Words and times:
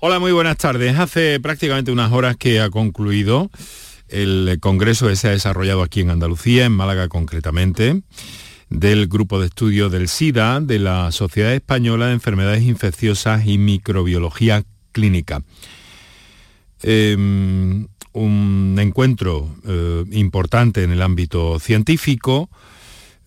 Hola, 0.00 0.20
muy 0.20 0.30
buenas 0.30 0.56
tardes. 0.58 0.96
Hace 0.96 1.40
prácticamente 1.40 1.90
unas 1.90 2.12
horas 2.12 2.36
que 2.36 2.60
ha 2.60 2.70
concluido 2.70 3.50
el 4.06 4.58
congreso 4.60 5.08
que 5.08 5.16
se 5.16 5.26
ha 5.26 5.32
desarrollado 5.32 5.82
aquí 5.82 6.02
en 6.02 6.10
Andalucía, 6.10 6.66
en 6.66 6.72
Málaga 6.72 7.08
concretamente, 7.08 8.02
del 8.70 9.08
grupo 9.08 9.40
de 9.40 9.46
estudio 9.46 9.90
del 9.90 10.06
SIDA 10.06 10.60
de 10.60 10.78
la 10.78 11.10
Sociedad 11.10 11.52
Española 11.52 12.06
de 12.06 12.12
Enfermedades 12.12 12.62
Infecciosas 12.62 13.44
y 13.44 13.58
Microbiología 13.58 14.62
Clínica. 14.92 15.42
Em, 16.84 17.88
un 18.12 18.76
encuentro 18.78 19.52
eh, 19.66 20.04
importante 20.12 20.84
en 20.84 20.92
el 20.92 21.02
ámbito 21.02 21.58
científico, 21.58 22.50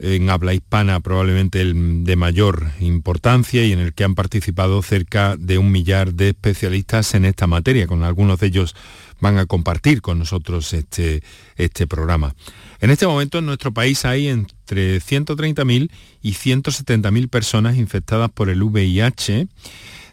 en 0.02 0.30
habla 0.32 0.54
hispana 0.54 1.00
probablemente 1.00 1.62
el 1.62 2.04
de 2.04 2.16
mayor 2.16 2.72
importancia 2.80 3.64
y 3.64 3.72
en 3.72 3.80
el 3.80 3.94
que 3.94 4.04
han 4.04 4.16
participado 4.16 4.82
cerca 4.82 5.38
de 5.38 5.60
un 5.60 5.72
millar 5.72 6.16
de 6.16 6.30
especialistas 6.30 7.14
en 7.14 7.26
esta 7.26 7.46
materia, 7.46 7.86
con 7.86 8.04
algunos 8.04 8.40
de 8.40 8.48
ellos 8.48 8.76
van 9.20 9.38
a 9.38 9.46
compartir 9.46 10.02
con 10.02 10.18
nosotros 10.18 10.74
este, 10.74 11.22
este 11.56 11.86
programa. 11.86 12.36
En 12.80 12.90
este 12.90 13.06
momento 13.06 13.38
en 13.38 13.46
nuestro 13.46 13.72
país 13.72 14.04
hay 14.04 14.28
entre 14.28 14.98
130.000 15.00 15.92
y 16.24 16.34
170.000 16.34 17.30
personas 17.30 17.78
infectadas 17.78 18.32
por 18.32 18.50
el 18.50 18.64
VIH, 18.64 19.48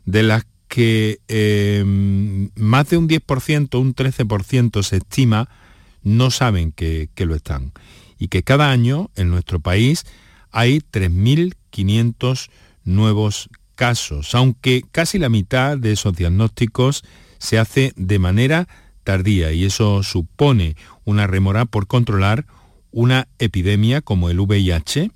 de 0.05 0.23
las 0.23 0.45
que 0.69 1.21
em, 1.29 2.51
más 2.57 2.91
de 2.91 2.99
un 2.99 3.09
10%, 3.09 3.81
un 3.81 3.95
13% 3.95 4.83
se 4.83 4.99
estima 4.99 5.49
no 6.03 6.31
saben 6.31 6.73
que, 6.73 7.09
que 7.15 7.25
lo 7.25 7.35
están 7.35 7.73
y 8.19 8.29
que 8.29 8.43
cada 8.43 8.71
año 8.71 9.11
en 9.17 9.31
nuestro 9.31 9.61
país 9.61 10.05
hay 10.51 10.81
3.500 10.81 12.49
nuevos 12.85 13.49
casos, 13.75 14.35
aunque 14.35 14.83
casi 14.91 15.19
la 15.19 15.29
mitad 15.29 15.79
de 15.79 15.93
esos 15.93 16.17
diagnósticos 16.17 17.05
se 17.39 17.59
hace 17.59 17.93
de 17.97 18.19
manera 18.19 18.67
tardía 19.05 19.53
y 19.53 19.65
eso 19.65 20.03
supone 20.03 20.77
una 21.05 21.27
remora 21.27 21.65
por 21.65 21.87
controlar 21.87 22.47
una 22.91 23.29
epidemia 23.39 24.01
como 24.01 24.31
el 24.31 24.41
VIH, 24.41 25.11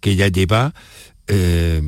que 0.00 0.16
ya 0.16 0.28
lleva 0.28 0.74
eh, 1.26 1.82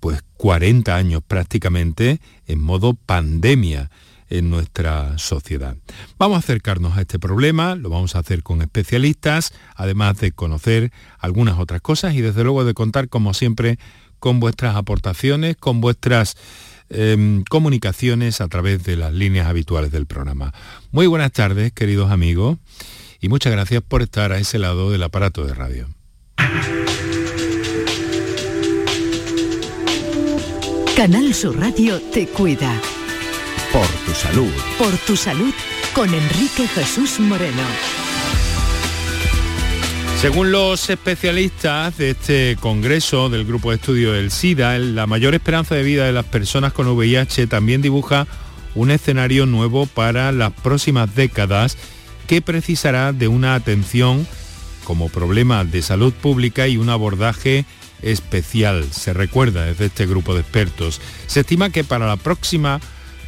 pues 0.00 0.22
40 0.36 0.94
años 0.94 1.22
prácticamente 1.26 2.20
en 2.46 2.60
modo 2.60 2.94
pandemia 2.94 3.90
en 4.28 4.50
nuestra 4.50 5.18
sociedad. 5.18 5.76
Vamos 6.18 6.36
a 6.36 6.38
acercarnos 6.40 6.96
a 6.96 7.02
este 7.02 7.18
problema, 7.18 7.74
lo 7.74 7.90
vamos 7.90 8.16
a 8.16 8.20
hacer 8.20 8.42
con 8.42 8.62
especialistas, 8.62 9.52
además 9.74 10.18
de 10.18 10.32
conocer 10.32 10.92
algunas 11.18 11.58
otras 11.58 11.80
cosas 11.80 12.14
y 12.14 12.20
desde 12.20 12.44
luego 12.44 12.64
de 12.64 12.74
contar, 12.74 13.08
como 13.08 13.34
siempre, 13.34 13.78
con 14.18 14.40
vuestras 14.40 14.76
aportaciones, 14.76 15.56
con 15.56 15.80
vuestras 15.80 16.36
em, 16.88 17.44
comunicaciones 17.44 18.40
a 18.40 18.48
través 18.48 18.84
de 18.84 18.96
las 18.96 19.12
líneas 19.12 19.46
habituales 19.46 19.90
del 19.90 20.06
programa. 20.06 20.52
Muy 20.90 21.06
buenas 21.06 21.32
tardes, 21.32 21.72
queridos 21.72 22.10
amigos, 22.10 22.58
y 23.20 23.28
muchas 23.28 23.52
gracias 23.52 23.82
por 23.82 24.02
estar 24.02 24.32
a 24.32 24.38
ese 24.38 24.58
lado 24.58 24.90
del 24.90 25.02
aparato 25.02 25.44
de 25.44 25.54
radio. 25.54 25.88
Canal 30.96 31.34
Sur 31.34 31.58
Radio 31.58 32.00
te 32.00 32.26
cuida. 32.26 32.80
Por 33.76 33.88
tu 34.06 34.14
salud. 34.14 34.52
Por 34.78 34.96
tu 34.96 35.16
salud 35.16 35.52
con 35.92 36.08
Enrique 36.08 36.66
Jesús 36.66 37.20
Moreno. 37.20 37.60
Según 40.18 40.50
los 40.50 40.88
especialistas 40.88 41.98
de 41.98 42.12
este 42.12 42.56
Congreso 42.58 43.28
del 43.28 43.44
Grupo 43.44 43.68
de 43.68 43.76
Estudio 43.76 44.12
del 44.14 44.30
SIDA, 44.30 44.78
la 44.78 45.06
mayor 45.06 45.34
esperanza 45.34 45.74
de 45.74 45.82
vida 45.82 46.06
de 46.06 46.12
las 46.12 46.24
personas 46.24 46.72
con 46.72 46.88
VIH 46.88 47.48
también 47.48 47.82
dibuja 47.82 48.26
un 48.74 48.90
escenario 48.90 49.44
nuevo 49.44 49.84
para 49.84 50.32
las 50.32 50.54
próximas 50.54 51.14
décadas 51.14 51.76
que 52.26 52.40
precisará 52.40 53.12
de 53.12 53.28
una 53.28 53.54
atención 53.54 54.26
como 54.84 55.10
problema 55.10 55.64
de 55.64 55.82
salud 55.82 56.14
pública 56.14 56.66
y 56.66 56.78
un 56.78 56.88
abordaje 56.88 57.66
especial. 58.00 58.86
Se 58.90 59.12
recuerda 59.12 59.66
desde 59.66 59.84
este 59.84 60.06
grupo 60.06 60.32
de 60.32 60.40
expertos. 60.40 60.98
Se 61.26 61.40
estima 61.40 61.68
que 61.68 61.84
para 61.84 62.06
la 62.06 62.16
próxima 62.16 62.80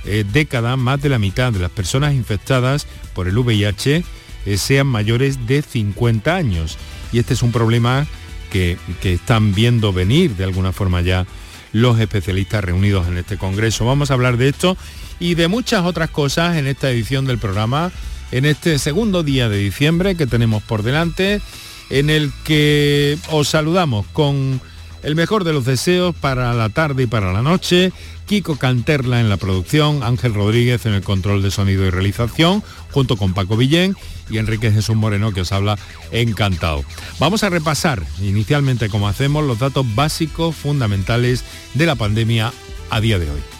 eh, 0.08 0.24
década 0.30 0.76
más 0.76 1.00
de 1.02 1.10
la 1.10 1.19
mitad 1.19 1.52
de 1.52 1.58
las 1.58 1.70
personas 1.70 2.14
infectadas 2.14 2.86
por 3.14 3.28
el 3.28 3.36
VIH 3.36 4.04
eh, 4.46 4.56
sean 4.56 4.86
mayores 4.86 5.46
de 5.46 5.62
50 5.62 6.34
años. 6.34 6.78
Y 7.12 7.19
este 7.19 7.34
es 7.34 7.42
un 7.42 7.52
problema 7.52 8.06
que, 8.50 8.78
que 9.02 9.12
están 9.14 9.54
viendo 9.54 9.92
venir 9.92 10.34
de 10.36 10.44
alguna 10.44 10.72
forma 10.72 11.02
ya 11.02 11.26
los 11.72 12.00
especialistas 12.00 12.64
reunidos 12.64 13.06
en 13.08 13.18
este 13.18 13.36
Congreso. 13.36 13.84
Vamos 13.84 14.10
a 14.10 14.14
hablar 14.14 14.36
de 14.36 14.48
esto 14.48 14.76
y 15.20 15.34
de 15.34 15.48
muchas 15.48 15.84
otras 15.84 16.10
cosas 16.10 16.56
en 16.56 16.66
esta 16.66 16.91
edición 16.91 17.26
del 17.26 17.38
programa, 17.38 17.92
en 18.32 18.44
este 18.44 18.78
segundo 18.78 19.22
día 19.22 19.48
de 19.48 19.58
diciembre 19.58 20.14
que 20.14 20.26
tenemos 20.26 20.62
por 20.62 20.82
delante, 20.82 21.42
en 21.91 22.10
el 22.10 22.32
que 22.44 23.18
os 23.30 23.48
saludamos 23.48 24.06
con 24.12 24.60
el 25.03 25.14
mejor 25.14 25.44
de 25.44 25.53
los 25.53 25.64
deseos 25.64 26.14
para 26.14 26.53
la 26.54 26.69
tarde 26.69 27.04
y 27.04 27.06
para 27.06 27.32
la 27.32 27.42
noche, 27.42 27.92
Kiko 28.26 28.56
Canterla 28.56 29.20
en 29.20 29.28
la 29.28 29.36
producción, 29.36 30.03
Ángel 30.03 30.34
Rodríguez 30.34 30.86
en 30.86 30.94
el 30.94 31.03
control 31.03 31.42
de 31.42 31.50
sonido 31.50 31.86
y 31.86 31.91
realización, 31.91 32.62
junto 32.91 33.16
con 33.16 33.34
Paco 33.34 33.56
Villén 33.56 33.97
y 34.31 34.38
Enrique 34.38 34.70
Jesús 34.70 34.97
Moreno 34.97 35.32
que 35.32 35.42
os 35.42 35.53
habla 35.53 35.78
encantado. 36.12 36.84
Vamos 37.19 37.42
a 37.42 37.50
repasar 37.50 38.03
inicialmente 38.20 38.88
como 38.88 39.09
hacemos 39.09 39.44
los 39.44 39.59
datos 39.59 39.86
básicos 39.94 40.54
fundamentales 40.54 41.44
de 41.75 41.86
la 41.86 41.94
pandemia 41.94 42.53
a 42.91 43.00
día 43.00 43.19
de 43.19 43.30
hoy. 43.30 43.57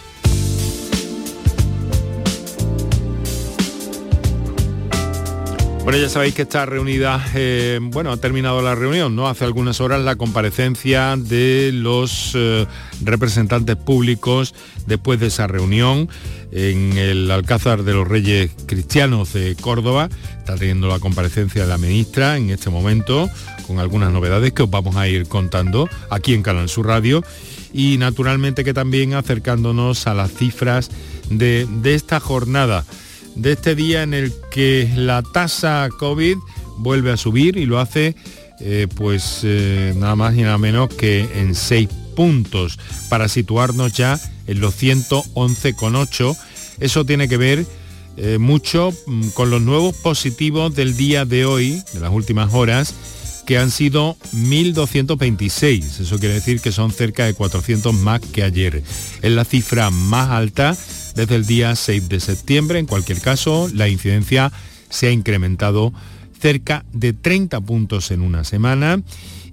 Bueno, 5.89 6.03
ya 6.03 6.11
sabéis 6.11 6.35
que 6.35 6.43
está 6.43 6.67
reunida, 6.67 7.27
eh, 7.35 7.79
bueno, 7.81 8.13
ha 8.13 8.19
terminado 8.19 8.61
la 8.61 8.75
reunión, 8.75 9.17
¿no? 9.17 9.27
Hace 9.27 9.47
algunas 9.47 9.81
horas 9.81 10.03
la 10.03 10.17
comparecencia 10.17 11.17
de 11.17 11.71
los 11.73 12.33
eh, 12.35 12.67
representantes 13.03 13.77
públicos 13.77 14.55
después 14.87 15.19
de 15.19 15.29
esa 15.29 15.47
reunión 15.47 16.11
en 16.53 16.99
el 16.99 17.31
Alcázar 17.31 17.85
de 17.85 17.95
los 17.95 18.07
Reyes 18.07 18.51
Cristianos 18.67 19.33
de 19.33 19.57
Córdoba. 19.59 20.11
Está 20.37 20.57
teniendo 20.57 20.89
la 20.89 20.99
comparecencia 20.99 21.63
de 21.63 21.69
la 21.69 21.79
ministra 21.79 22.37
en 22.37 22.51
este 22.51 22.69
momento 22.69 23.31
con 23.67 23.79
algunas 23.79 24.13
novedades 24.13 24.53
que 24.53 24.65
os 24.65 24.71
vamos 24.71 24.97
a 24.97 25.09
ir 25.09 25.27
contando 25.27 25.89
aquí 26.11 26.35
en 26.35 26.43
Canal 26.43 26.69
Sur 26.69 26.87
Radio 26.87 27.25
y 27.73 27.97
naturalmente 27.97 28.63
que 28.63 28.75
también 28.75 29.15
acercándonos 29.15 30.07
a 30.07 30.13
las 30.13 30.35
cifras 30.35 30.91
de, 31.31 31.67
de 31.81 31.95
esta 31.95 32.21
jornada 32.21 32.85
de 33.35 33.53
este 33.53 33.75
día 33.75 34.03
en 34.03 34.15
el 34.15 34.33
que 34.51 34.91
la 34.97 35.23
tasa 35.23 35.89
COVID 35.99 36.37
vuelve 36.79 37.13
a 37.13 37.17
subir 37.17 37.57
y 37.57 37.67
lo 37.67 37.79
hace 37.79 38.17
eh, 38.61 38.89
pues 38.93 39.41
eh, 39.45 39.95
nada 39.97 40.17
más 40.17 40.35
y 40.35 40.43
nada 40.43 40.59
menos 40.59 40.89
que 40.89 41.29
en 41.41 41.55
seis 41.55 41.89
puntos 42.17 42.79
para 43.09 43.29
situarnos 43.29 43.93
ya 43.93 44.19
en 44.49 44.61
los 44.61 44.81
111,8. 44.83 46.37
Eso 46.81 47.05
tiene 47.05 47.29
que 47.29 47.37
ver 47.37 47.67
eh, 48.17 48.39
mucho 48.39 48.93
mm, 49.07 49.29
con 49.29 49.51
los 49.51 49.63
nuevos 49.63 49.95
positivos 49.97 50.75
del 50.75 50.97
día 50.97 51.25
de 51.25 51.45
hoy, 51.45 51.83
de 51.93 52.01
las 52.01 52.11
últimas 52.11 52.53
horas, 52.53 52.95
que 53.47 53.59
han 53.59 53.71
sido 53.71 54.17
1.226. 54.35 56.01
Eso 56.01 56.19
quiere 56.19 56.35
decir 56.35 56.61
que 56.61 56.73
son 56.73 56.91
cerca 56.91 57.27
de 57.27 57.35
400 57.35 57.95
más 57.95 58.21
que 58.21 58.43
ayer. 58.43 58.83
Es 59.23 59.31
la 59.31 59.45
cifra 59.45 59.91
más 59.91 60.31
alta 60.31 60.77
desde 61.19 61.35
el 61.35 61.47
día 61.47 61.75
6 61.75 62.09
de 62.09 62.21
septiembre. 62.21 62.79
En 62.79 62.87
cualquier 62.87 63.21
caso, 63.21 63.69
la 63.75 63.89
incidencia 63.89 64.53
se 64.89 65.09
ha 65.09 65.11
incrementado 65.11 65.93
cerca 66.41 66.85
de 66.93 67.13
30 67.13 67.61
puntos 67.61 68.13
en 68.13 68.21
una 68.21 68.45
semana 68.45 69.03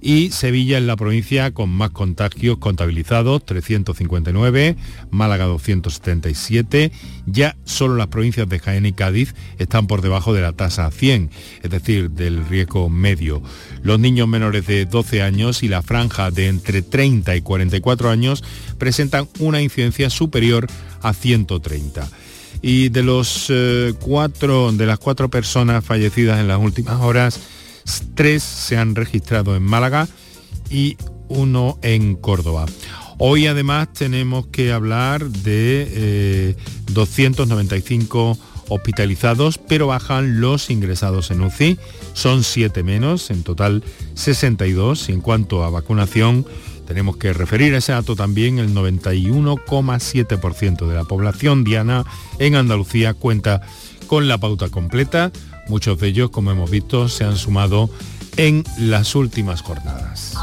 y 0.05 0.29
Sevilla 0.29 0.77
es 0.77 0.83
la 0.83 0.95
provincia 0.95 1.51
con 1.51 1.71
más 1.71 1.89
contagios 1.89 2.59
contabilizados, 2.59 3.43
359, 3.43 4.75
Málaga 5.09 5.45
277, 5.45 6.91
ya 7.25 7.57
solo 7.63 7.95
las 7.95 8.05
provincias 8.05 8.47
de 8.47 8.59
Jaén 8.59 8.85
y 8.85 8.93
Cádiz 8.93 9.33
están 9.57 9.87
por 9.87 10.03
debajo 10.03 10.31
de 10.35 10.43
la 10.43 10.53
tasa 10.53 10.91
100, 10.91 11.31
es 11.63 11.71
decir, 11.71 12.11
del 12.11 12.47
riesgo 12.47 12.87
medio. 12.87 13.41
Los 13.81 13.99
niños 13.99 14.27
menores 14.27 14.67
de 14.67 14.85
12 14.85 15.23
años 15.23 15.63
y 15.63 15.69
la 15.69 15.81
franja 15.81 16.29
de 16.29 16.49
entre 16.49 16.83
30 16.83 17.35
y 17.35 17.41
44 17.41 18.11
años 18.11 18.43
presentan 18.77 19.27
una 19.39 19.59
incidencia 19.59 20.11
superior 20.11 20.67
a 21.01 21.13
130 21.13 22.07
y 22.61 22.89
de 22.89 23.01
los 23.01 23.47
eh, 23.49 23.93
cuatro 23.99 24.71
de 24.71 24.85
las 24.85 24.99
cuatro 24.99 25.29
personas 25.29 25.83
fallecidas 25.83 26.39
en 26.39 26.47
las 26.47 26.59
últimas 26.59 27.01
horas 27.01 27.39
tres 28.15 28.43
se 28.43 28.77
han 28.77 28.95
registrado 28.95 29.55
en 29.55 29.63
Málaga 29.63 30.07
y 30.69 30.97
uno 31.27 31.79
en 31.81 32.15
Córdoba. 32.15 32.65
Hoy 33.17 33.47
además 33.47 33.93
tenemos 33.93 34.47
que 34.47 34.73
hablar 34.73 35.29
de 35.29 36.57
295 36.91 38.31
eh, 38.31 38.35
hospitalizados, 38.67 39.57
pero 39.57 39.87
bajan 39.87 40.41
los 40.41 40.69
ingresados 40.69 41.31
en 41.31 41.39
UCI. 41.41 41.79
Son 42.13 42.43
siete 42.43 42.83
menos, 42.83 43.31
en 43.31 43.43
total 43.43 43.83
62. 44.15 45.07
Y 45.09 45.13
en 45.13 45.21
cuanto 45.21 45.63
a 45.63 45.69
vacunación, 45.69 46.45
tenemos 46.87 47.15
que 47.17 47.33
referir 47.33 47.73
a 47.73 47.77
ese 47.77 47.93
dato 47.93 48.15
también, 48.15 48.59
el 48.59 48.73
91,7% 48.73 50.87
de 50.87 50.95
la 50.95 51.03
población 51.03 51.63
diana 51.63 52.05
en 52.39 52.55
Andalucía 52.55 53.13
cuenta 53.13 53.61
con 54.07 54.27
la 54.27 54.37
pauta 54.37 54.69
completa. 54.69 55.31
Muchos 55.67 55.99
de 55.99 56.07
ellos, 56.07 56.29
como 56.29 56.51
hemos 56.51 56.69
visto, 56.69 57.09
se 57.09 57.23
han 57.23 57.37
sumado 57.37 57.89
en 58.37 58.63
las 58.77 59.15
últimas 59.15 59.61
jornadas. 59.61 60.35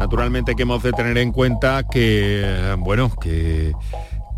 Naturalmente 0.00 0.56
que 0.56 0.62
hemos 0.62 0.82
de 0.82 0.92
tener 0.92 1.16
en 1.18 1.32
cuenta 1.32 1.84
que, 1.88 2.76
bueno, 2.80 3.10
que, 3.20 3.72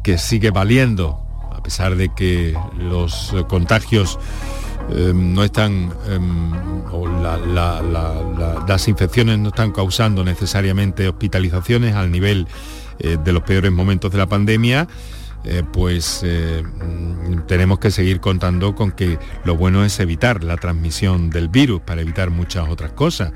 que 0.03 0.19
sigue 0.19 0.51
valiendo, 0.51 1.19
a 1.53 1.63
pesar 1.63 1.97
de 1.97 2.11
que 2.15 2.57
los 2.77 3.35
contagios 3.49 4.19
em, 4.91 5.35
no 5.35 5.45
están, 5.45 5.93
em, 6.09 6.53
las 8.69 8.89
infecciones 8.89 9.39
no 9.39 9.49
están 9.49 9.73
causando 9.73 10.25
necesariamente 10.25 11.09
hospitalizaciones 11.09 11.95
al 11.95 12.11
nivel 12.11 12.47
eh, 12.99 13.17
de 13.23 13.33
los 13.33 13.43
peores 13.43 13.73
momentos 13.73 14.11
de 14.13 14.19
la 14.19 14.27
pandemia, 14.27 14.87
eh, 15.45 15.63
pues 15.73 16.25
mm, 16.25 17.47
tenemos 17.47 17.79
que 17.79 17.91
seguir 17.91 18.21
contando 18.21 18.75
con 18.75 18.93
que 18.93 19.19
lo 19.45 19.57
bueno 19.57 19.85
es 19.85 20.01
evitar 20.01 20.43
la 20.43 20.57
transmisión 20.57 21.29
del 21.31 21.49
virus 21.49 21.81
para 21.83 22.01
evitar 22.01 22.31
muchas 22.31 22.69
otras 22.69 22.93
cosas. 22.93 23.33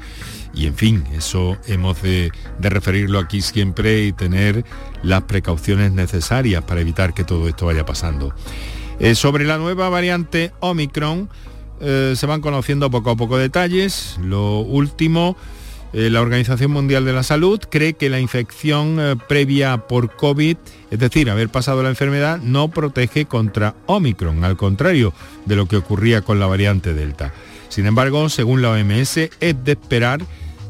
Y 0.54 0.66
en 0.66 0.74
fin, 0.74 1.04
eso 1.12 1.56
hemos 1.66 2.02
de, 2.02 2.32
referirlo 2.58 3.18
aquí 3.18 3.42
siempre 3.42 4.04
y 4.04 4.12
tener 4.12 4.64
las 5.02 5.22
precauciones 5.22 5.92
necesarias 5.92 6.64
para 6.64 6.80
evitar 6.80 7.14
que 7.14 7.24
todo 7.24 7.48
esto 7.48 7.66
vaya 7.66 7.86
pasando. 7.86 8.34
Eh, 9.00 9.14
sobre 9.14 9.44
la 9.44 9.58
nueva 9.58 9.88
variante 9.88 10.52
Omicron, 10.60 11.28
se 11.80 12.26
van 12.26 12.40
conociendo 12.40 12.90
poco 12.90 13.10
a 13.10 13.16
poco 13.16 13.38
detalles. 13.38 14.18
Lo 14.20 14.60
último 14.60 15.36
eh, 15.94 16.10
la 16.10 16.20
Organización 16.20 16.70
Mundial 16.70 17.06
de 17.06 17.14
la 17.14 17.22
Salud 17.22 17.60
cree 17.70 17.94
que 17.94 18.10
la 18.10 18.20
infección 18.20 18.98
eh, 19.00 19.16
previa 19.26 19.78
por 19.88 20.14
COVID, 20.16 20.56
es 20.90 20.98
decir, 20.98 21.30
haber 21.30 21.48
pasado 21.48 21.82
la 21.82 21.88
enfermedad, 21.88 22.40
no 22.42 22.68
protege 22.68 23.24
contra 23.24 23.74
Omicron, 23.86 24.44
al 24.44 24.58
contrario 24.58 25.14
de 25.46 25.56
lo 25.56 25.66
que 25.66 25.76
ocurría 25.76 26.20
con 26.20 26.38
la 26.38 26.46
variante 26.46 26.92
Delta. 26.92 27.32
Sin 27.70 27.86
embargo, 27.86 28.28
según 28.28 28.60
la 28.60 28.72
OMS, 28.72 29.16
es 29.16 29.64
de 29.64 29.72
esperar 29.72 30.20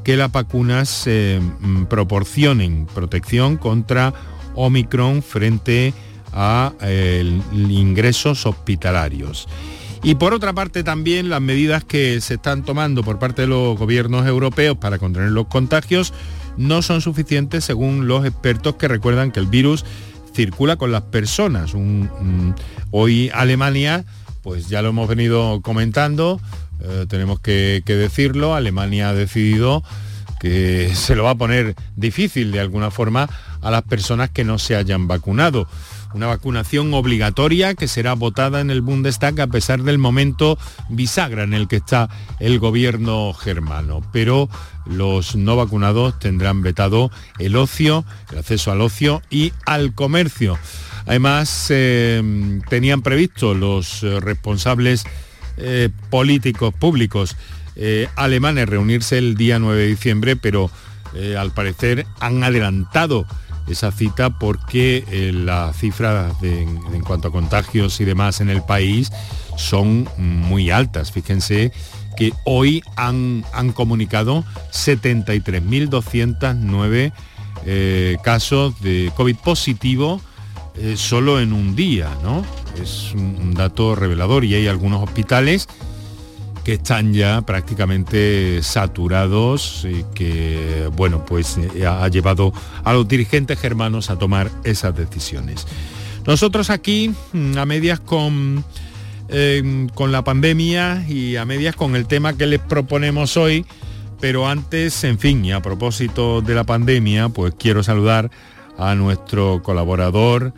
que 0.04 0.16
las 0.16 0.30
vacunas 0.30 1.02
eh, 1.06 1.40
mm, 1.60 1.84
proporcionen 1.86 2.86
protección 2.86 3.56
contra 3.56 4.14
Omicron 4.54 5.22
frente 5.24 5.92
a 5.92 6.07
ingresos 7.52 8.46
hospitalarios. 8.46 9.48
Y 10.02 10.14
por 10.14 10.32
otra 10.32 10.52
parte 10.52 10.84
también 10.84 11.28
las 11.28 11.40
medidas 11.40 11.84
que 11.84 12.20
se 12.20 12.34
están 12.34 12.64
tomando 12.64 13.02
por 13.02 13.18
parte 13.18 13.42
de 13.42 13.48
los 13.48 13.76
gobiernos 13.76 14.26
europeos 14.26 14.76
para 14.78 14.98
contener 14.98 15.30
los 15.30 15.48
contagios 15.48 16.12
no 16.56 16.82
son 16.82 17.00
suficientes 17.00 17.64
según 17.64 18.06
los 18.06 18.24
expertos 18.24 18.76
que 18.76 18.88
recuerdan 18.88 19.32
que 19.32 19.40
el 19.40 19.46
virus 19.46 19.84
circula 20.34 20.76
con 20.76 20.92
las 20.92 21.02
personas. 21.02 21.72
hoy 22.90 23.30
Alemania, 23.34 24.04
pues 24.42 24.68
ya 24.68 24.82
lo 24.82 24.90
hemos 24.90 25.08
venido 25.08 25.60
comentando, 25.62 26.40
eh, 26.80 27.06
tenemos 27.08 27.40
que 27.40 27.82
decirlo, 27.84 28.54
Alemania 28.54 29.08
ha 29.08 29.14
decidido 29.14 29.82
que 30.38 30.94
se 30.94 31.16
lo 31.16 31.24
va 31.24 31.30
a 31.30 31.34
poner 31.34 31.74
difícil 31.96 32.52
de 32.52 32.60
alguna 32.60 32.92
forma 32.92 33.28
a 33.60 33.70
las 33.70 33.82
personas 33.82 34.30
que 34.30 34.44
no 34.44 34.58
se 34.58 34.76
hayan 34.76 35.08
vacunado 35.08 35.66
una 36.14 36.26
vacunación 36.26 36.94
obligatoria 36.94 37.74
que 37.74 37.88
será 37.88 38.14
votada 38.14 38.60
en 38.60 38.70
el 38.70 38.80
Bundestag 38.80 39.40
a 39.40 39.46
pesar 39.46 39.82
del 39.82 39.98
momento 39.98 40.58
bisagra 40.88 41.44
en 41.44 41.54
el 41.54 41.68
que 41.68 41.76
está 41.76 42.08
el 42.40 42.58
gobierno 42.58 43.32
germano. 43.34 44.02
Pero 44.12 44.48
los 44.86 45.36
no 45.36 45.56
vacunados 45.56 46.18
tendrán 46.18 46.62
vetado 46.62 47.10
el 47.38 47.56
ocio, 47.56 48.04
el 48.32 48.38
acceso 48.38 48.72
al 48.72 48.80
ocio 48.80 49.22
y 49.30 49.52
al 49.66 49.94
comercio. 49.94 50.58
Además, 51.06 51.68
eh, 51.70 52.60
tenían 52.68 53.02
previsto 53.02 53.54
los 53.54 54.02
eh, 54.02 54.20
responsables 54.20 55.04
eh, 55.56 55.88
políticos 56.10 56.74
públicos 56.74 57.36
alemanes 58.16 58.68
reunirse 58.68 59.18
el 59.18 59.36
día 59.36 59.60
9 59.60 59.80
de 59.80 59.86
diciembre, 59.86 60.34
pero 60.34 60.68
al 61.38 61.52
parecer 61.52 62.06
han 62.18 62.42
adelantado 62.42 63.24
esa 63.70 63.92
cita 63.92 64.38
porque 64.38 65.04
eh, 65.10 65.32
las 65.32 65.76
cifras 65.76 66.34
en 66.42 67.02
cuanto 67.02 67.28
a 67.28 67.32
contagios 67.32 68.00
y 68.00 68.04
demás 68.04 68.40
en 68.40 68.50
el 68.50 68.62
país 68.62 69.12
son 69.56 70.08
muy 70.16 70.70
altas. 70.70 71.12
Fíjense 71.12 71.70
que 72.16 72.32
hoy 72.44 72.82
han, 72.96 73.44
han 73.52 73.72
comunicado 73.72 74.44
73.209 74.72 77.12
eh, 77.64 78.16
casos 78.22 78.80
de 78.80 79.12
COVID 79.16 79.36
positivo 79.36 80.20
eh, 80.76 80.94
solo 80.96 81.40
en 81.40 81.52
un 81.52 81.76
día, 81.76 82.08
¿no? 82.22 82.44
Es 82.80 83.12
un 83.14 83.54
dato 83.54 83.94
revelador 83.94 84.44
y 84.44 84.54
hay 84.54 84.68
algunos 84.68 85.02
hospitales 85.02 85.66
que 86.68 86.74
están 86.74 87.14
ya 87.14 87.40
prácticamente 87.40 88.62
saturados 88.62 89.86
y 89.90 90.04
que, 90.14 90.90
bueno, 90.94 91.24
pues 91.24 91.56
eh, 91.56 91.86
ha 91.86 92.06
llevado 92.08 92.52
a 92.84 92.92
los 92.92 93.08
dirigentes 93.08 93.58
germanos 93.58 94.10
a 94.10 94.18
tomar 94.18 94.50
esas 94.64 94.94
decisiones. 94.94 95.66
Nosotros 96.26 96.68
aquí, 96.68 97.14
mm, 97.32 97.56
a 97.56 97.64
medias 97.64 98.00
con, 98.00 98.66
eh, 99.30 99.86
con 99.94 100.12
la 100.12 100.24
pandemia 100.24 101.06
y 101.08 101.36
a 101.36 101.46
medias 101.46 101.74
con 101.74 101.96
el 101.96 102.06
tema 102.06 102.36
que 102.36 102.44
les 102.44 102.60
proponemos 102.60 103.38
hoy, 103.38 103.64
pero 104.20 104.46
antes, 104.46 105.04
en 105.04 105.18
fin, 105.18 105.42
y 105.46 105.52
a 105.52 105.62
propósito 105.62 106.42
de 106.42 106.54
la 106.54 106.64
pandemia, 106.64 107.30
pues 107.30 107.54
quiero 107.58 107.82
saludar 107.82 108.30
a 108.76 108.94
nuestro 108.94 109.62
colaborador, 109.62 110.52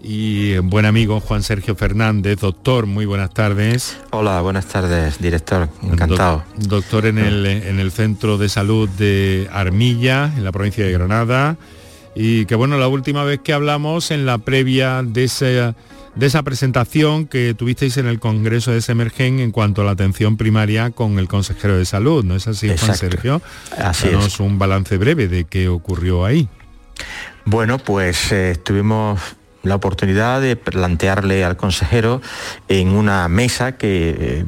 y 0.00 0.58
buen 0.58 0.86
amigo 0.86 1.20
Juan 1.20 1.42
Sergio 1.42 1.74
Fernández. 1.74 2.40
Doctor, 2.40 2.86
muy 2.86 3.06
buenas 3.06 3.30
tardes. 3.30 3.98
Hola, 4.10 4.40
buenas 4.40 4.66
tardes, 4.66 5.18
director. 5.18 5.68
Encantado. 5.82 6.44
doctor 6.56 7.06
en 7.06 7.18
el, 7.18 7.46
en 7.46 7.80
el 7.80 7.90
Centro 7.90 8.38
de 8.38 8.48
Salud 8.48 8.88
de 8.88 9.48
Armilla, 9.52 10.32
en 10.36 10.44
la 10.44 10.52
provincia 10.52 10.84
de 10.84 10.92
Granada. 10.92 11.56
Y 12.14 12.46
que 12.46 12.54
bueno, 12.54 12.78
la 12.78 12.88
última 12.88 13.24
vez 13.24 13.40
que 13.40 13.52
hablamos 13.52 14.10
en 14.10 14.26
la 14.26 14.38
previa 14.38 15.02
de 15.02 15.24
esa, 15.24 15.74
de 16.14 16.26
esa 16.26 16.42
presentación 16.42 17.26
que 17.26 17.54
tuvisteis 17.54 17.96
en 17.96 18.06
el 18.06 18.18
Congreso 18.18 18.72
de 18.72 18.80
Semergen 18.80 19.40
en 19.40 19.52
cuanto 19.52 19.82
a 19.82 19.84
la 19.84 19.92
atención 19.92 20.36
primaria 20.36 20.90
con 20.90 21.18
el 21.18 21.28
consejero 21.28 21.76
de 21.76 21.84
salud, 21.84 22.24
¿no 22.24 22.34
es 22.34 22.48
así, 22.48 22.70
Juan 22.76 22.96
Sergio? 22.96 23.42
Así 23.76 24.08
Danos 24.08 24.40
un 24.40 24.58
balance 24.58 24.96
breve 24.96 25.28
de 25.28 25.44
qué 25.44 25.68
ocurrió 25.68 26.24
ahí. 26.24 26.48
Bueno, 27.44 27.78
pues 27.78 28.32
eh, 28.32 28.50
estuvimos 28.50 29.20
la 29.68 29.76
oportunidad 29.76 30.40
de 30.40 30.56
plantearle 30.56 31.44
al 31.44 31.56
consejero 31.56 32.20
en 32.68 32.88
una 32.88 33.28
mesa 33.28 33.76
que 33.76 34.16
eh, 34.18 34.44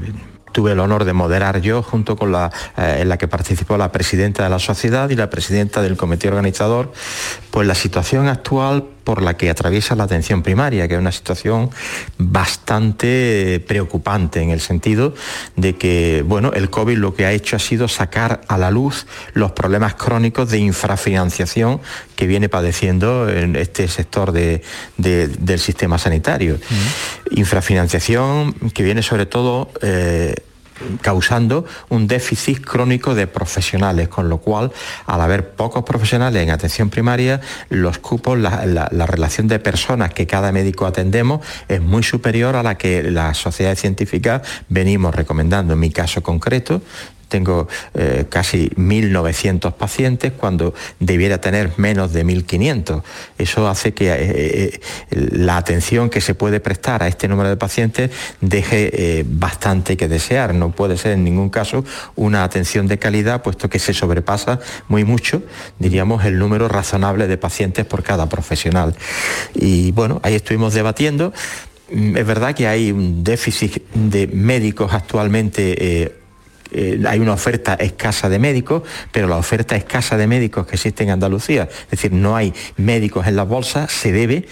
tuve 0.52 0.72
el 0.72 0.80
honor 0.80 1.04
de 1.04 1.12
moderar 1.12 1.60
yo 1.60 1.82
junto 1.82 2.16
con 2.16 2.32
la 2.32 2.50
eh, 2.76 2.98
en 3.00 3.08
la 3.08 3.18
que 3.18 3.28
participó 3.28 3.76
la 3.76 3.92
presidenta 3.92 4.42
de 4.44 4.50
la 4.50 4.58
sociedad 4.58 5.10
y 5.10 5.16
la 5.16 5.30
presidenta 5.30 5.82
del 5.82 5.96
comité 5.96 6.28
organizador, 6.28 6.92
pues 7.50 7.66
la 7.66 7.74
situación 7.74 8.28
actual 8.28 8.84
por 9.04 9.22
la 9.22 9.36
que 9.36 9.50
atraviesa 9.50 9.94
la 9.94 10.04
atención 10.04 10.42
primaria, 10.42 10.86
que 10.88 10.94
es 10.94 11.00
una 11.00 11.12
situación 11.12 11.70
bastante 12.18 13.64
preocupante 13.66 14.40
en 14.40 14.50
el 14.50 14.60
sentido 14.60 15.14
de 15.56 15.76
que, 15.76 16.24
bueno, 16.26 16.52
el 16.54 16.70
COVID 16.70 16.96
lo 16.96 17.14
que 17.14 17.26
ha 17.26 17.32
hecho 17.32 17.56
ha 17.56 17.58
sido 17.58 17.88
sacar 17.88 18.42
a 18.48 18.58
la 18.58 18.70
luz 18.70 19.06
los 19.32 19.52
problemas 19.52 19.94
crónicos 19.94 20.50
de 20.50 20.58
infrafinanciación 20.58 21.80
que 22.16 22.26
viene 22.26 22.48
padeciendo 22.48 23.28
en 23.28 23.56
este 23.56 23.88
sector 23.88 24.32
del 24.32 25.58
sistema 25.58 25.98
sanitario. 25.98 26.58
Infrafinanciación 27.30 28.52
que 28.74 28.82
viene 28.82 29.02
sobre 29.02 29.26
todo 29.26 29.70
eh, 29.82 30.34
causando 31.00 31.64
un 31.88 32.06
déficit 32.06 32.64
crónico 32.64 33.14
de 33.14 33.26
profesionales, 33.26 34.08
con 34.08 34.28
lo 34.28 34.38
cual, 34.38 34.72
al 35.06 35.20
haber 35.20 35.50
pocos 35.50 35.84
profesionales 35.84 36.42
en 36.42 36.50
atención 36.50 36.90
primaria, 36.90 37.40
los 37.68 37.98
cupos, 37.98 38.38
la, 38.38 38.64
la 38.66 39.06
relación 39.06 39.48
de 39.48 39.58
personas 39.58 40.12
que 40.12 40.26
cada 40.26 40.52
médico 40.52 40.86
atendemos 40.86 41.46
es 41.68 41.80
muy 41.80 42.02
superior 42.02 42.56
a 42.56 42.62
la 42.62 42.76
que 42.76 43.02
las 43.02 43.38
sociedades 43.38 43.80
científicas 43.80 44.42
venimos 44.68 45.14
recomendando. 45.14 45.74
En 45.74 45.80
mi 45.80 45.90
caso 45.90 46.22
concreto, 46.22 46.82
tengo 47.30 47.68
eh, 47.94 48.26
casi 48.28 48.68
1.900 48.76 49.72
pacientes 49.72 50.32
cuando 50.32 50.74
debiera 50.98 51.40
tener 51.40 51.72
menos 51.78 52.12
de 52.12 52.26
1.500. 52.26 53.02
Eso 53.38 53.68
hace 53.68 53.94
que 53.94 54.10
eh, 54.10 54.18
eh, 54.18 54.80
la 55.10 55.56
atención 55.56 56.10
que 56.10 56.20
se 56.20 56.34
puede 56.34 56.60
prestar 56.60 57.02
a 57.02 57.08
este 57.08 57.28
número 57.28 57.48
de 57.48 57.56
pacientes 57.56 58.10
deje 58.42 59.24
bastante 59.26 59.96
que 59.96 60.08
desear. 60.08 60.54
No 60.54 60.72
puede 60.72 60.98
ser 60.98 61.12
en 61.12 61.24
ningún 61.24 61.48
caso 61.48 61.84
una 62.16 62.44
atención 62.44 62.86
de 62.86 62.98
calidad, 62.98 63.42
puesto 63.42 63.70
que 63.70 63.78
se 63.78 63.94
sobrepasa 63.94 64.60
muy 64.88 65.04
mucho, 65.04 65.42
diríamos, 65.78 66.24
el 66.24 66.38
número 66.38 66.68
razonable 66.68 67.28
de 67.28 67.38
pacientes 67.38 67.86
por 67.86 68.02
cada 68.02 68.28
profesional. 68.28 68.94
Y 69.54 69.92
bueno, 69.92 70.20
ahí 70.22 70.34
estuvimos 70.34 70.74
debatiendo 70.74 71.32
mm, 71.92 72.16
es 72.16 72.26
verdad 72.26 72.54
que 72.54 72.66
hay 72.66 72.90
un 72.90 73.22
déficit 73.22 73.82
de 73.94 74.26
médicos 74.26 74.92
actualmente. 74.92 76.19
Eh, 76.72 77.02
hay 77.06 77.18
una 77.20 77.32
oferta 77.32 77.74
escasa 77.74 78.28
de 78.28 78.38
médicos, 78.38 78.82
pero 79.12 79.28
la 79.28 79.36
oferta 79.36 79.76
escasa 79.76 80.16
de 80.16 80.26
médicos 80.26 80.66
que 80.66 80.76
existe 80.76 81.04
en 81.04 81.10
Andalucía, 81.10 81.68
es 81.84 81.90
decir, 81.90 82.12
no 82.12 82.36
hay 82.36 82.54
médicos 82.76 83.26
en 83.26 83.36
las 83.36 83.48
bolsas, 83.48 83.90
se 83.92 84.12
debe 84.12 84.46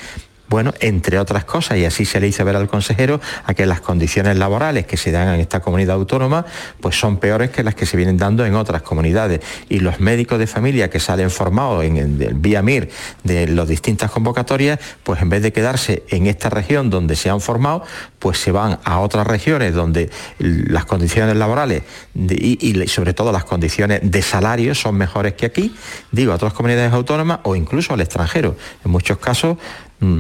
bueno, 0.49 0.73
entre 0.81 1.19
otras 1.19 1.45
cosas, 1.45 1.79
y 1.79 1.85
así 1.85 2.05
se 2.05 2.21
le 2.21 2.29
hizo 2.29 2.45
ver 2.45 2.57
al 2.57 2.69
consejero, 2.69 3.21
a 3.45 3.55
que 3.55 3.67
las 3.67 3.81
condiciones 3.81 4.37
laborales 4.37 4.87
que 4.87 4.97
se 4.97 5.13
dan 5.13 5.35
en 5.35 5.41
esta 5.41 5.61
comunidad 5.61 5.97
autónoma, 5.97 6.47
pues 6.81 6.99
son 6.99 7.19
peores 7.19 7.51
que 7.51 7.63
las 7.63 7.75
que 7.75 7.87
se 7.87 7.97
vienen 7.97 8.17
dando 8.17 8.47
en 8.47 8.55
otras 8.55 8.83
comunidades. 8.83 9.41
Y 9.69 9.81
los 9.81 10.01
médicos 10.01 10.39
de 10.39 10.47
familia 10.47 10.89
que 10.91 11.01
salen 11.01 11.31
formados 11.31 11.85
en 11.85 11.97
el 11.97 12.35
vía 12.35 12.63
MIR 12.63 12.89
de 13.25 13.49
las 13.49 13.69
distintas 13.69 14.11
convocatorias, 14.11 14.79
pues 15.03 15.21
en 15.21 15.29
vez 15.29 15.43
de 15.43 15.53
quedarse 15.53 16.05
en 16.09 16.27
esta 16.27 16.49
región 16.51 16.91
donde 16.91 17.17
se 17.17 17.31
han 17.31 17.41
formado, 17.41 17.83
pues 18.19 18.39
se 18.39 18.53
van 18.53 18.79
a 18.85 19.01
otras 19.01 19.27
regiones 19.27 19.75
donde 19.75 20.11
las 20.39 20.85
condiciones 20.85 21.37
laborales 21.37 21.83
y, 22.15 22.75
sobre 22.89 23.15
todo 23.15 23.33
las 23.33 23.45
condiciones 23.45 24.01
de 24.03 24.23
salario 24.23 24.75
son 24.75 24.97
mejores 24.97 25.35
que 25.35 25.47
aquí, 25.47 25.75
digo, 26.11 26.33
a 26.33 26.37
otras 26.37 26.53
comunidades 26.53 26.93
autónomas 26.93 27.41
o 27.45 27.55
incluso 27.55 27.95
al 27.95 28.01
extranjero. 28.01 28.57
En 28.85 28.91
muchos 28.91 29.19
casos 29.19 29.59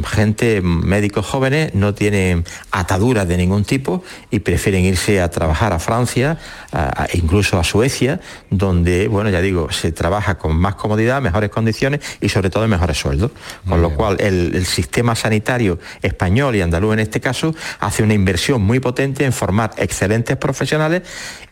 gente, 0.04 0.60
médicos 0.60 1.26
jóvenes, 1.26 1.74
no 1.74 1.94
tienen 1.94 2.44
ataduras 2.72 3.28
de 3.28 3.36
ningún 3.36 3.64
tipo 3.64 4.02
y 4.30 4.40
prefieren 4.40 4.84
irse 4.84 5.20
a 5.20 5.30
trabajar 5.30 5.72
a 5.72 5.78
Francia, 5.78 6.38
incluso 7.12 7.58
a 7.58 7.64
Suecia, 7.64 8.20
donde, 8.50 9.08
bueno, 9.08 9.30
ya 9.30 9.40
digo, 9.40 9.70
se 9.70 9.92
trabaja 9.92 10.36
con 10.36 10.56
más 10.56 10.74
comodidad, 10.74 11.22
mejores 11.22 11.50
condiciones 11.50 12.00
y 12.20 12.28
sobre 12.28 12.50
todo 12.50 12.66
mejores 12.66 12.98
sueldos. 12.98 13.30
Con 13.68 13.82
lo 13.82 13.94
cual 13.94 14.16
el, 14.20 14.66
sistema 14.66 15.14
sanitario 15.14 15.78
español 16.02 16.56
y 16.56 16.60
andaluz 16.60 16.92
en 16.92 16.98
este 17.00 17.20
caso 17.20 17.54
hace 17.80 18.02
una 18.02 18.14
inversión 18.14 18.60
muy 18.62 18.80
potente 18.80 19.24
en 19.24 19.32
formar 19.32 19.70
excelentes 19.76 20.36
profesionales 20.36 21.02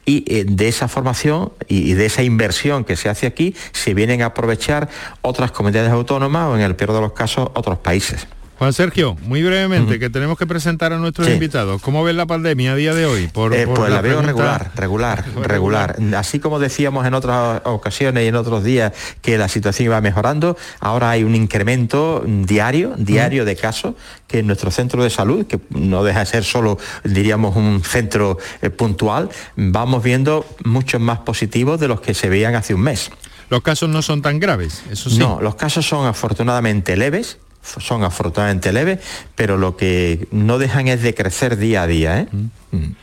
y 0.06 0.25
eh, 0.26 0.44
de 0.48 0.68
esa 0.68 0.88
formación 0.88 1.52
y 1.68 1.92
de 1.92 2.06
esa 2.06 2.22
inversión 2.22 2.84
que 2.84 2.96
se 2.96 3.10
hace 3.10 3.26
aquí 3.26 3.54
se 3.72 3.92
vienen 3.92 4.22
a 4.22 4.26
aprovechar 4.26 4.88
otras 5.20 5.50
comunidades 5.50 5.90
autónomas 5.90 6.48
o 6.48 6.56
en 6.56 6.62
el 6.62 6.76
peor 6.76 6.94
de 6.94 7.00
los 7.02 7.12
casos 7.12 7.50
otros 7.54 7.78
países. 7.78 8.26
Juan 8.58 8.72
Sergio, 8.72 9.16
muy 9.22 9.42
brevemente, 9.42 9.98
que 9.98 10.08
tenemos 10.08 10.38
que 10.38 10.46
presentar 10.46 10.94
a 10.94 10.96
nuestros 10.96 11.28
invitados. 11.28 11.82
¿Cómo 11.82 12.02
ven 12.02 12.16
la 12.16 12.25
pandemia 12.25 12.72
a 12.72 12.75
día 12.75 12.94
de 12.94 13.04
hoy? 13.04 13.28
Por, 13.28 13.54
eh, 13.54 13.66
pues 13.66 13.90
la, 13.90 14.00
veo 14.00 14.22
regular, 14.22 14.72
regular, 14.75 15.25
regular. 15.42 15.96
Así 16.16 16.38
como 16.38 16.58
decíamos 16.58 17.06
en 17.06 17.12
otras 17.12 17.60
ocasiones 17.64 18.25
y 18.25 18.28
en 18.28 18.34
otros 18.34 18.64
días 18.64 18.94
que 19.20 19.36
la 19.36 19.48
situación 19.48 19.86
iba 19.86 20.00
mejorando, 20.00 20.56
ahora 20.80 21.10
hay 21.10 21.22
un 21.22 21.34
incremento 21.34 22.25
diario, 22.26 22.94
diario 22.96 23.44
de 23.44 23.56
casos 23.56 23.94
que 24.26 24.38
en 24.38 24.46
nuestro 24.46 24.70
centro 24.70 25.04
de 25.04 25.10
salud, 25.10 25.46
que 25.46 25.60
no 25.68 26.02
deja 26.02 26.20
de 26.20 26.26
ser 26.26 26.44
solo, 26.44 26.78
diríamos, 27.04 27.56
un 27.56 27.82
centro 27.84 28.38
eh, 28.62 28.70
puntual, 28.70 29.28
vamos 29.56 30.02
viendo 30.02 30.46
muchos 30.64 31.00
más 31.00 31.18
positivos 31.18 31.78
de 31.78 31.88
los 31.88 32.00
que 32.00 32.14
se 32.14 32.30
veían 32.30 32.54
hace 32.54 32.72
un 32.72 32.80
mes. 32.80 33.10
Los 33.50 33.60
casos 33.60 33.90
no 33.90 34.00
son 34.00 34.22
tan 34.22 34.40
graves, 34.40 34.82
eso 34.90 35.10
sí. 35.10 35.18
No, 35.18 35.40
los 35.40 35.54
casos 35.54 35.86
son 35.86 36.06
afortunadamente 36.06 36.96
leves, 36.96 37.38
son 37.66 38.04
afortunadamente 38.04 38.73
leves, 38.73 39.00
pero 39.35 39.56
lo 39.56 39.76
que 39.76 40.28
no 40.30 40.58
dejan 40.58 40.88
es 40.88 41.02
de 41.02 41.14
crecer 41.14 41.56
día 41.56 41.82
a 41.82 41.87
día. 41.87 42.20
¿eh? 42.20 42.28
Mm. 42.30 42.76
Mm. 42.76 42.96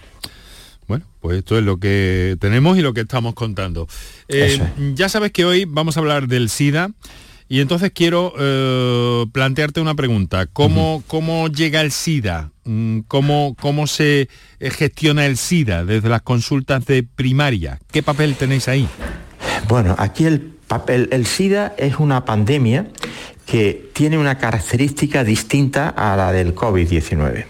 Bueno, 0.88 1.06
pues 1.22 1.40
esto 1.40 1.58
es 1.58 1.64
lo 1.64 1.78
que 1.78 2.38
tenemos 2.40 2.78
y 2.78 2.82
lo 2.82 2.94
que 2.94 3.02
estamos 3.02 3.34
contando. 3.34 3.88
Eh, 4.28 4.60
ya 4.96 5.10
sabes 5.10 5.32
que 5.32 5.46
hoy 5.46 5.66
vamos 5.66 5.98
a 5.98 6.00
hablar 6.00 6.28
del 6.28 6.50
SIDA. 6.50 6.92
Y 7.50 7.60
entonces 7.60 7.92
quiero 7.94 8.34
eh, 8.40 9.26
plantearte 9.32 9.80
una 9.80 9.94
pregunta. 9.94 10.48
¿Cómo, 10.48 11.04
¿Cómo, 11.08 11.50
llega 11.50 11.82
el 11.82 11.92
SIDA? 11.92 12.52
Mm, 12.64 13.02
¿Cómo, 13.02 13.56
¿Cómo 13.60 13.86
se 13.86 14.28
gestiona 14.60 15.26
el 15.26 15.38
SIDA 15.38 15.86
desde 15.86 16.10
las 16.10 16.24
consultas 16.24 16.86
de 16.86 17.04
primaria? 17.04 17.80
¿Qué 17.92 18.02
papel 18.02 18.36
tenéis 18.36 18.68
ahí? 18.70 18.88
Bueno, 19.68 19.96
aquí 20.00 20.26
el 20.26 20.54
papel, 20.68 21.10
el 21.12 21.26
SIDA 21.26 21.76
es 21.78 21.98
una 22.00 22.26
pandemia 22.26 22.88
que 23.46 23.90
tiene 23.94 24.18
una 24.18 24.38
característica 24.38 25.24
distinta 25.24 25.90
a 25.90 26.16
la 26.16 26.32
del 26.32 26.56
COVID-19. 26.56 27.46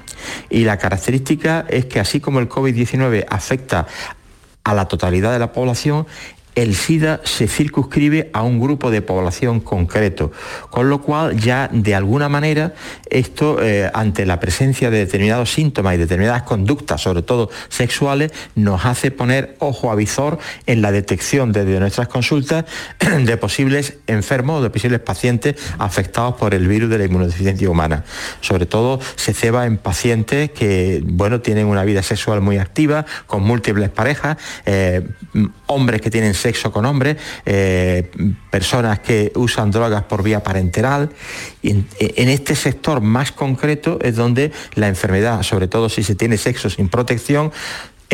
Y 0.50 0.64
la 0.64 0.78
característica 0.78 1.66
es 1.70 1.86
que 1.86 2.00
así 2.00 2.20
como 2.20 2.40
el 2.40 2.50
COVID-19 2.50 3.26
afecta 3.30 3.88
a 4.64 4.74
la 4.74 4.88
totalidad 4.88 5.34
de 5.34 5.40
la 5.40 5.52
población, 5.52 6.08
el 6.56 6.76
SIDA 6.76 7.22
se 7.24 7.48
circunscribe 7.48 8.30
a 8.34 8.44
un 8.44 8.60
grupo 8.60 8.92
de 8.92 9.02
población 9.02 9.60
concreto, 9.60 10.32
con 10.70 10.90
lo 10.90 11.02
cual 11.02 11.38
ya 11.38 11.70
de 11.72 11.96
alguna 11.96 12.30
manera 12.30 12.74
esto, 13.10 13.62
eh, 13.62 13.90
ante 13.94 14.26
la 14.26 14.40
presencia 14.40 14.90
de 14.90 15.00
determinados 15.00 15.52
síntomas 15.52 15.96
y 15.96 15.98
determinadas 15.98 16.44
conductas, 16.44 17.02
sobre 17.02 17.22
todo 17.22 17.50
sexuales, 17.70 18.32
nos 18.56 18.86
hace 18.86 19.12
poner 19.12 19.56
ojo 19.60 19.92
a 19.92 19.96
visor 19.96 20.40
en 20.66 20.82
la 20.82 20.92
detección 20.92 21.52
desde 21.52 21.80
nuestras 21.80 22.08
consultas 22.08 22.66
de 23.24 23.38
posibles 23.38 23.98
enfermos 24.08 24.60
o 24.60 24.64
de 24.64 24.70
posibles 24.70 25.00
pacientes 25.00 25.56
afectados 25.80 26.36
por 26.36 26.54
el 26.54 26.68
virus 26.68 26.90
de 26.90 26.98
la 26.98 27.06
inmunodeficiencia 27.06 27.70
humana. 27.70 28.04
Sobre 28.42 28.66
todo 28.66 29.00
se 29.16 29.34
ceba 29.34 29.66
en 29.66 29.78
pacientes 29.78 30.52
que 30.52 31.02
bueno, 31.04 31.42
tienen 31.42 31.68
una 31.68 31.84
vida 31.84 32.04
sexual 32.04 32.42
muy 32.42 32.58
activa, 32.58 33.06
con 33.28 33.44
múltiples 33.44 33.90
parejas, 33.90 34.38
eh, 34.66 35.08
hombres 35.68 36.02
que 36.02 36.10
tienen 36.10 36.34
sexo 36.44 36.72
con 36.72 36.86
hombres, 36.86 37.18
eh, 37.46 38.12
personas 38.52 39.00
que 39.00 39.32
usan 39.36 39.72
drogas 39.72 40.04
por 40.04 40.24
vía 40.24 40.44
parenteral. 40.44 41.10
Y 41.62 41.72
en, 41.72 42.30
este 42.30 42.56
sector 42.56 43.00
más 43.02 43.32
concreto 43.32 43.98
es 44.02 44.16
donde 44.16 44.52
la 44.76 44.88
enfermedad, 44.88 45.42
sobre 45.44 45.68
todo 45.68 45.88
si 45.88 46.04
se 46.04 46.16
tiene 46.16 46.38
sexo 46.38 46.70
sin 46.70 46.90
protección, 46.90 47.52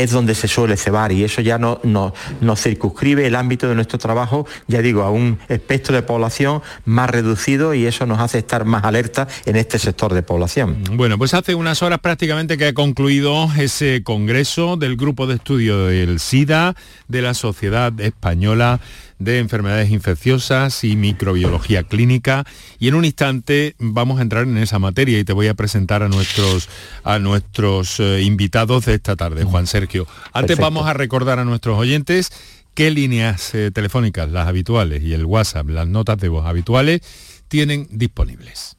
es 0.04 0.12
donde 0.12 0.36
se 0.36 0.48
suele 0.48 0.78
cebar 0.78 1.12
y 1.12 1.24
eso 1.24 1.42
ya 1.42 1.58
no, 1.58 1.82
nos 1.84 2.62
circunscribe 2.62 3.28
el 3.28 3.36
ámbito 3.36 3.68
de 3.68 3.76
nuestro 3.76 4.00
trabajo, 4.00 4.48
ya 4.68 4.82
digo, 4.82 5.04
a 5.04 5.12
un 5.12 5.40
espectro 5.50 5.96
de 5.96 6.02
población 6.02 6.62
más 6.86 7.10
reducido 7.10 7.74
y 7.74 7.86
eso 7.86 8.06
nos 8.06 8.20
hace 8.20 8.40
estar 8.40 8.66
más 8.66 8.84
alerta 8.84 9.28
en 9.46 9.56
este 9.56 9.80
sector 9.80 10.14
de 10.14 10.22
población. 10.22 10.84
Bueno, 10.94 11.18
pues 11.18 11.34
hace 11.34 11.56
unas 11.56 11.82
horas 11.84 12.00
prácticamente 12.00 12.58
que 12.58 12.68
ha 12.68 12.74
concluido 12.74 13.50
ese 13.58 14.04
congreso 14.04 14.78
del 14.78 14.96
grupo 14.96 15.28
de 15.28 15.36
estudio 15.36 15.88
del 15.88 16.20
SIDA 16.20 16.76
de 17.08 17.22
la 17.22 17.34
Sociedad 17.34 17.98
Española 18.00 18.80
de 19.20 19.40
enfermedades 19.40 19.92
infecciosas 19.92 20.84
y 20.84 20.96
microbiología 20.96 21.84
clínica. 21.84 22.46
Y 22.80 22.88
en 22.88 22.96
un 22.96 23.06
instante 23.06 23.76
vamos 23.78 24.20
a 24.20 24.22
entrar 24.24 24.44
en 24.44 24.58
esa 24.58 24.80
materia 24.80 25.20
y 25.20 25.24
te 25.24 25.34
voy 25.34 25.48
a 25.48 25.54
presentar 25.54 26.02
a 26.02 26.08
nuestros, 26.08 26.70
a 27.04 27.20
nuestros 27.20 28.00
eh, 28.00 28.22
invitados 28.24 28.86
de 28.86 28.96
esta 28.96 29.16
tarde, 29.16 29.44
Juan 29.44 29.68
Sergio. 29.68 30.08
Antes 30.34 30.58
vamos 30.58 30.88
a 30.88 30.94
recordar 30.94 31.38
a 31.40 31.46
nuestros 31.46 31.78
oyentes 31.78 32.32
qué 32.74 32.92
líneas 32.92 33.54
eh, 33.54 33.72
telefónicas, 33.72 34.30
las 34.30 34.48
habituales, 34.48 35.04
y 35.04 35.14
el 35.14 35.26
WhatsApp, 35.26 35.68
las 35.68 35.88
notas 35.88 36.18
de 36.18 36.30
voz 36.30 36.46
habituales, 36.46 37.02
tienen 37.50 37.88
disponibles. 37.92 38.79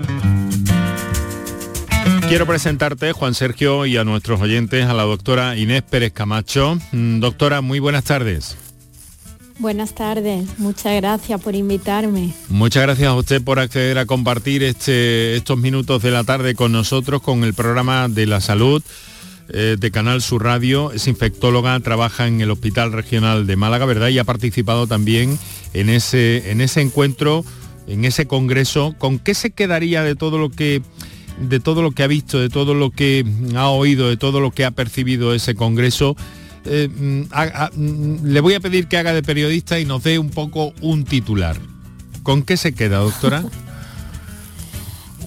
Quiero 2.31 2.47
presentarte, 2.47 3.11
Juan 3.11 3.35
Sergio, 3.35 3.85
y 3.85 3.97
a 3.97 4.05
nuestros 4.05 4.39
oyentes, 4.39 4.85
a 4.85 4.93
la 4.93 5.03
doctora 5.03 5.57
Inés 5.57 5.81
Pérez 5.81 6.13
Camacho. 6.13 6.79
Mm, 6.93 7.19
doctora, 7.19 7.59
muy 7.59 7.79
buenas 7.79 8.05
tardes. 8.05 8.55
Buenas 9.59 9.93
tardes, 9.93 10.57
muchas 10.57 10.95
gracias 10.95 11.41
por 11.41 11.55
invitarme. 11.55 12.33
Muchas 12.47 12.83
gracias 12.83 13.09
a 13.09 13.15
usted 13.15 13.43
por 13.43 13.59
acceder 13.59 13.97
a 13.97 14.05
compartir 14.05 14.63
este, 14.63 15.35
estos 15.35 15.57
minutos 15.57 16.01
de 16.03 16.11
la 16.11 16.23
tarde 16.23 16.55
con 16.55 16.71
nosotros, 16.71 17.21
con 17.21 17.43
el 17.43 17.53
programa 17.53 18.07
de 18.07 18.25
la 18.25 18.39
salud 18.39 18.81
eh, 19.49 19.75
de 19.77 19.91
Canal 19.91 20.21
Sur 20.21 20.45
Radio. 20.45 20.93
Es 20.93 21.09
infectóloga, 21.09 21.77
trabaja 21.81 22.27
en 22.27 22.39
el 22.39 22.49
Hospital 22.51 22.93
Regional 22.93 23.45
de 23.45 23.57
Málaga, 23.57 23.83
¿verdad? 23.83 24.07
Y 24.07 24.19
ha 24.19 24.23
participado 24.23 24.87
también 24.87 25.37
en 25.73 25.89
ese, 25.89 26.49
en 26.49 26.61
ese 26.61 26.79
encuentro, 26.79 27.43
en 27.87 28.05
ese 28.05 28.25
congreso. 28.25 28.95
¿Con 28.97 29.19
qué 29.19 29.33
se 29.33 29.51
quedaría 29.51 30.01
de 30.01 30.15
todo 30.15 30.37
lo 30.37 30.49
que 30.49 30.81
de 31.39 31.59
todo 31.59 31.81
lo 31.81 31.91
que 31.91 32.03
ha 32.03 32.07
visto, 32.07 32.39
de 32.39 32.49
todo 32.49 32.73
lo 32.73 32.91
que 32.91 33.25
ha 33.55 33.69
oído, 33.69 34.09
de 34.09 34.17
todo 34.17 34.39
lo 34.39 34.51
que 34.51 34.65
ha 34.65 34.71
percibido 34.71 35.33
ese 35.33 35.55
Congreso, 35.55 36.15
eh, 36.65 36.87
mm, 36.87 37.21
mm, 37.75 38.25
le 38.25 38.39
voy 38.41 38.53
a 38.53 38.59
pedir 38.59 38.87
que 38.87 38.97
haga 38.97 39.13
de 39.13 39.23
periodista 39.23 39.79
y 39.79 39.85
nos 39.85 40.03
dé 40.03 40.19
un 40.19 40.29
poco 40.29 40.73
un 40.81 41.03
titular. 41.03 41.57
¿Con 42.23 42.43
qué 42.43 42.57
se 42.57 42.73
queda, 42.73 42.99
doctora? 42.99 43.43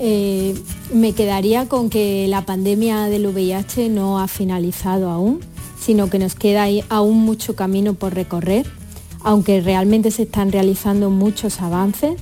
Eh, 0.01 0.57
me 0.93 1.13
quedaría 1.13 1.69
con 1.69 1.89
que 1.89 2.27
la 2.27 2.45
pandemia 2.45 3.05
del 3.05 3.29
VIH 3.29 3.91
no 3.91 4.19
ha 4.19 4.27
finalizado 4.27 5.09
aún, 5.09 5.39
sino 5.79 6.11
que 6.11 6.19
nos 6.19 6.35
queda 6.35 6.67
aún 6.89 7.19
mucho 7.19 7.55
camino 7.55 7.95
por 7.95 8.13
recorrer 8.13 8.67
aunque 9.25 9.63
realmente 9.63 10.11
se 10.11 10.23
están 10.25 10.53
realizando 10.53 11.11
muchos 11.11 11.61
avances, 11.61 12.13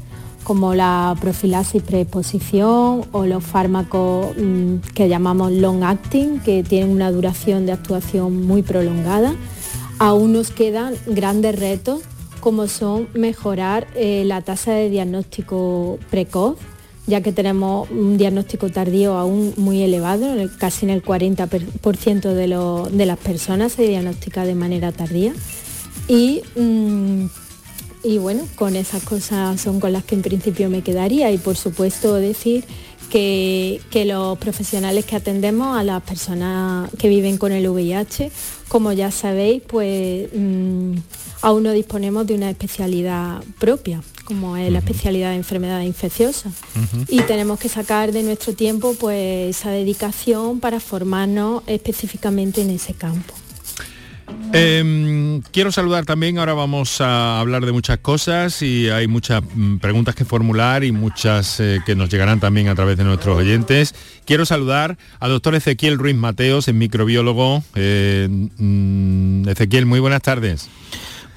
como 0.45 0.75
la 0.75 1.17
profilaxis 1.21 1.83
preexposición 1.83 3.07
o 3.13 3.27
los 3.27 3.45
fármacos 3.45 4.37
mm, 4.37 4.77
que 4.95 5.09
llamamos 5.09 5.53
long 5.53 5.85
acting, 5.85 6.41
que 6.41 6.63
tienen 6.63 6.91
una 6.91 7.11
duración 7.11 7.67
de 7.67 7.73
actuación 7.73 8.47
muy 8.47 8.63
prolongada, 8.63 9.35
aún 9.99 10.33
nos 10.33 10.51
quedan 10.51 10.95
grandes 11.07 11.59
retos 11.59 12.03
como 12.41 12.67
son 12.67 13.09
mejorar 13.15 13.87
eh, 13.95 14.25
la 14.27 14.43
tasa 14.43 14.73
de 14.73 14.91
diagnóstico 14.91 15.99
precoz, 16.11 16.59
ya 17.07 17.21
que 17.21 17.33
tenemos 17.33 17.89
un 17.91 18.19
diagnóstico 18.19 18.69
tardío 18.69 19.17
aún 19.17 19.55
muy 19.57 19.81
elevado, 19.83 20.35
casi 20.59 20.87
en 20.87 20.91
el 20.91 21.05
40% 21.05 22.21
de, 22.21 22.97
de, 22.97 23.07
las 23.07 23.19
personas 23.19 23.73
se 23.73 23.83
diagnostica 23.83 24.45
de 24.45 24.57
manera 24.57 24.91
tardía. 24.91 25.33
Y, 26.09 26.43
mm, 26.57 27.27
y 28.05 28.19
bueno, 28.19 28.47
con 28.57 28.77
esas 28.77 29.03
cosas 29.03 29.61
son 29.61 29.81
con 29.81 29.93
las 29.93 30.05
que 30.05 30.15
en 30.15 30.23
principio 30.23 30.69
me 30.69 30.83
quedaría 30.83 31.31
y 31.31 31.39
por 31.39 31.57
supuesto 31.57 32.15
decir 32.15 32.65
que, 33.13 34.05
los 34.07 34.39
profesionales 34.39 35.05
que 35.05 35.17
atendemos 35.17 35.77
a 35.77 35.85
las 35.85 36.03
personas 36.03 36.91
que 36.99 37.09
viven 37.09 37.37
con 37.37 37.53
el 37.53 37.69
VIH, 37.69 38.31
como 38.69 38.93
ya 38.93 39.11
sabéis, 39.11 39.63
pues 39.67 40.29
mm, 40.35 40.95
aún 41.43 41.63
no 41.63 41.73
disponemos 41.73 42.27
de 42.27 42.35
una 42.35 42.51
especialidad 42.51 43.45
propia, 43.59 44.03
como 44.25 44.57
es 44.57 44.73
la 44.73 44.79
especialidad 44.79 45.31
de 45.31 45.37
enfermedades 45.37 45.87
infecciosas. 45.87 46.55
Y 47.09 47.21
tenemos 47.23 47.59
que 47.61 47.69
sacar 47.69 48.13
de 48.13 48.23
nuestro 48.23 48.55
tiempo 48.55 48.95
pues, 48.99 49.57
esa 49.57 49.71
dedicación 49.71 50.59
para 50.59 50.81
formarnos 50.81 51.63
específicamente 51.67 52.63
en 52.63 52.71
ese 52.71 52.95
campo. 52.95 53.35
Em, 54.53 55.41
quiero 55.51 55.73
saludar 55.73 56.05
también, 56.05 56.39
ahora 56.39 56.53
vamos 56.53 57.01
a 57.01 57.41
hablar 57.41 57.65
de 57.65 57.73
muchas 57.73 57.99
cosas 57.99 58.61
y 58.61 58.91
hay 58.91 59.09
muchas 59.09 59.43
mm, 59.43 59.79
preguntas 59.79 60.15
que 60.15 60.27
formular 60.27 60.85
y 60.85 60.93
muchas 60.93 61.59
eh, 61.61 61.81
que 61.87 61.95
nos 61.95 62.11
llegarán 62.11 62.39
también 62.39 62.69
a 62.69 62.75
través 62.75 62.99
de 62.99 63.05
nuestros 63.05 63.39
oyentes. 63.39 63.95
Quiero 64.27 64.45
saludar 64.45 64.99
al 65.21 65.31
doctor 65.31 65.55
Ezequiel 65.55 65.99
Ruiz 65.99 66.17
Mateos, 66.17 66.69
es 66.69 66.75
microbiólogo. 66.75 67.63
Eh, 67.75 68.29
mm, 68.31 69.49
Ezequiel, 69.49 69.87
muy 69.87 70.01
buenas 70.01 70.21
tardes. 70.21 70.69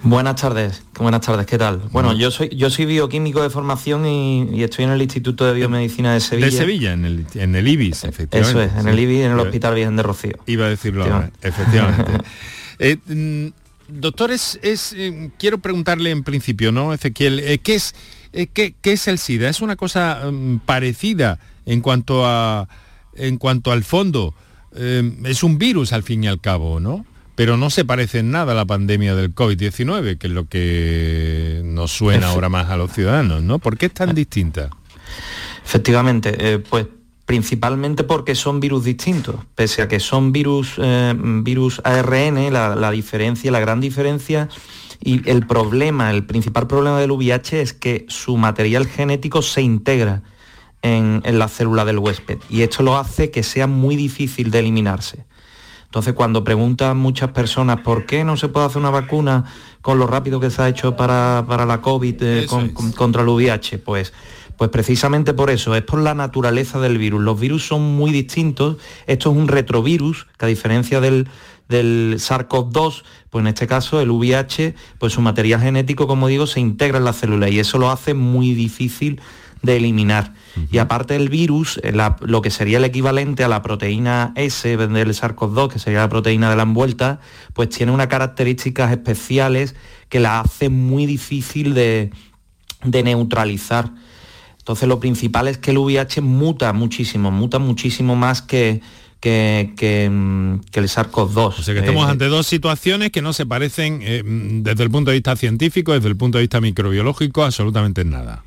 Buenas 0.04 0.36
tardes, 0.36 0.84
buenas 1.00 1.22
tardes, 1.22 1.48
¿qué 1.48 1.58
tal? 1.58 1.82
Bueno, 1.92 2.14
yo 2.14 2.30
soy 2.30 2.50
yo 2.50 2.70
soy 2.70 2.86
bioquímico 2.86 3.42
de 3.42 3.50
formación 3.50 4.06
y, 4.06 4.62
estoy 4.62 4.86
en 4.86 4.92
el 4.92 5.02
Instituto 5.02 5.46
de 5.46 5.54
Biomedicina 5.54 6.14
de 6.14 6.20
Sevilla. 6.20 6.46
De 6.46 6.52
Sevilla, 6.52 6.94
en 6.94 7.06
el, 7.06 7.26
en 7.34 7.56
el 7.56 7.68
IBIS, 7.68 8.04
efectivamente. 8.04 8.66
Eso 8.66 8.78
es, 8.78 8.80
en 8.80 8.88
el 8.88 9.00
IBIS, 9.00 9.22
en 9.22 9.32
el 9.32 9.40
Hospital 9.40 9.74
Virgen 9.74 9.96
de 9.96 10.04
Rocío. 10.04 10.38
Iba 10.46 10.66
a 10.66 10.70
decirlo 10.70 11.06
ahora, 11.06 11.32
efectivamente. 11.42 12.12
Eh, 12.80 12.98
mm, 13.06 13.48
doctores, 13.88 14.60
es, 14.62 14.94
eh, 14.94 15.32
quiero 15.38 15.60
preguntarle 15.60 16.12
en 16.12 16.24
principio, 16.24 16.72
¿no, 16.72 16.94
Ezequiel? 16.94 17.40
Eh, 17.40 17.60
¿qué, 17.60 17.76
es, 17.76 17.96
qué, 18.54 18.76
es 18.84 19.08
el 19.08 19.18
SIDA? 19.18 19.50
¿Es 19.50 19.62
una 19.62 19.76
cosa 19.76 20.30
mm, 20.32 20.60
parecida 20.60 21.40
en 21.66 21.82
cuanto, 21.82 22.26
a, 22.26 22.68
en 23.16 23.38
cuanto 23.38 23.72
al 23.72 23.84
fondo? 23.84 24.34
es 24.78 25.42
un 25.42 25.58
virus 25.58 25.94
al 25.94 26.04
fin 26.04 26.26
y 26.26 26.28
al 26.28 26.42
cabo, 26.42 26.82
¿no? 26.82 27.06
Pero 27.36 27.56
no 27.56 27.70
se 27.70 27.86
parece 27.86 28.20
en 28.20 28.32
nada 28.32 28.52
a 28.52 28.56
la 28.56 28.66
pandemia 28.66 29.16
del 29.16 29.34
COVID-19, 29.34 30.18
que 30.18 30.28
es 30.28 30.34
lo 30.34 30.50
que 30.50 31.62
nos 31.64 31.94
suena 31.94 32.28
ahora 32.28 32.50
más 32.50 32.70
a 32.70 32.76
los 32.76 32.92
ciudadanos, 32.92 33.42
¿no? 33.42 33.60
¿Por 33.60 33.78
qué 33.78 33.86
es 33.86 33.94
tan 33.94 34.14
distinta? 34.14 34.70
Efectivamente, 35.64 36.60
pues 36.70 36.88
principalmente 37.26 38.04
porque 38.04 38.36
son 38.36 38.60
virus 38.60 38.84
distintos, 38.84 39.36
pese 39.56 39.82
a 39.82 39.88
que 39.88 40.00
son 40.00 40.32
virus, 40.32 40.76
eh, 40.78 41.14
virus 41.18 41.82
ARN, 41.84 42.54
la, 42.54 42.92
diferencia, 42.92 43.52
la 43.52 43.60
gran 43.60 43.82
diferencia 43.82 44.48
y 45.04 45.28
el 45.30 45.46
problema, 45.46 46.12
el 46.12 46.26
principal 46.26 46.68
problema 46.68 47.00
del 47.00 47.12
VIH 47.12 47.62
es 47.62 47.74
que 47.74 48.06
su 48.08 48.38
material 48.38 48.86
genético 48.86 49.42
se 49.42 49.62
integra 49.62 50.22
en, 50.84 51.24
la 51.26 51.48
célula 51.48 51.84
del 51.84 51.98
huésped 51.98 52.38
y 52.48 52.62
esto 52.62 52.84
lo 52.84 52.96
hace 52.98 53.32
que 53.32 53.42
sea 53.42 53.66
muy 53.66 53.96
difícil 53.96 54.52
de 54.52 54.60
eliminarse. 54.60 55.26
Entonces, 55.86 56.14
cuando 56.14 56.44
preguntan 56.44 56.98
muchas 56.98 57.32
personas 57.32 57.80
por 57.80 58.06
qué 58.06 58.26
no 58.26 58.36
se 58.36 58.50
puede 58.50 58.66
hacer 58.66 58.80
una 58.80 58.90
vacuna 58.90 59.46
con 59.82 59.98
lo 59.98 60.08
rápido 60.08 60.42
que 60.42 60.50
se 60.50 60.62
ha 60.62 60.68
hecho 60.68 60.96
para, 60.96 61.42
la 61.66 61.82
COVID 61.82 62.16
eh, 62.22 62.48
contra 62.96 63.22
el 63.22 63.30
VIH, 63.30 63.78
pues 63.80 64.12
pues 64.58 64.70
precisamente 64.70 65.34
por 65.34 65.50
eso, 65.50 65.76
es 65.76 65.84
por 65.84 66.02
la 66.02 66.14
naturaleza 66.14 66.80
del 66.80 66.98
virus. 66.98 67.22
Los 67.22 67.40
virus 67.40 67.68
son 67.68 67.96
muy 67.96 68.12
distintos. 68.12 68.78
Esto 69.08 69.32
es 69.32 69.38
un 69.38 69.48
retrovirus, 69.48 70.28
que 70.38 70.46
a 70.46 70.48
diferencia 70.48 71.02
del, 71.02 71.28
del 71.68 72.16
SARS-CoV-2, 72.18 73.04
pues 73.30 73.42
en 73.42 73.48
este 73.48 73.68
caso 73.68 74.00
el 74.02 74.12
VIH, 74.12 74.76
pues 75.00 75.14
su 75.14 75.22
material 75.22 75.62
genético, 75.62 76.08
como 76.08 76.28
digo, 76.28 76.48
se 76.48 76.60
integra 76.60 76.98
en 76.98 77.06
la 77.06 77.14
célula 77.14 77.50
y 77.50 77.60
eso 77.60 77.78
lo 77.78 77.90
hace 77.90 78.14
muy 78.14 78.54
difícil 78.54 79.22
de 79.62 79.78
eliminar. 79.78 80.34
Y 80.72 80.78
aparte 80.78 81.16
del 81.16 81.28
virus, 81.28 81.80
eh, 81.84 81.92
lo 82.22 82.42
que 82.42 82.52
sería 82.52 82.78
el 82.78 82.86
equivalente 82.86 83.44
a 83.44 83.48
la 83.48 83.62
proteína 83.62 84.32
S 84.36 84.78
del 84.78 85.10
SARS-CoV-2, 85.10 85.74
que 85.74 85.80
sería 85.80 86.00
la 86.00 86.10
proteína 86.10 86.50
de 86.50 86.56
la 86.56 86.64
envuelta, 86.64 87.20
pues 87.54 87.70
tiene 87.70 87.92
unas 87.92 88.08
características 88.08 88.92
especiales 88.92 89.76
que 90.08 90.20
la 90.20 90.40
hacen 90.40 90.72
muy 90.74 91.06
difícil 91.06 91.74
de, 91.74 92.12
de 92.84 93.04
neutralizar. 93.04 93.92
Entonces 94.66 94.90
lo 94.90 95.00
principal 95.00 95.48
es 95.48 95.60
que 95.60 95.70
el 95.70 95.78
VIH 95.78 96.22
muta 96.22 96.74
muchísimo, 96.74 97.30
muta 97.30 97.60
muchísimo 97.60 98.16
más 98.16 98.42
que, 98.42 98.82
que, 99.20 99.76
que, 99.78 100.10
mm, 100.10 100.62
el 100.74 100.90
SARS-CoV-2. 100.90 101.60
O 101.60 101.62
sea 101.62 101.76
que 101.76 101.82
estamos 101.82 102.08
eh, 102.08 102.12
ante 102.12 102.26
dos 102.26 102.48
situaciones 102.48 103.12
que 103.12 103.22
no 103.22 103.32
se 103.32 103.46
parecen 103.46 104.00
eh, 104.02 104.24
desde 104.26 104.84
el 104.84 104.90
punto 104.90 105.12
de 105.12 105.18
vista 105.18 105.36
científico, 105.36 105.94
desde 105.94 106.08
el 106.08 106.18
punto 106.18 106.40
de 106.40 106.46
vista 106.46 106.62
microbiológico, 106.62 107.44
absolutamente 107.44 108.02
en 108.02 108.10
nada. 108.10 108.44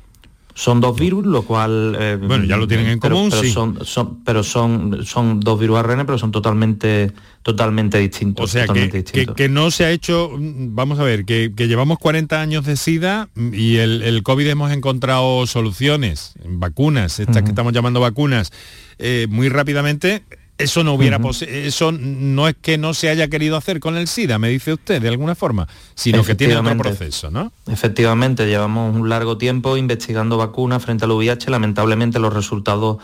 Son 0.53 0.81
dos 0.81 0.99
virus, 0.99 1.25
lo 1.25 1.43
cual... 1.43 1.95
Eh, 1.99 2.17
bueno, 2.21 2.43
ya 2.43 2.57
lo 2.57 2.67
tienen 2.67 2.87
en 2.87 2.99
común, 2.99 3.29
pero 3.29 3.43
sí. 3.43 3.51
Son, 3.51 3.85
son, 3.85 4.23
pero 4.23 4.43
son, 4.43 5.05
son 5.05 5.39
dos 5.39 5.59
virus 5.59 5.77
ARN, 5.77 6.05
pero 6.05 6.17
son 6.17 6.31
totalmente, 6.31 7.11
totalmente 7.43 7.97
distintos. 7.99 8.43
O 8.43 8.47
sea, 8.47 8.67
que, 8.67 9.49
no 9.49 9.71
se 9.71 9.85
ha 9.85 9.91
hecho... 9.91 10.31
Vamos 10.37 10.99
a 10.99 11.03
ver, 11.03 11.23
que, 11.23 11.51
llevamos 11.55 11.97
40 11.99 12.41
años 12.41 12.65
de 12.65 12.75
SIDA 12.75 13.29
y 13.35 13.77
el, 13.77 14.01
el 14.01 14.23
COVID 14.23 14.47
hemos 14.47 14.71
encontrado 14.71 15.47
soluciones, 15.47 16.33
vacunas, 16.45 17.19
estas 17.19 17.43
que 17.43 17.49
estamos 17.49 17.71
llamando 17.71 17.99
vacunas, 17.99 18.51
eh, 18.97 19.27
muy 19.29 19.47
rápidamente 19.47 20.23
eso 20.59 20.83
no 20.83 20.93
hubiera 20.93 21.19
eso 21.41 21.91
no 21.91 22.47
es 22.47 22.55
que 22.61 22.77
no 22.77 22.93
se 22.93 23.09
haya 23.09 23.27
querido 23.29 23.57
hacer 23.57 23.79
con 23.79 23.97
el 23.97 24.07
SIDA, 24.07 24.37
me 24.37 24.49
dice 24.49 24.73
usted, 24.73 25.01
de 25.01 25.07
alguna 25.07 25.33
forma, 25.33 25.67
sino 25.95 26.23
que 26.23 26.35
tiene 26.35 26.55
otro 26.57 26.77
proceso, 26.77 27.31
¿no? 27.31 27.51
Efectivamente, 27.67 28.45
llevamos 28.45 28.95
un 28.95 29.09
largo 29.09 29.37
tiempo 29.37 29.77
investigando 29.77 30.37
vacunas 30.37 30.83
frente 30.83 31.05
al 31.05 31.11
VIH, 31.11 31.49
lamentablemente 31.49 32.19
los 32.19 32.33
resultados 32.33 32.97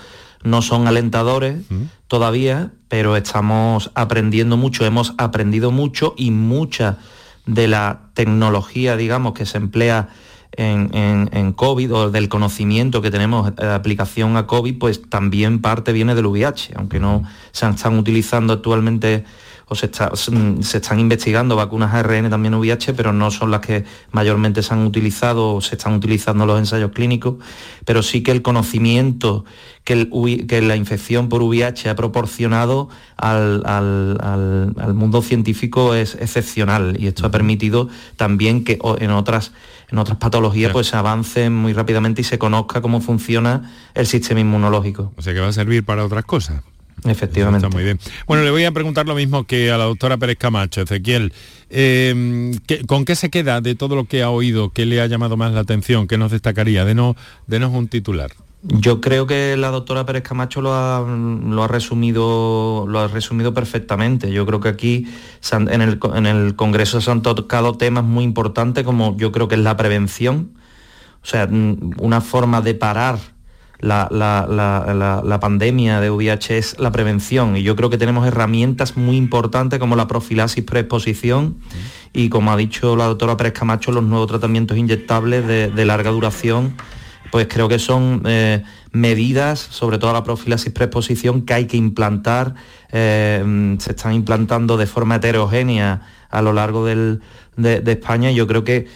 no 0.44 0.62
son 0.62 0.88
alentadores 0.88 1.56
todavía, 2.08 2.72
pero 2.88 3.16
estamos 3.16 3.90
aprendiendo 3.96 4.58
mucho, 4.58 4.86
hemos 4.86 5.14
aprendido 5.18 5.72
mucho 5.72 6.14
y 6.18 6.32
mucha 6.32 7.00
de 7.46 7.68
la 7.68 8.02
tecnología, 8.14 8.98
digamos, 8.98 9.34
que 9.34 9.46
se 9.46 9.58
emplea 9.58 10.10
en, 10.58 11.54
COVID 11.54 11.94
o 11.94 12.12
del 12.12 12.30
conocimiento 12.30 13.02
que 13.02 13.12
tenemos 13.12 13.56
de 13.56 13.74
aplicación 13.74 14.38
a 14.38 14.48
COVID, 14.48 14.78
pues 14.78 15.02
también 15.10 15.62
parte 15.62 15.92
viene 15.92 16.16
del 16.16 16.26
VIH, 16.26 16.74
aunque 16.76 17.00
no 17.00 17.24
se 17.52 17.68
están 17.68 17.98
utilizando 17.98 18.54
actualmente 18.54 19.26
o 19.68 19.76
se, 19.76 19.86
están 19.86 21.00
investigando 21.00 21.56
vacunas 21.56 21.94
ARN 21.94 22.30
también 22.30 22.54
VIH, 22.54 22.94
pero 22.94 23.14
no 23.14 23.32
son 23.32 23.52
las 23.52 23.62
que 23.62 23.84
mayormente 24.12 24.62
se 24.62 24.74
han 24.74 24.86
utilizado 24.86 25.56
o 25.56 25.62
se 25.62 25.76
están 25.76 25.94
utilizando 25.94 26.46
los 26.46 26.60
ensayos 26.60 26.92
clínicos, 26.92 27.36
pero 27.84 28.04
sí 28.04 28.22
que 28.22 28.32
el 28.32 28.42
conocimiento 28.42 29.46
que, 29.84 30.10
que 30.48 30.62
la 30.62 30.76
infección 30.76 31.30
por 31.30 31.42
VIH 31.42 31.90
ha 31.90 31.96
proporcionado 31.96 32.90
al, 33.18 33.64
al, 33.66 34.94
mundo 34.94 35.22
científico 35.22 35.96
es 35.96 36.16
excepcional 36.16 36.98
y 37.00 37.08
esto 37.08 37.26
ha 37.26 37.32
permitido 37.32 37.90
también 38.18 38.64
que 38.64 38.80
en 39.00 39.12
otras 39.12 39.52
en 39.92 40.00
otras 40.00 40.18
patologías 40.18 40.72
pues 40.72 40.88
se 40.88 40.96
avance 40.96 41.50
muy 41.50 41.74
rápidamente 41.74 42.22
y 42.22 42.24
se 42.24 42.40
conozca 42.40 42.82
cómo 42.82 43.02
funciona 43.02 43.72
el 43.94 44.08
sistema 44.08 44.40
inmunológico. 44.40 45.14
O 45.16 45.22
sea 45.22 45.34
que 45.34 45.40
va 45.40 45.48
a 45.48 45.54
servir 45.54 45.86
para 45.86 46.04
otras 46.04 46.26
cosas. 46.26 46.64
Efectivamente. 47.04 47.68
muy 47.70 47.84
bien. 47.84 48.00
Bueno, 48.28 48.44
le 48.44 48.52
voy 48.52 48.64
a 48.66 48.72
preguntar 48.72 49.06
lo 49.06 49.16
mismo 49.16 49.44
que 49.44 49.72
a 49.72 49.78
la 49.78 49.84
doctora 49.84 50.18
Pérez 50.18 50.38
Camacho, 50.38 50.82
Ezequiel. 50.82 51.34
Em, 51.70 52.54
¿Con 52.88 53.06
qué 53.06 53.16
se 53.16 53.30
queda 53.30 53.62
de 53.62 53.76
todo 53.76 53.96
lo 53.96 54.06
que 54.06 54.24
ha 54.24 54.30
oído? 54.30 54.72
¿Qué 54.72 54.86
le 54.86 55.02
ha 55.02 55.08
llamado 55.08 55.38
más 55.38 55.54
la 55.54 55.62
atención? 55.62 56.08
¿Qué 56.08 56.18
nos 56.18 56.32
destacaría? 56.32 56.86
Denos, 56.86 57.16
denos 57.48 57.74
un 57.74 57.88
titular. 57.88 58.32
Yo 58.68 59.00
creo 59.00 59.28
que 59.28 59.56
la 59.58 59.70
doctora 59.70 60.08
Pérez 60.08 60.24
Camacho 60.24 60.60
lo 60.60 60.74
ha, 60.74 61.68
resumido, 61.68 62.86
lo 62.88 63.00
ha 63.00 63.08
resumido 63.08 63.54
perfectamente. 63.54 64.32
Yo 64.32 64.46
creo 64.48 64.60
que 64.60 64.70
aquí 64.70 65.08
en 65.52 65.82
el, 65.82 66.00
en 66.16 66.26
el 66.26 66.56
Congreso 66.56 67.00
se 67.00 67.12
han 67.12 67.22
tocado 67.22 67.78
temas 67.78 68.04
muy 68.04 68.24
importantes 68.24 68.84
como 68.84 69.16
yo 69.18 69.32
creo 69.32 69.48
que 69.48 69.54
es 69.54 69.62
la 69.62 69.78
prevención, 69.78 70.54
o 71.22 71.28
sea, 71.28 71.48
una 72.00 72.22
forma 72.22 72.62
de 72.62 72.74
parar 72.74 73.20
la, 73.80 74.08
la, 74.12 75.40
pandemia 75.40 76.00
de 76.00 76.10
VIH 76.10 76.58
es 76.58 76.80
la 76.80 76.92
prevención. 76.92 77.58
Y 77.58 77.64
yo 77.64 77.76
creo 77.76 77.90
que 77.90 77.98
tenemos 77.98 78.28
herramientas 78.28 78.98
muy 78.98 79.18
importantes 79.18 79.80
como 79.80 79.96
la 79.96 80.08
profilaxis 80.08 80.64
preexposición 80.64 81.58
y 82.14 82.30
como 82.30 82.52
ha 82.52 82.58
dicho 82.58 82.96
la 82.96 83.06
doctora 83.06 83.36
Pérez 83.38 83.54
Camacho, 83.54 83.92
los 83.92 84.04
nuevos 84.04 84.28
tratamientos 84.28 84.78
inyectables 84.78 85.46
de, 85.46 85.86
larga 85.86 86.12
duración, 86.12 86.76
pues 87.32 87.48
creo 87.48 87.68
que 87.68 87.78
son 87.78 88.24
eh, 88.26 88.64
medidas, 88.94 89.60
sobre 89.60 89.98
todo 89.98 90.14
la 90.14 90.24
profilaxis 90.24 90.72
preexposición, 90.72 91.42
que 91.42 91.54
hay 91.54 91.66
que 91.66 91.76
implantar, 91.76 92.56
eh, 92.92 93.76
se 93.80 93.92
están 93.92 94.14
implantando 94.14 94.78
de 94.78 94.88
forma 94.88 95.18
heterogénea 95.18 96.02
a 96.30 96.42
lo 96.42 96.54
largo 96.54 96.86
de, 96.86 97.20
España 97.86 98.32
y 98.32 98.36
yo 98.36 98.48
creo 98.48 98.64
que, 98.64 98.88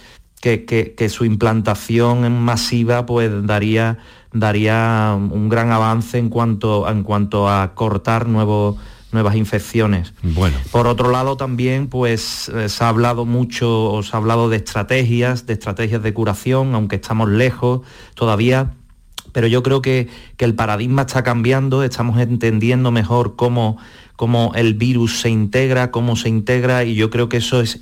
que, 0.41 1.09
su 1.09 1.25
implantación 1.25 2.41
masiva 2.41 3.05
pues 3.05 3.29
daría, 3.45 3.97
daría 4.31 5.15
un 5.17 5.49
gran 5.49 5.71
avance 5.71 6.17
en 6.17 6.29
cuanto, 6.29 6.89
en 6.89 7.03
cuanto 7.03 7.49
a 7.49 7.73
cortar 7.73 8.27
nuevos 8.27 8.77
nuevas 9.11 9.35
infecciones. 9.35 10.13
Bueno. 10.21 10.57
Por 10.71 10.87
otro 10.87 11.11
lado 11.11 11.35
también 11.35 11.87
pues 11.87 12.49
eh, 12.49 12.69
se 12.69 12.83
ha 12.83 12.89
hablado 12.89 13.25
mucho, 13.25 14.01
se 14.03 14.15
ha 14.15 14.19
hablado 14.19 14.49
de 14.49 14.57
estrategias, 14.57 15.45
de 15.45 15.53
estrategias 15.53 16.03
de 16.03 16.13
curación, 16.13 16.75
aunque 16.75 16.97
estamos 16.97 17.29
lejos 17.29 17.81
todavía, 18.13 18.73
pero 19.31 19.47
yo 19.47 19.63
creo 19.63 19.81
que, 19.81 20.09
el 20.37 20.55
paradigma 20.55 21.03
está 21.03 21.23
cambiando, 21.23 21.83
estamos 21.83 22.19
entendiendo 22.19 22.91
mejor 22.91 23.35
cómo, 23.35 23.77
cómo, 24.15 24.53
el 24.55 24.73
virus 24.73 25.19
se 25.19 25.29
integra, 25.29 25.91
cómo 25.91 26.15
se 26.15 26.29
integra 26.29 26.83
y 26.83 26.95
yo 26.95 27.09
creo 27.09 27.29
que 27.29 27.37
eso 27.37 27.61
es, 27.61 27.79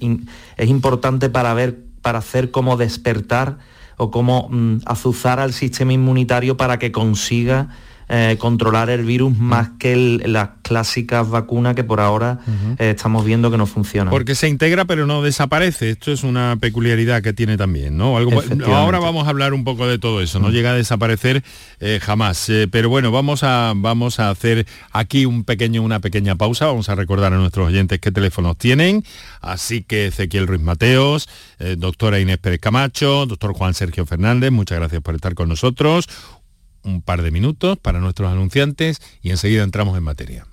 es 0.58 0.70
importante 0.70 1.30
para 1.30 1.54
ver, 1.54 1.78
para 2.02 2.20
hacer 2.20 2.52
como 2.52 2.78
despertar 2.78 3.60
o 3.98 4.12
cómo 4.12 4.48
mm, 4.50 4.78
azuzar 4.86 5.40
al 5.40 5.54
sistema 5.54 5.94
inmunitario 5.94 6.56
para 6.56 6.80
que 6.80 6.92
consiga 6.92 7.70
eh, 8.10 8.38
controlar 8.40 8.90
el 8.90 9.04
virus 9.04 9.38
más 9.38 9.72
que 9.80 10.22
las 10.26 10.50
clásicas 10.62 11.30
vacunas 11.30 11.76
que 11.76 11.84
por 11.84 12.00
ahora 12.00 12.40
eh, 12.80 12.92
estamos 12.96 13.26
viendo 13.26 13.52
que 13.52 13.58
no 13.58 13.66
funcionan. 13.66 14.12
Porque 14.12 14.34
se 14.34 14.48
integra 14.48 14.86
pero 14.86 15.06
no 15.06 15.22
desaparece. 15.22 15.90
Esto 15.90 16.14
es 16.14 16.24
una 16.24 16.56
peculiaridad 16.58 17.22
que 17.22 17.34
tiene 17.34 17.58
también, 17.58 17.98
¿no? 17.98 18.16
Algo, 18.16 18.42
ahora 18.74 19.00
vamos 19.00 19.28
a 19.28 19.30
hablar 19.30 19.54
un 19.54 19.66
poco 19.66 19.88
de 19.88 20.00
todo 20.00 20.22
eso. 20.22 20.40
No 20.40 20.52
llega 20.52 20.72
a 20.72 20.74
desaparecer 20.74 21.44
eh, 21.82 22.00
jamás. 22.02 22.50
pero 22.72 22.88
bueno, 22.88 23.12
vamos 23.12 23.44
a, 23.44 23.74
vamos 23.76 24.22
a 24.22 24.30
hacer 24.30 24.66
aquí 24.94 25.26
un 25.26 25.44
pequeño, 25.44 25.82
una 25.82 26.00
pequeña 26.00 26.36
pausa. 26.36 26.66
Vamos 26.66 26.88
a 26.88 26.96
recordar 26.96 27.34
a 27.34 27.38
nuestros 27.38 27.68
oyentes 27.68 28.00
qué 28.00 28.14
teléfonos 28.14 28.58
tienen. 28.58 29.04
Así 29.42 29.84
que 29.84 30.08
Ezequiel 30.08 30.48
Ruiz 30.48 30.62
Mateos, 30.62 31.28
doctora 31.78 32.22
Inés 32.22 32.38
Pérez 32.38 32.62
Camacho, 32.62 33.26
doctor 33.26 33.52
Juan 33.52 33.74
Sergio 33.74 34.06
Fernández, 34.06 34.52
muchas 34.52 34.78
gracias 34.78 35.02
por 35.02 35.16
estar 35.16 35.36
con 35.36 35.50
nosotros 35.50 36.08
un 36.88 37.02
par 37.02 37.22
de 37.22 37.32
minutos 37.32 37.78
para 37.78 38.00
nuestros 38.00 38.32
anunciantes 38.32 39.02
y 39.22 39.30
enseguida 39.30 39.64
entramos 39.64 39.98
en 39.98 40.04
materia. 40.04 40.48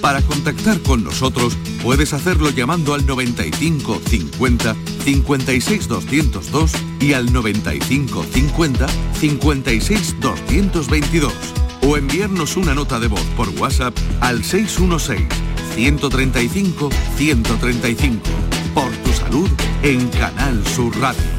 Para 0.00 0.22
contactar 0.22 0.80
con 0.80 1.02
nosotros 1.02 1.56
puedes 1.82 2.12
hacerlo 2.12 2.50
llamando 2.50 2.94
al 2.94 3.06
95 3.06 4.00
50 4.06 4.76
56 5.04 5.88
202 5.88 6.72
y 7.00 7.12
al 7.14 7.32
95 7.32 8.24
50 8.24 8.86
56 9.14 10.16
222 10.20 11.32
o 11.82 11.96
enviarnos 11.96 12.56
una 12.56 12.74
nota 12.74 12.98
de 13.00 13.08
voz 13.08 13.24
por 13.36 13.48
WhatsApp 13.50 13.96
al 14.20 14.44
616 14.44 15.26
135 15.74 16.90
135 17.16 18.20
por 18.74 18.90
tu 18.90 19.12
salud 19.12 19.50
en 19.82 20.08
Canal 20.08 20.66
Sur 20.66 20.96
Radio. 20.98 21.38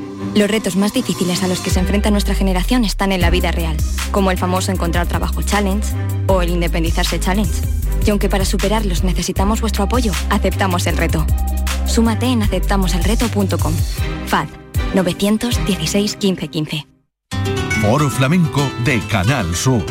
los 0.35 0.49
retos 0.49 0.75
más 0.75 0.93
difíciles 0.93 1.43
a 1.43 1.47
los 1.47 1.59
que 1.59 1.69
se 1.69 1.79
enfrenta 1.79 2.11
nuestra 2.11 2.35
generación 2.35 2.85
están 2.85 3.11
en 3.11 3.21
la 3.21 3.29
vida 3.29 3.51
real, 3.51 3.75
como 4.11 4.31
el 4.31 4.37
famoso 4.37 4.71
Encontrar 4.71 5.07
Trabajo 5.07 5.41
Challenge 5.41 5.85
o 6.27 6.41
el 6.41 6.49
Independizarse 6.49 7.19
Challenge. 7.19 7.51
Y 8.05 8.09
aunque 8.09 8.29
para 8.29 8.45
superarlos 8.45 9.03
necesitamos 9.03 9.61
vuestro 9.61 9.83
apoyo, 9.83 10.13
aceptamos 10.29 10.87
el 10.87 10.97
reto. 10.97 11.25
Súmate 11.85 12.27
en 12.27 12.43
aceptamoselreto.com. 12.43 13.73
FAD 14.27 14.47
916 14.93 16.17
1515. 16.21 16.87
Foro 17.81 18.09
Flamenco 18.09 18.61
de 18.85 18.99
Canal 19.09 19.55
Sur. 19.55 19.83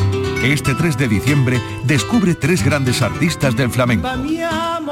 Este 0.42 0.74
3 0.74 0.96
de 0.96 1.08
diciembre 1.08 1.60
descubre 1.84 2.34
tres 2.34 2.64
grandes 2.64 3.02
artistas 3.02 3.54
del 3.56 3.70
flamenco. 3.70 4.08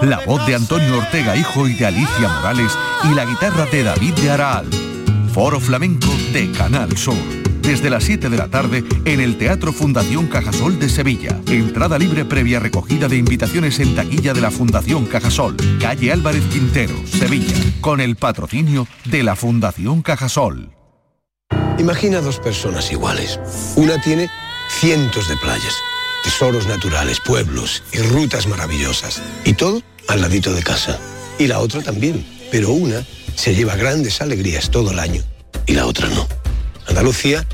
La 0.02 0.20
voz 0.26 0.44
de 0.46 0.54
Antonio 0.54 0.98
Ortega 0.98 1.36
Hijo 1.36 1.66
y 1.66 1.74
de 1.74 1.86
Alicia 1.86 2.28
Morales 2.28 2.76
y 3.04 3.14
la 3.14 3.24
guitarra 3.24 3.64
de 3.66 3.82
David 3.84 4.14
de 4.14 4.30
Araal 4.30 4.68
Foro 5.38 5.60
Flamenco 5.60 6.08
de 6.32 6.50
Canal 6.50 6.98
Sur. 6.98 7.14
Desde 7.62 7.90
las 7.90 8.02
7 8.02 8.28
de 8.28 8.36
la 8.36 8.48
tarde 8.48 8.82
en 9.04 9.20
el 9.20 9.38
Teatro 9.38 9.72
Fundación 9.72 10.26
Cajasol 10.26 10.80
de 10.80 10.88
Sevilla. 10.88 11.40
Entrada 11.46 11.96
libre 11.96 12.24
previa 12.24 12.58
recogida 12.58 13.06
de 13.06 13.18
invitaciones 13.18 13.78
en 13.78 13.94
taquilla 13.94 14.34
de 14.34 14.40
la 14.40 14.50
Fundación 14.50 15.06
Cajasol. 15.06 15.56
Calle 15.80 16.10
Álvarez 16.10 16.42
Quintero, 16.52 16.94
Sevilla. 17.06 17.54
Con 17.80 18.00
el 18.00 18.16
patrocinio 18.16 18.88
de 19.04 19.22
la 19.22 19.36
Fundación 19.36 20.02
Cajasol. 20.02 20.72
Imagina 21.78 22.20
dos 22.20 22.40
personas 22.40 22.90
iguales. 22.90 23.38
Una 23.76 24.02
tiene 24.02 24.28
cientos 24.80 25.28
de 25.28 25.36
playas, 25.36 25.76
tesoros 26.24 26.66
naturales, 26.66 27.20
pueblos 27.24 27.84
y 27.92 27.98
rutas 27.98 28.48
maravillosas. 28.48 29.22
Y 29.44 29.52
todo 29.52 29.82
al 30.08 30.20
ladito 30.20 30.52
de 30.52 30.64
casa. 30.64 30.98
Y 31.38 31.46
la 31.46 31.60
otra 31.60 31.80
también. 31.80 32.26
Pero 32.50 32.72
una 32.72 33.04
se 33.38 33.54
lleva 33.54 33.76
grandes 33.76 34.20
alegrías 34.20 34.68
todo 34.68 34.90
el 34.90 34.98
año 34.98 35.22
y 35.64 35.74
la 35.74 35.86
otra 35.86 36.08
no. 36.08 36.26
Andalucía 36.88 37.46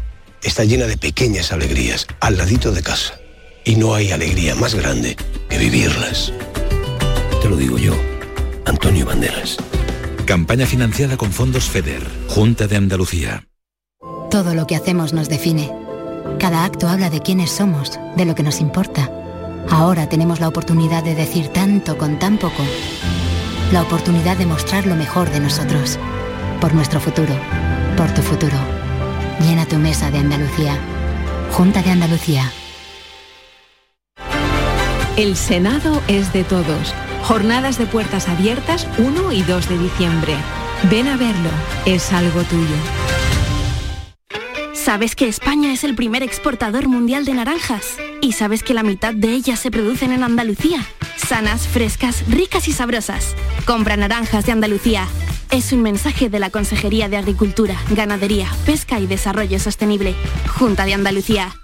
está 0.42 0.64
llena 0.64 0.86
de 0.86 0.96
pequeñas 0.96 1.52
alegrías 1.52 2.06
al 2.20 2.38
ladito 2.38 2.72
de 2.72 2.82
casa 2.82 3.20
y 3.66 3.76
no 3.76 3.94
hay 3.94 4.10
alegría 4.10 4.54
más 4.54 4.74
grande 4.74 5.14
que 5.50 5.58
vivirlas. 5.58 6.32
Te 7.42 7.50
lo 7.50 7.56
digo 7.56 7.76
yo, 7.76 7.94
Antonio 8.64 9.04
Banderas. 9.04 9.58
Campaña 10.24 10.64
financiada 10.64 11.18
con 11.18 11.30
fondos 11.32 11.64
FEDER, 11.64 12.02
Junta 12.28 12.66
de 12.66 12.76
Andalucía. 12.76 13.46
Todo 14.30 14.54
lo 14.54 14.66
que 14.66 14.76
hacemos 14.76 15.12
nos 15.12 15.28
define. 15.28 15.70
Cada 16.38 16.64
acto 16.64 16.88
habla 16.88 17.10
de 17.10 17.20
quiénes 17.20 17.50
somos, 17.50 18.00
de 18.16 18.24
lo 18.24 18.34
que 18.34 18.42
nos 18.42 18.62
importa. 18.62 19.12
Ahora 19.68 20.08
tenemos 20.08 20.40
la 20.40 20.48
oportunidad 20.48 21.04
de 21.04 21.14
decir 21.14 21.48
tanto 21.48 21.98
con 21.98 22.18
tan 22.18 22.38
poco 22.38 22.64
la 23.74 23.82
oportunidad 23.82 24.36
de 24.36 24.46
mostrar 24.46 24.86
lo 24.86 24.94
mejor 24.94 25.30
de 25.30 25.40
nosotros. 25.40 25.98
Por 26.60 26.72
nuestro 26.74 27.00
futuro, 27.00 27.34
por 27.96 28.08
tu 28.14 28.22
futuro. 28.22 28.56
Llena 29.40 29.66
tu 29.66 29.78
mesa 29.78 30.12
de 30.12 30.18
Andalucía. 30.18 30.78
Junta 31.50 31.82
de 31.82 31.90
Andalucía. 31.90 32.52
El 35.16 35.34
Senado 35.34 36.00
es 36.06 36.32
de 36.32 36.44
todos. 36.44 36.94
Jornadas 37.24 37.76
de 37.76 37.86
puertas 37.86 38.28
abiertas 38.28 38.86
1 38.98 39.32
y 39.32 39.42
2 39.42 39.68
de 39.68 39.78
diciembre. 39.78 40.36
Ven 40.88 41.08
a 41.08 41.16
verlo, 41.16 41.50
es 41.84 42.12
algo 42.12 42.42
tuyo. 42.44 42.76
¿Sabes 44.84 45.16
que 45.16 45.26
España 45.26 45.72
es 45.72 45.82
el 45.82 45.94
primer 45.94 46.22
exportador 46.22 46.88
mundial 46.88 47.24
de 47.24 47.32
naranjas? 47.32 47.96
¿Y 48.20 48.32
sabes 48.32 48.62
que 48.62 48.74
la 48.74 48.82
mitad 48.82 49.14
de 49.14 49.32
ellas 49.32 49.58
se 49.58 49.70
producen 49.70 50.12
en 50.12 50.22
Andalucía? 50.22 50.84
Sanas, 51.16 51.66
frescas, 51.66 52.22
ricas 52.28 52.68
y 52.68 52.72
sabrosas. 52.72 53.34
Compra 53.64 53.96
naranjas 53.96 54.44
de 54.44 54.52
Andalucía. 54.52 55.08
Es 55.50 55.72
un 55.72 55.80
mensaje 55.80 56.28
de 56.28 56.38
la 56.38 56.50
Consejería 56.50 57.08
de 57.08 57.16
Agricultura, 57.16 57.80
Ganadería, 57.92 58.46
Pesca 58.66 59.00
y 59.00 59.06
Desarrollo 59.06 59.58
Sostenible. 59.58 60.14
Junta 60.58 60.84
de 60.84 60.92
Andalucía. 60.92 61.63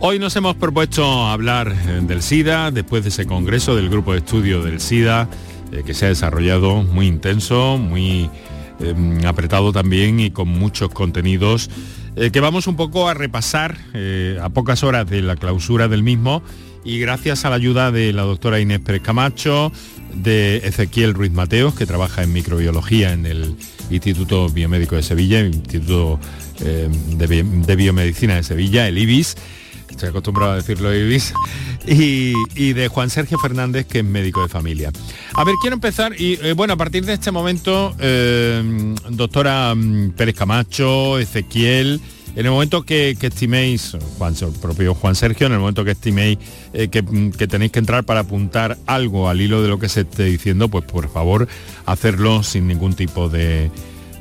Hoy 0.00 0.18
nos 0.18 0.34
hemos 0.34 0.56
propuesto 0.56 1.26
hablar 1.26 1.68
eh, 1.68 2.00
del 2.02 2.20
SIDA 2.20 2.72
después 2.72 3.04
de 3.04 3.10
ese 3.10 3.26
congreso 3.26 3.76
del 3.76 3.88
grupo 3.88 4.12
de 4.12 4.18
estudio 4.18 4.64
del 4.64 4.80
SIDA 4.80 5.28
eh, 5.70 5.84
que 5.86 5.94
se 5.94 6.06
ha 6.06 6.08
desarrollado 6.08 6.82
muy 6.82 7.06
intenso, 7.06 7.78
muy 7.78 8.28
em, 8.80 9.24
apretado 9.26 9.72
también 9.72 10.20
y 10.20 10.30
con 10.30 10.48
muchos 10.48 10.90
contenidos. 10.90 11.70
Eh, 12.16 12.30
que 12.30 12.40
vamos 12.40 12.66
un 12.66 12.76
poco 12.76 13.08
a 13.08 13.14
repasar 13.14 13.76
a 14.40 14.48
pocas 14.48 14.82
horas 14.82 15.08
de 15.08 15.20
la 15.22 15.36
clausura 15.36 15.88
del 15.88 16.02
mismo 16.02 16.42
y 16.84 16.98
gracias 16.98 17.44
a 17.44 17.50
la 17.50 17.56
ayuda 17.56 17.90
de 17.90 18.12
la 18.12 18.22
doctora 18.22 18.60
Inés 18.60 18.80
Pérez 18.80 19.02
Camacho, 19.02 19.72
de 20.14 20.58
Ezequiel 20.58 21.14
Ruiz 21.14 21.32
Mateos, 21.32 21.74
que 21.74 21.84
trabaja 21.84 22.22
en 22.22 22.32
microbiología 22.32 23.12
en 23.12 23.26
el 23.26 23.56
Instituto 23.90 24.48
Biomédico 24.48 24.94
de 24.94 25.02
Sevilla, 25.02 25.40
Instituto 25.40 26.18
de 26.58 27.76
Biomedicina 27.76 28.36
de 28.36 28.42
Sevilla, 28.42 28.88
el 28.88 28.96
IBIS, 28.98 29.36
estoy 29.90 30.10
acostumbrado 30.10 30.52
a 30.52 30.56
decirlo 30.56 30.94
Ibis, 30.94 31.32
y, 31.86 32.34
y, 32.54 32.72
de 32.72 32.88
Juan 32.88 33.10
Sergio 33.10 33.38
Fernández, 33.38 33.86
que 33.86 34.00
es 34.00 34.04
médico 34.04 34.42
de 34.42 34.48
familia. 34.48 34.90
A 35.34 35.44
ver, 35.44 35.54
quiero 35.60 35.74
empezar, 35.74 36.20
y 36.20 36.38
eh, 36.42 36.52
bueno, 36.52 36.74
a 36.74 36.76
partir 36.76 37.04
de 37.04 37.14
este 37.14 37.30
momento, 37.30 37.94
eh, 38.00 38.94
doctora 39.10 39.74
mm, 39.74 40.10
Pérez 40.10 40.34
Camacho, 40.34 41.18
Ezequiel, 41.18 42.00
en 42.34 42.44
el 42.44 42.52
momento 42.52 42.82
que, 42.82 43.16
estiméis, 43.18 43.96
Juan, 44.18 44.34
propio 44.60 44.94
Juan 44.94 45.14
Sergio, 45.14 45.46
en 45.46 45.54
el 45.54 45.58
momento 45.58 45.84
que 45.84 45.92
estiméis 45.92 46.38
eh, 46.72 46.88
mm, 46.88 47.30
que, 47.30 47.46
tenéis 47.46 47.72
que 47.72 47.78
entrar 47.78 48.04
para 48.04 48.20
apuntar 48.20 48.76
algo 48.86 49.28
al 49.28 49.40
hilo 49.40 49.62
de 49.62 49.68
lo 49.68 49.78
que 49.78 49.88
se 49.88 50.02
esté 50.02 50.24
diciendo, 50.24 50.68
pues 50.68 50.84
por 50.84 51.08
favor, 51.08 51.48
hacerlo 51.86 52.42
sin 52.42 52.66
ningún 52.66 52.94
tipo 52.94 53.28
de... 53.28 53.70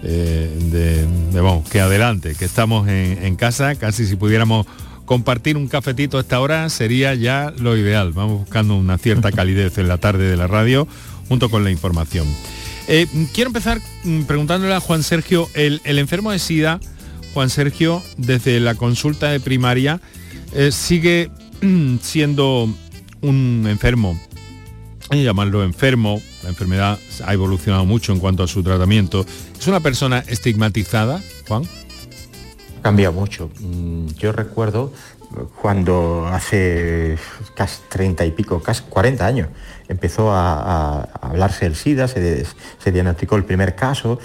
de, 0.03 1.07
vamos, 1.33 1.67
que 1.67 1.81
adelante, 1.81 2.35
que 2.35 2.45
estamos 2.45 2.87
en 2.87 3.35
casa, 3.37 3.73
casi 3.73 4.05
si 4.05 4.15
pudiéramos 4.15 4.67
compartir 5.05 5.57
un 5.57 5.67
cafetito 5.67 6.17
a 6.17 6.21
esta 6.21 6.39
hora 6.39 6.69
sería 6.69 7.13
ya 7.13 7.53
lo 7.57 7.77
ideal. 7.77 8.11
Vamos 8.11 8.39
buscando 8.39 8.75
una 8.75 8.97
cierta 8.97 9.31
calidez 9.33 9.77
en 9.77 9.87
la 9.87 9.97
tarde 9.97 10.29
de 10.29 10.37
la 10.37 10.47
radio 10.47 10.87
junto 11.29 11.49
con 11.49 11.63
la 11.63 11.71
información. 11.71 12.27
Eh, 12.87 13.07
quiero 13.33 13.49
empezar 13.49 13.81
mm, 14.03 14.23
preguntándole 14.23 14.73
a 14.73 14.79
Juan 14.79 15.03
Sergio, 15.03 15.49
el, 15.53 15.81
enfermo 15.85 16.31
de 16.31 16.39
SIDA, 16.39 16.79
Juan 17.33 17.49
Sergio, 17.49 18.03
desde 18.17 18.59
la 18.59 18.75
consulta 18.75 19.29
de 19.29 19.39
primaria, 19.39 20.01
eh, 20.53 20.71
sigue 20.71 21.31
siendo 22.01 22.69
un 23.21 23.65
enfermo, 23.67 24.19
hay 25.09 25.23
llamarlo 25.23 25.63
enfermo, 25.63 26.21
la 26.43 26.49
enfermedad 26.49 26.99
ha 27.25 27.33
evolucionado 27.33 27.85
mucho 27.85 28.11
en 28.11 28.19
cuanto 28.19 28.43
a 28.43 28.47
su 28.47 28.61
tratamiento. 28.61 29.25
¿Es 29.59 29.67
una 29.67 29.79
persona 29.79 30.23
estigmatizada, 30.27 31.21
Juan? 31.47 31.63
Cambiado 32.85 33.13
mucho. 33.13 33.49
Mm, 33.61 34.09
yo 34.09 34.31
recuerdo 34.31 34.93
cuando 35.59 36.27
hace 36.27 37.17
casi 37.55 37.81
30 37.89 38.23
y 38.25 38.31
pico, 38.31 38.61
casi 38.61 38.83
40 38.83 39.25
años, 39.25 39.47
empezó 39.87 40.31
a, 40.31 41.01
hablarse 41.19 41.65
del 41.65 41.75
SIDA, 41.75 42.07
se, 42.07 42.45
diagnosticó 42.91 43.37
el 43.37 43.43
primer 43.43 43.73
caso, 43.73 44.19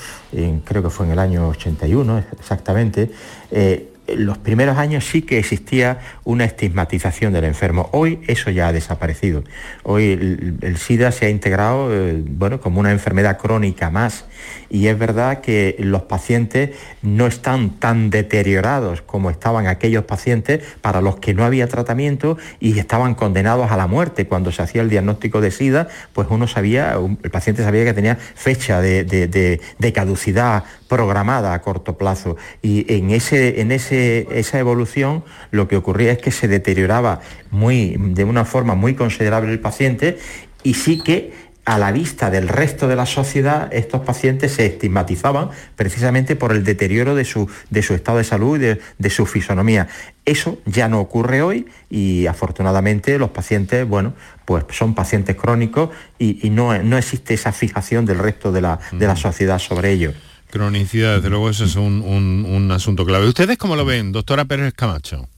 creo 0.66 0.82
que 0.82 0.90
fue 0.90 1.06
en 1.06 1.12
el 1.12 1.18
año 1.18 1.48
81 1.48 2.18
exactamente. 2.38 3.10
Eh, 3.50 3.86
los 4.14 4.36
primeros 4.36 4.76
años 4.76 5.06
sí 5.06 5.22
que 5.22 5.38
existía 5.38 6.00
una 6.24 6.44
estigmatización 6.44 7.32
del 7.32 7.44
enfermo. 7.44 7.88
Hoy 7.92 8.20
eso 8.26 8.50
ya 8.50 8.68
ha 8.68 8.72
desaparecido. 8.74 9.42
Hoy 9.84 10.58
el, 10.60 10.76
SIDA 10.76 11.12
se 11.12 11.24
ha 11.24 11.30
integrado 11.30 11.88
eh, 11.94 12.22
bueno, 12.26 12.60
como 12.60 12.78
una 12.80 12.92
enfermedad 12.92 13.38
crónica 13.38 13.88
más 13.88 14.26
y 14.68 14.86
es 14.86 14.98
verdad 14.98 15.40
que 15.40 15.76
los 15.78 16.02
pacientes 16.02 16.70
no 17.02 17.26
están 17.26 17.78
tan 17.78 18.10
deteriorados 18.10 19.02
como 19.02 19.30
estaban 19.30 19.66
aquellos 19.66 20.04
pacientes 20.04 20.62
para 20.80 21.00
los 21.00 21.16
que 21.16 21.34
no 21.34 21.44
había 21.44 21.66
tratamiento 21.68 22.38
y 22.60 22.78
estaban 22.78 23.14
condenados 23.14 23.70
a 23.70 23.76
la 23.76 23.86
muerte. 23.86 24.26
Cuando 24.26 24.52
se 24.52 24.62
hacía 24.62 24.82
el 24.82 24.90
diagnóstico 24.90 25.40
de 25.40 25.50
SIDA, 25.50 25.88
pues 26.12 26.28
uno 26.30 26.46
sabía, 26.46 26.96
el 27.22 27.30
paciente 27.30 27.62
sabía 27.62 27.84
que 27.84 27.94
tenía 27.94 28.16
fecha 28.16 28.80
de, 28.80 29.04
de 29.04 29.92
caducidad 29.92 30.64
programada 30.90 31.54
a 31.54 31.62
corto 31.62 31.96
plazo 31.96 32.36
y 32.62 32.92
en, 32.92 33.10
ese, 33.10 33.60
en 33.60 33.70
ese, 33.70 34.26
esa 34.32 34.58
evolución 34.58 35.24
lo 35.52 35.68
que 35.68 35.76
ocurría 35.76 36.10
es 36.12 36.18
que 36.18 36.32
se 36.32 36.48
deterioraba 36.48 37.20
muy, 37.52 37.96
de 37.96 38.24
una 38.24 38.44
forma 38.44 38.74
muy 38.74 38.94
considerable 38.94 39.52
el 39.52 39.60
paciente 39.60 40.18
y 40.64 40.74
sí 40.74 41.00
que 41.02 41.49
a 41.70 41.78
la 41.78 41.92
vista 41.92 42.30
del 42.30 42.48
resto 42.48 42.88
de 42.88 42.96
la 42.96 43.06
sociedad, 43.06 43.72
estos 43.72 44.00
pacientes 44.00 44.54
se 44.54 44.66
estigmatizaban 44.66 45.50
precisamente 45.76 46.34
por 46.34 46.50
el 46.50 46.64
deterioro 46.64 47.14
de 47.14 47.24
su, 47.24 47.48
de 47.70 47.84
su 47.84 47.94
estado 47.94 48.18
de 48.18 48.24
salud 48.24 48.60
y 48.60 48.76
de, 48.98 49.10
su 49.10 49.24
fisonomía. 49.24 49.86
Eso 50.24 50.58
ya 50.66 50.88
no 50.88 50.98
ocurre 50.98 51.42
hoy 51.42 51.68
y 51.88 52.26
afortunadamente 52.26 53.16
los 53.20 53.30
pacientes, 53.30 53.86
bueno, 53.86 54.14
pues 54.46 54.64
son 54.72 54.96
pacientes 54.96 55.36
crónicos 55.36 55.90
y, 56.18 56.50
no, 56.50 56.76
no, 56.82 56.98
existe 56.98 57.34
esa 57.34 57.52
fijación 57.52 58.04
del 58.04 58.18
resto 58.18 58.50
de 58.50 58.62
la, 58.62 58.80
de 58.90 59.06
la 59.06 59.14
sociedad 59.14 59.60
sobre 59.60 59.92
ello. 59.92 60.12
Cronicidad, 60.50 61.18
desde 61.18 61.30
luego, 61.30 61.50
eso 61.50 61.66
es 61.66 61.76
un, 61.76 62.68
asunto 62.72 63.06
clave. 63.06 63.28
¿Ustedes 63.28 63.56
cómo 63.56 63.76
lo 63.76 63.84
ven, 63.84 64.10
doctora 64.10 64.44
Pérez 64.44 64.74
Camacho? 64.74 65.28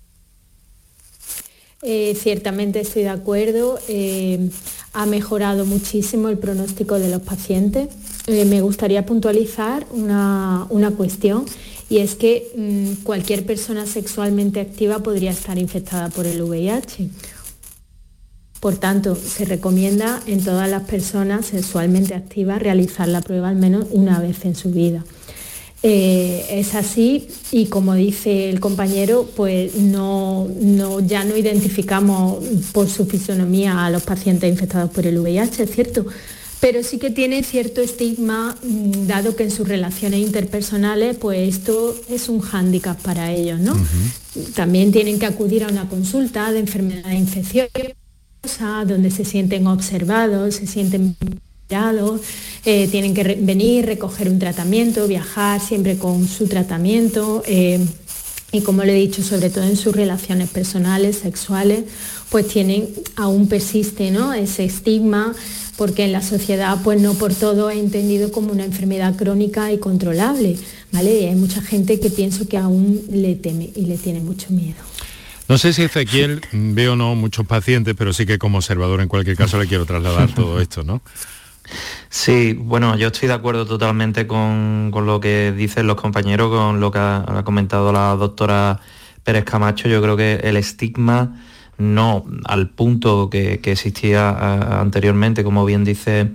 Eh, 1.82 2.16
ciertamente 2.20 2.80
estoy 2.80 3.02
de 3.02 3.08
acuerdo. 3.08 3.78
Eh, 3.88 4.50
ha 4.92 5.04
mejorado 5.06 5.66
muchísimo 5.66 6.28
el 6.28 6.38
pronóstico 6.38 6.98
de 6.98 7.10
los 7.10 7.22
pacientes. 7.22 7.88
Eh, 8.28 8.44
me 8.44 8.60
gustaría 8.60 9.04
puntualizar 9.04 9.84
una, 9.90 10.68
cuestión 10.96 11.44
y 11.90 11.98
es 11.98 12.14
que 12.14 12.52
mm, 12.56 13.02
cualquier 13.02 13.44
persona 13.44 13.86
sexualmente 13.86 14.60
activa 14.60 15.00
podría 15.00 15.32
estar 15.32 15.58
infectada 15.58 16.08
por 16.08 16.26
el 16.26 16.40
VIH. 16.42 17.08
Por 18.60 18.76
tanto, 18.76 19.16
se 19.16 19.44
recomienda 19.44 20.22
en 20.28 20.44
todas 20.44 20.70
las 20.70 20.84
personas 20.84 21.46
sexualmente 21.46 22.14
activas 22.14 22.62
realizar 22.62 23.08
la 23.08 23.20
prueba 23.20 23.48
al 23.48 23.56
menos 23.56 23.86
una 23.90 24.20
vez 24.20 24.44
en 24.44 24.54
su 24.54 24.70
vida. 24.70 25.04
Eh, 25.84 26.46
es 26.48 26.76
así 26.76 27.26
y 27.50 27.66
como 27.66 27.94
dice 27.94 28.50
el 28.50 28.60
compañero, 28.60 29.28
pues 29.34 29.74
no, 29.74 30.48
ya 31.04 31.24
no 31.24 31.36
identificamos 31.36 32.44
por 32.70 32.88
su 32.88 33.04
fisonomía 33.06 33.84
a 33.84 33.90
los 33.90 34.04
pacientes 34.04 34.48
infectados 34.48 34.90
por 34.92 35.08
el 35.08 35.18
VIH, 35.18 35.64
es 35.64 35.70
cierto, 35.72 36.06
pero 36.60 36.84
sí 36.84 36.98
que 36.98 37.10
tiene 37.10 37.42
cierto 37.42 37.80
estigma, 37.80 38.56
mm, 38.62 39.08
dado 39.08 39.34
que 39.34 39.42
en 39.42 39.50
sus 39.50 39.66
relaciones 39.66 40.20
interpersonales, 40.20 41.16
pues 41.16 41.56
esto 41.56 41.96
es 42.08 42.28
un 42.28 42.38
hándicap 42.38 43.00
para 43.02 43.32
ellos, 43.32 43.58
¿no? 43.58 43.74
También 44.54 44.92
tienen 44.92 45.18
que 45.18 45.26
acudir 45.26 45.64
a 45.64 45.68
una 45.68 45.88
consulta 45.88 46.52
de 46.52 46.60
enfermedad 46.60 47.10
infecciosa 47.10 47.96
donde 48.86 49.10
se 49.10 49.24
sienten 49.24 49.66
observados, 49.66 50.54
se 50.54 50.68
sienten 50.68 51.16
eh, 52.64 52.88
tienen 52.88 53.14
que 53.14 53.22
venir, 53.40 53.86
recoger 53.86 54.28
un 54.28 54.38
tratamiento, 54.38 55.08
viajar 55.08 55.60
siempre 55.60 55.96
con 55.96 56.28
su 56.28 56.46
tratamiento. 56.46 57.42
Eh, 57.46 57.80
y 58.52 58.60
como 58.60 58.84
le 58.84 58.92
he 58.92 59.00
dicho, 59.00 59.22
sobre 59.22 59.48
todo 59.48 59.64
en 59.64 59.76
sus 59.76 59.96
relaciones 59.96 60.50
personales, 60.50 61.16
sexuales, 61.16 61.84
pues 62.28 62.46
tienen, 62.48 62.88
aún 63.16 63.48
persiste 63.48 64.10
¿no? 64.10 64.34
ese 64.34 64.64
estigma, 64.64 65.34
porque 65.76 66.04
en 66.04 66.12
la 66.12 66.22
sociedad 66.22 66.78
pues 66.84 67.00
no 67.00 67.14
por 67.14 67.34
todo 67.34 67.70
es 67.70 67.78
entendido 67.78 68.30
como 68.30 68.52
una 68.52 68.64
enfermedad 68.64 69.16
crónica 69.16 69.72
y 69.72 69.78
controlable. 69.78 70.58
¿vale? 70.92 71.20
Y 71.20 71.24
hay 71.24 71.34
mucha 71.34 71.62
gente 71.62 71.98
que 71.98 72.10
pienso 72.10 72.46
que 72.46 72.58
aún 72.58 73.02
le 73.10 73.34
teme 73.36 73.70
y 73.74 73.86
le 73.86 73.96
tiene 73.96 74.20
mucho 74.20 74.50
miedo. 74.50 74.76
No 75.48 75.58
sé 75.58 75.72
si 75.72 75.82
Ezequiel 75.82 76.40
veo 76.52 76.94
no 76.94 77.14
muchos 77.14 77.46
pacientes, 77.46 77.94
pero 77.96 78.12
sí 78.12 78.26
que 78.26 78.38
como 78.38 78.58
observador 78.58 79.00
en 79.00 79.08
cualquier 79.08 79.36
caso 79.36 79.58
le 79.58 79.66
quiero 79.66 79.86
trasladar 79.86 80.30
todo 80.34 80.60
esto, 80.60 80.84
¿no? 80.84 81.02
Sí, 82.08 82.54
bueno, 82.58 82.96
yo 82.96 83.08
estoy 83.08 83.28
de 83.28 83.34
acuerdo 83.34 83.66
totalmente 83.66 84.26
con, 84.26 84.90
lo 84.92 85.20
que 85.20 85.52
dicen 85.56 85.86
los 85.86 85.96
compañeros, 85.96 86.50
con 86.50 86.80
lo 86.80 86.90
que 86.90 86.98
ha, 86.98 87.42
comentado 87.44 87.92
la 87.92 88.14
doctora 88.16 88.80
Pérez 89.24 89.44
Camacho. 89.44 89.88
Yo 89.88 90.02
creo 90.02 90.16
que 90.16 90.40
el 90.44 90.56
estigma 90.56 91.40
no 91.78 92.24
al 92.44 92.70
punto 92.70 93.30
que, 93.30 93.60
existía 93.64 94.80
anteriormente, 94.80 95.42
como 95.42 95.64
bien 95.64 95.84
dice 95.84 96.30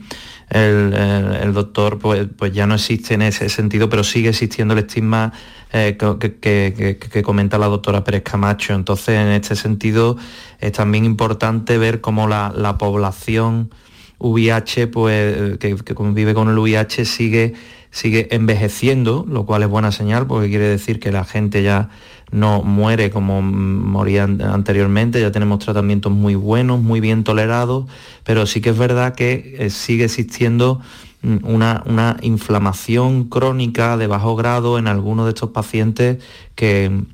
el, 0.49 1.53
doctor, 1.53 1.99
pues, 1.99 2.27
pues, 2.37 2.53
ya 2.53 2.67
no 2.67 2.75
existe 2.75 3.13
en 3.13 3.21
ese 3.21 3.49
sentido, 3.49 3.89
pero 3.89 4.03
sigue 4.03 4.29
existiendo 4.29 4.73
el 4.73 4.79
estigma 4.79 5.33
eh, 5.73 5.97
que, 5.97 7.23
comenta 7.23 7.57
la 7.57 7.67
doctora 7.67 8.03
Pérez 8.03 8.23
Camacho. 8.23 8.73
Entonces, 8.73 9.15
en 9.15 9.27
este 9.27 9.55
sentido, 9.55 10.17
es 10.59 10.71
también 10.71 11.05
importante 11.05 11.77
ver 11.77 12.01
cómo 12.01 12.27
la, 12.27 12.77
población 12.77 13.71
VIH, 14.19 14.87
pues, 14.87 15.57
que, 15.59 15.75
convive 15.93 16.33
con 16.33 16.49
el 16.49 16.57
VIH, 16.57 17.05
sigue, 17.05 17.53
sigue 17.91 18.27
envejeciendo, 18.35 19.25
lo 19.27 19.45
cual 19.45 19.63
es 19.63 19.69
buena 19.69 19.91
señal, 19.91 20.27
porque 20.27 20.49
quiere 20.49 20.67
decir 20.67 20.99
que 20.99 21.11
la 21.11 21.23
gente 21.23 21.63
ya 21.63 21.89
no 22.31 22.61
muere 22.61 23.09
como 23.09 23.41
moría 23.41 24.23
anteriormente, 24.23 25.21
ya 25.21 25.31
tenemos 25.31 25.59
tratamientos 25.59 26.11
muy 26.11 26.35
buenos, 26.35 26.81
muy 26.81 26.99
bien 26.99 27.23
tolerados, 27.23 27.85
pero 28.23 28.45
sí 28.45 28.59
que 28.59 28.71
es 28.71 28.77
verdad 28.77 29.15
que 29.15 29.55
eh, 29.59 29.69
sigue 29.69 30.05
existiendo 30.05 30.81
mm, 31.21 31.37
una, 31.43 31.83
una, 31.85 32.17
inflamación 32.21 33.25
crónica 33.29 33.95
de 33.95 34.07
bajo 34.07 34.35
grado 34.35 34.77
en 34.77 34.87
algunos 34.87 35.25
de 35.25 35.29
estos 35.29 35.51
pacientes 35.51 36.21
que, 36.55 37.05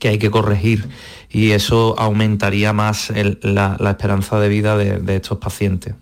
que 0.00 0.08
hay 0.08 0.18
que 0.18 0.30
corregir 0.30 0.88
y 1.30 1.52
eso 1.52 1.94
aumentaría 1.96 2.72
más 2.72 3.12
la, 3.42 3.76
esperanza 3.88 4.40
de 4.40 4.48
vida 4.48 4.76
de, 4.76 5.16
estos 5.16 5.38
pacientes. 5.38 5.94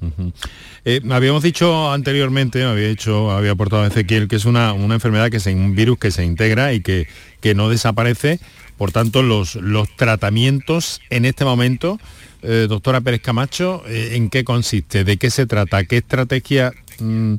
Eh, 0.86 1.02
habíamos 1.10 1.42
dicho 1.42 1.92
anteriormente, 1.92 2.62
había 2.64 2.88
dicho, 2.88 3.30
había 3.30 3.50
aportado 3.50 3.84
Ezequiel, 3.84 4.28
que 4.28 4.36
es 4.36 4.46
una, 4.46 4.70
enfermedad 4.70 5.28
que 5.28 5.36
es 5.36 5.46
un 5.46 5.74
virus 5.74 5.98
que 5.98 6.10
se 6.10 6.24
integra 6.24 6.72
y 6.72 6.80
que, 6.80 7.08
que 7.40 7.54
no 7.54 7.68
desaparece. 7.68 8.40
Por 8.78 8.92
tanto, 8.92 9.22
los, 9.22 9.56
los 9.56 9.94
tratamientos 9.96 11.00
en 11.10 11.24
este 11.24 11.44
momento, 11.44 11.98
eh, 12.42 12.66
doctora 12.68 13.00
Pérez 13.00 13.20
Camacho, 13.20 13.82
eh, 13.86 14.10
¿en 14.12 14.30
qué 14.30 14.44
consiste? 14.44 15.04
¿De 15.04 15.16
qué 15.16 15.30
se 15.30 15.46
trata? 15.46 15.84
¿Qué 15.84 15.98
estrategia 15.98 16.72
mm, 17.00 17.34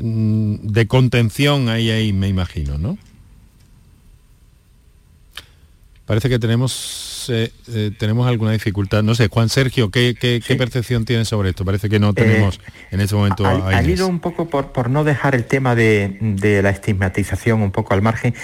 mm, 0.00 0.54
de 0.62 0.86
contención 0.88 1.68
hay 1.68 1.90
ahí, 1.90 2.12
me 2.12 2.26
imagino, 2.28 2.76
no? 2.76 2.98
Parece 6.10 6.28
que 6.28 6.40
tenemos, 6.40 7.26
eh, 7.28 7.52
eh, 7.72 7.92
tenemos 7.96 8.26
alguna 8.26 8.50
dificultad. 8.50 9.04
No 9.04 9.14
sé, 9.14 9.28
Juan 9.28 9.48
Sergio, 9.48 9.92
¿qué, 9.92 10.16
percepción 10.58 11.04
tiene 11.04 11.24
sobre 11.24 11.50
esto? 11.50 11.64
Parece 11.64 11.88
que 11.88 12.00
no 12.00 12.12
tenemos 12.14 12.56
eh, 12.56 12.72
en 12.90 13.00
este 13.00 13.14
momento... 13.14 13.46
Ha, 13.46 13.80
ido 13.84 14.08
un 14.08 14.18
poco 14.18 14.48
por, 14.48 14.72
por, 14.72 14.90
no 14.90 15.04
dejar 15.04 15.36
el 15.36 15.44
tema 15.44 15.76
de, 15.76 16.16
de, 16.20 16.62
la 16.62 16.70
estigmatización 16.70 17.62
un 17.62 17.70
poco 17.70 17.94
al 17.94 18.02
margen 18.02 18.34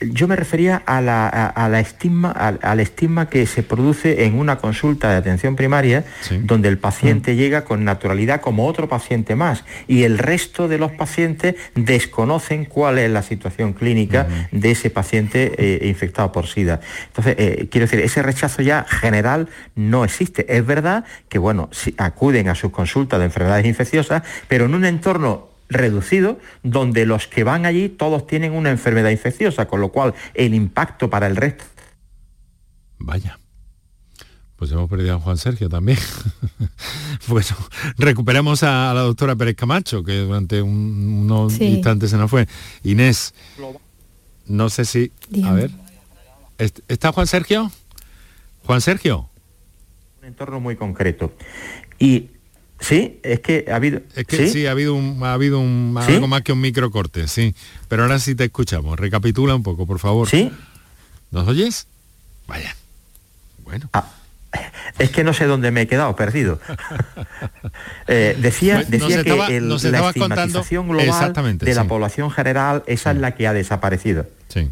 yo 0.00 0.28
me 0.28 0.36
refería 0.36 0.82
a 0.86 1.00
la, 1.00 1.80
estigma, 1.80 2.30
al, 2.30 2.80
estigma 2.80 3.28
que 3.28 3.46
se 3.46 3.62
produce 3.62 4.24
en 4.24 4.38
una 4.38 4.58
consulta 4.58 5.10
de 5.10 5.16
atención 5.16 5.56
primaria, 5.56 6.04
donde 6.42 6.68
el 6.68 6.78
paciente 6.78 7.32
mm. 7.32 7.36
llega 7.36 7.64
con 7.64 7.84
naturalidad 7.84 8.40
como 8.40 8.66
otro 8.66 8.88
paciente 8.88 9.34
más, 9.34 9.64
y 9.86 10.04
el 10.04 10.18
resto 10.18 10.68
de 10.68 10.78
los 10.78 10.92
pacientes 10.92 11.56
desconocen 11.74 12.64
cuál 12.64 12.98
es 12.98 13.10
la 13.10 13.22
situación 13.22 13.72
clínica 13.72 14.26
de 14.52 14.70
ese 14.70 14.90
paciente 14.90 15.52
eh, 15.58 15.88
infectado 15.88 16.32
por 16.32 16.46
SIDA. 16.46 16.80
Entonces, 17.08 17.34
eh, 17.38 17.68
quiero 17.70 17.86
decir, 17.86 18.00
ese 18.00 18.22
rechazo 18.22 18.62
ya 18.62 18.84
general 18.84 19.48
no 19.74 20.04
existe. 20.04 20.46
Es 20.56 20.64
verdad 20.64 21.04
que, 21.28 21.38
bueno, 21.38 21.68
si 21.72 21.94
acuden 21.98 22.48
a 22.48 22.54
sus 22.54 22.70
consultas 22.70 23.18
de 23.18 23.26
enfermedades 23.26 23.66
infecciosas, 23.66 24.22
pero 24.46 24.66
en 24.66 24.74
un 24.74 24.84
entorno 24.84 25.47
reducido, 25.68 26.38
donde 26.62 27.06
los 27.06 27.26
que 27.26 27.44
van 27.44 27.66
allí 27.66 27.88
todos 27.88 28.26
tienen 28.26 28.52
una 28.52 28.70
enfermedad 28.70 29.10
infecciosa, 29.10 29.66
con 29.66 29.80
lo 29.80 29.90
cual 29.90 30.14
el 30.34 30.54
impacto 30.54 31.10
para 31.10 31.26
el 31.26 31.36
resto... 31.36 31.64
Vaya. 32.98 33.38
Pues 34.56 34.72
hemos 34.72 34.90
perdido 34.90 35.14
a 35.14 35.20
Juan 35.20 35.36
Sergio 35.36 35.68
también. 35.68 35.98
bueno, 37.28 37.46
recuperamos 37.96 38.64
a, 38.64 38.92
la 38.92 39.02
doctora 39.02 39.36
Pérez 39.36 39.54
Camacho, 39.54 40.02
que 40.02 40.18
durante 40.18 40.60
unos 40.60 41.60
instantes 41.60 42.10
se 42.10 42.16
nos 42.16 42.28
fue. 42.28 42.48
Inés, 42.82 43.34
no 44.46 44.68
sé 44.68 44.84
si... 44.84 45.12
A 45.44 45.52
ver. 45.52 45.70
¿Está 46.88 47.12
Juan 47.12 47.28
Sergio? 47.28 47.70
Juan 48.64 48.80
Sergio. 48.80 49.30
Un 50.20 50.26
entorno 50.26 50.58
muy 50.58 50.74
concreto. 50.74 51.32
Y 52.00 52.30
Sí, 52.80 53.18
es 53.22 53.40
que 53.40 53.66
ha 53.70 53.76
habido... 53.76 54.00
Es 54.14 54.24
que 54.26 54.48
¿sí? 54.48 54.66
ha 54.66 54.70
habido, 54.70 54.94
un, 54.94 55.22
ha 55.24 55.32
habido 55.32 55.58
un, 55.58 55.96
algo 56.00 56.28
más 56.28 56.42
que 56.42 56.52
un 56.52 56.60
microcorte, 56.60 57.26
sí. 57.26 57.54
Pero 57.88 58.04
ahora 58.04 58.18
sí 58.18 58.34
te 58.34 58.44
escuchamos. 58.44 58.98
Recapitula 58.98 59.54
un 59.54 59.62
poco, 59.62 59.86
por 59.86 59.98
favor. 59.98 60.28
¿Sí? 60.28 60.52
¿Nos 61.30 61.48
oyes? 61.48 61.86
Vaya. 62.46 62.74
Bueno. 63.64 63.90
Ah, 63.92 64.08
es 64.98 65.10
que 65.10 65.24
no 65.24 65.34
sé 65.34 65.44
dónde 65.44 65.70
me 65.70 65.82
he 65.82 65.86
quedado, 65.86 66.14
perdido. 66.16 66.60
Eh, 68.10 68.34
decía 68.40 68.76
pues 68.76 68.90
decía 68.90 69.22
que 69.22 69.56
el, 69.58 69.68
la 69.68 70.08
estigmatización 70.08 70.88
global 70.88 71.58
de 71.58 71.74
la 71.74 71.84
población 71.84 72.30
general, 72.30 72.82
esa 72.86 73.10
es 73.10 73.18
la 73.18 73.34
que 73.34 73.46
ha 73.46 73.52
desaparecido. 73.52 74.26
Sí. 74.48 74.70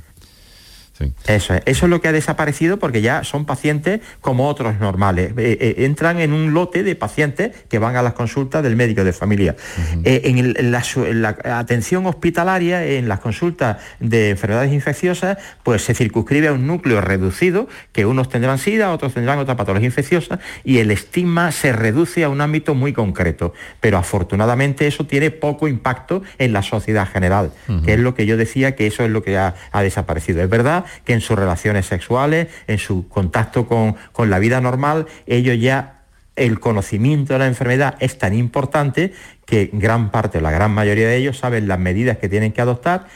Eso, 1.26 1.54
es, 1.54 1.62
eso 1.66 1.87
es 1.87 1.90
lo 1.90 2.00
que 2.00 2.09
ha 2.09 2.12
desaparecido 2.12 2.78
porque 2.78 3.02
ya 3.02 3.24
son 3.24 3.44
pacientes 3.44 4.00
como 4.20 4.48
otros 4.48 4.80
normales. 4.80 5.32
Eh, 5.37 5.59
eh, 5.61 5.74
entran 5.78 6.20
en 6.20 6.32
un 6.32 6.54
lote 6.54 6.82
de 6.82 6.96
pacientes 6.96 7.52
que 7.68 7.78
van 7.78 7.96
a 7.96 8.02
las 8.02 8.14
consultas 8.14 8.62
del 8.62 8.76
médico 8.76 9.04
de 9.04 9.12
familia. 9.12 9.56
Eh, 10.04 10.22
en, 10.24 10.70
la, 10.70 11.37
atención 11.44 12.06
hospitalaria, 12.06 12.85
en 12.85 13.09
las 13.09 13.20
consultas 13.20 13.78
de 14.00 14.30
enfermedades 14.30 14.72
infecciosas, 14.72 15.38
pues 15.62 15.82
se 15.82 15.94
circunscribe 15.94 16.48
a 16.48 16.52
un 16.52 16.66
núcleo 16.66 17.00
reducido, 17.00 17.68
que 17.92 18.06
unos 18.06 18.28
tendrán 18.28 18.59
SIDA, 18.59 18.90
otros 18.92 19.14
tendrán 19.14 19.38
otra 19.38 19.56
patología 19.56 19.87
infecciosa, 19.87 20.38
y 20.64 20.78
el 20.78 20.90
estigma 20.90 21.52
se 21.52 21.72
reduce 21.72 22.24
a 22.24 22.28
un 22.28 22.40
ámbito 22.40 22.74
muy 22.74 22.92
concreto. 22.92 23.52
Pero 23.80 23.98
afortunadamente 23.98 24.87
eso 24.87 25.06
tiene 25.06 25.30
poco 25.30 25.68
impacto 25.68 26.22
en 26.38 26.52
la 26.52 26.62
sociedad 26.62 27.09
general, 27.09 27.52
que 27.85 27.94
es 27.94 28.00
lo 28.00 28.14
que 28.14 28.26
yo 28.26 28.37
decía 28.37 28.74
que 28.74 28.87
eso 28.87 29.04
es 29.04 29.11
lo 29.11 29.22
que 29.22 29.37
ha 29.37 29.54
desaparecido. 29.82 30.42
Es 30.42 30.48
verdad 30.48 30.86
que 31.05 31.12
en 31.12 31.20
sus 31.20 31.38
relaciones 31.38 31.87
sexuales, 31.87 32.49
en 32.66 32.79
su 32.79 33.09
contacto 33.09 33.66
con, 33.66 33.96
con 34.12 34.31
la 34.31 34.38
vida 34.38 34.61
normal, 34.61 35.07
ellos 35.27 35.59
ya 35.61 35.96
el 36.37 36.61
conocimiento 36.61 37.33
de 37.33 37.38
la 37.40 37.46
enfermedad 37.46 37.96
es 37.99 38.18
tan 38.18 38.35
importante 38.35 39.12
que 39.46 39.70
gran 39.72 40.11
parte, 40.11 40.40
la 40.40 40.51
gran 40.51 40.70
mayoría 40.70 41.09
de 41.09 41.16
ellos 41.16 41.38
saben 41.38 41.66
las 41.66 41.79
medidas 41.79 42.18
que 42.18 42.29
tienen 42.29 42.53
que 42.53 42.61
adoptar 42.61 43.07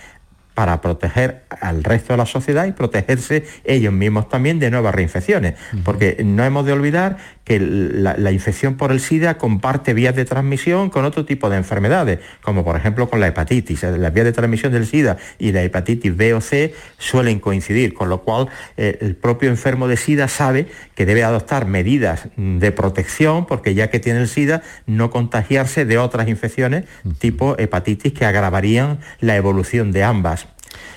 para 0.60 0.82
proteger 0.82 1.44
al 1.58 1.82
resto 1.82 2.12
de 2.12 2.18
la 2.18 2.26
sociedad 2.26 2.66
y 2.66 2.72
protegerse 2.72 3.46
ellos 3.64 3.94
mismos 3.94 4.28
también 4.28 4.58
de 4.58 4.70
nuevas 4.70 4.94
reinfecciones. 4.94 5.54
Porque 5.84 6.18
no 6.22 6.44
hemos 6.44 6.66
de 6.66 6.74
olvidar 6.74 7.16
que 7.44 7.58
la, 7.58 8.30
infección 8.30 8.76
por 8.76 8.92
el 8.92 9.00
SIDA 9.00 9.38
comparte 9.38 9.94
vías 9.94 10.14
de 10.14 10.26
transmisión 10.26 10.90
con 10.90 11.06
otro 11.06 11.24
tipo 11.24 11.48
de 11.48 11.56
enfermedades, 11.56 12.20
como 12.42 12.62
por 12.62 12.76
ejemplo 12.76 13.08
con 13.08 13.20
la 13.20 13.26
hepatitis. 13.26 13.82
Las 13.82 14.12
vías 14.12 14.26
de 14.26 14.32
transmisión 14.32 14.70
del 14.70 14.86
SIDA 14.86 15.16
y 15.38 15.52
la 15.52 15.62
hepatitis 15.62 16.14
B 16.14 16.34
o 16.34 16.42
C 16.42 16.74
suelen 16.98 17.40
coincidir, 17.40 17.94
con 17.94 18.10
lo 18.10 18.20
cual 18.20 18.48
eh, 18.76 18.98
el 19.00 19.16
propio 19.16 19.48
enfermo 19.48 19.88
de 19.88 19.96
SIDA 19.96 20.28
sabe 20.28 20.66
que 20.94 21.06
debe 21.06 21.24
adoptar 21.24 21.64
medidas 21.64 22.28
de 22.36 22.70
protección, 22.70 23.46
porque 23.46 23.74
ya 23.74 23.88
que 23.88 23.98
tiene 23.98 24.20
el 24.20 24.28
SIDA, 24.28 24.60
no 24.86 25.10
contagiarse 25.10 25.86
de 25.86 25.96
otras 25.96 26.28
infecciones 26.28 26.84
tipo 27.18 27.56
hepatitis 27.58 28.12
que 28.12 28.26
agravarían 28.26 28.98
la 29.20 29.36
evolución 29.36 29.90
de 29.90 30.04
ambas. 30.04 30.46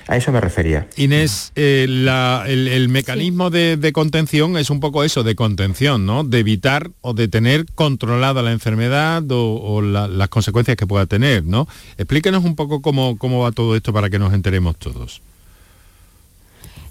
A 0.07 0.17
eso 0.17 0.31
me 0.31 0.41
refería. 0.41 0.87
Inés, 0.97 1.53
eh, 1.55 1.85
el, 1.87 2.89
mecanismo 2.89 3.49
de, 3.49 3.91
contención 3.93 4.57
es 4.57 4.69
un 4.69 4.79
poco 4.79 5.03
eso, 5.03 5.23
de 5.23 5.35
contención, 5.35 6.05
¿no? 6.05 6.23
De 6.23 6.39
evitar 6.39 6.91
o 7.01 7.13
de 7.13 7.27
tener 7.27 7.65
controlada 7.73 8.41
la 8.41 8.51
enfermedad 8.51 9.23
o, 9.29 9.81
las 9.81 10.29
consecuencias 10.29 10.75
que 10.75 10.85
pueda 10.85 11.05
tener, 11.05 11.45
¿no? 11.45 11.67
Explíquenos 11.97 12.43
un 12.43 12.55
poco 12.55 12.81
cómo, 12.81 13.17
cómo 13.17 13.39
va 13.39 13.51
todo 13.51 13.75
esto 13.75 13.93
para 13.93 14.09
que 14.09 14.19
nos 14.19 14.33
enteremos 14.33 14.77
todos. 14.77 15.21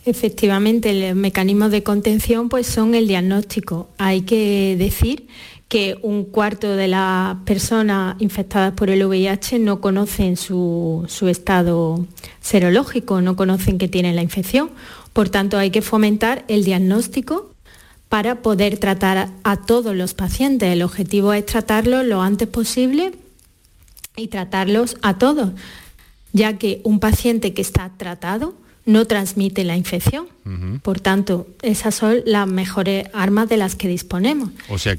Efectivamente, 0.05 1.09
el 1.09 1.15
mecanismo 1.15 1.69
de 1.69 1.83
contención 1.83 2.49
pues 2.49 2.67
son 2.67 2.95
el 2.95 3.07
diagnóstico. 3.07 3.89
Hay 3.99 4.23
que 4.23 4.75
decir 4.77 5.29
que 5.73 5.99
un 6.03 6.27
cuarto 6.27 6.77
de 6.77 6.87
las 6.87 7.35
personas 7.47 8.17
infectadas 8.19 8.75
por 8.75 8.91
el 8.91 9.07
VIH 9.07 9.59
no 9.59 9.81
conocen 9.81 10.37
su, 10.37 11.09
estado 11.31 12.07
serológico, 12.43 13.23
no 13.23 13.37
conocen 13.37 13.79
que 13.79 13.89
tienen 13.89 14.15
la 14.15 14.21
infección. 14.21 14.69
Por 15.15 15.31
tanto, 15.31 15.57
hay 15.57 15.71
que 15.71 15.81
fomentar 15.81 16.45
el 16.49 16.65
diagnóstico 16.65 17.55
para 18.11 18.43
poder 18.43 18.77
tratar 18.77 19.31
a 19.45 19.57
todos 19.57 19.97
los 19.97 20.13
pacientes. 20.13 20.71
El 20.71 20.83
objetivo 20.83 21.33
es 21.33 21.47
tratarlos 21.47 22.05
lo 22.05 22.21
antes 22.21 22.49
posible 22.49 23.15
y 24.15 24.29
tratarlos 24.29 24.99
a 25.01 25.17
todos, 25.17 25.53
ya 26.35 26.59
que 26.59 26.83
un 26.85 27.01
paciente 27.01 27.55
que 27.55 27.63
está 27.63 27.91
tratado 27.97 28.53
no 28.85 29.05
transmite 29.07 29.65
la 29.65 29.77
infección. 29.77 30.27
Por 30.83 30.99
tanto, 30.99 31.47
esas 31.63 31.95
son 31.95 32.17
las 32.27 32.49
mejores 32.49 33.07
armas 33.13 33.49
de 33.49 33.57
las 33.57 33.77
que 33.77 33.87
disponemos. 33.87 34.51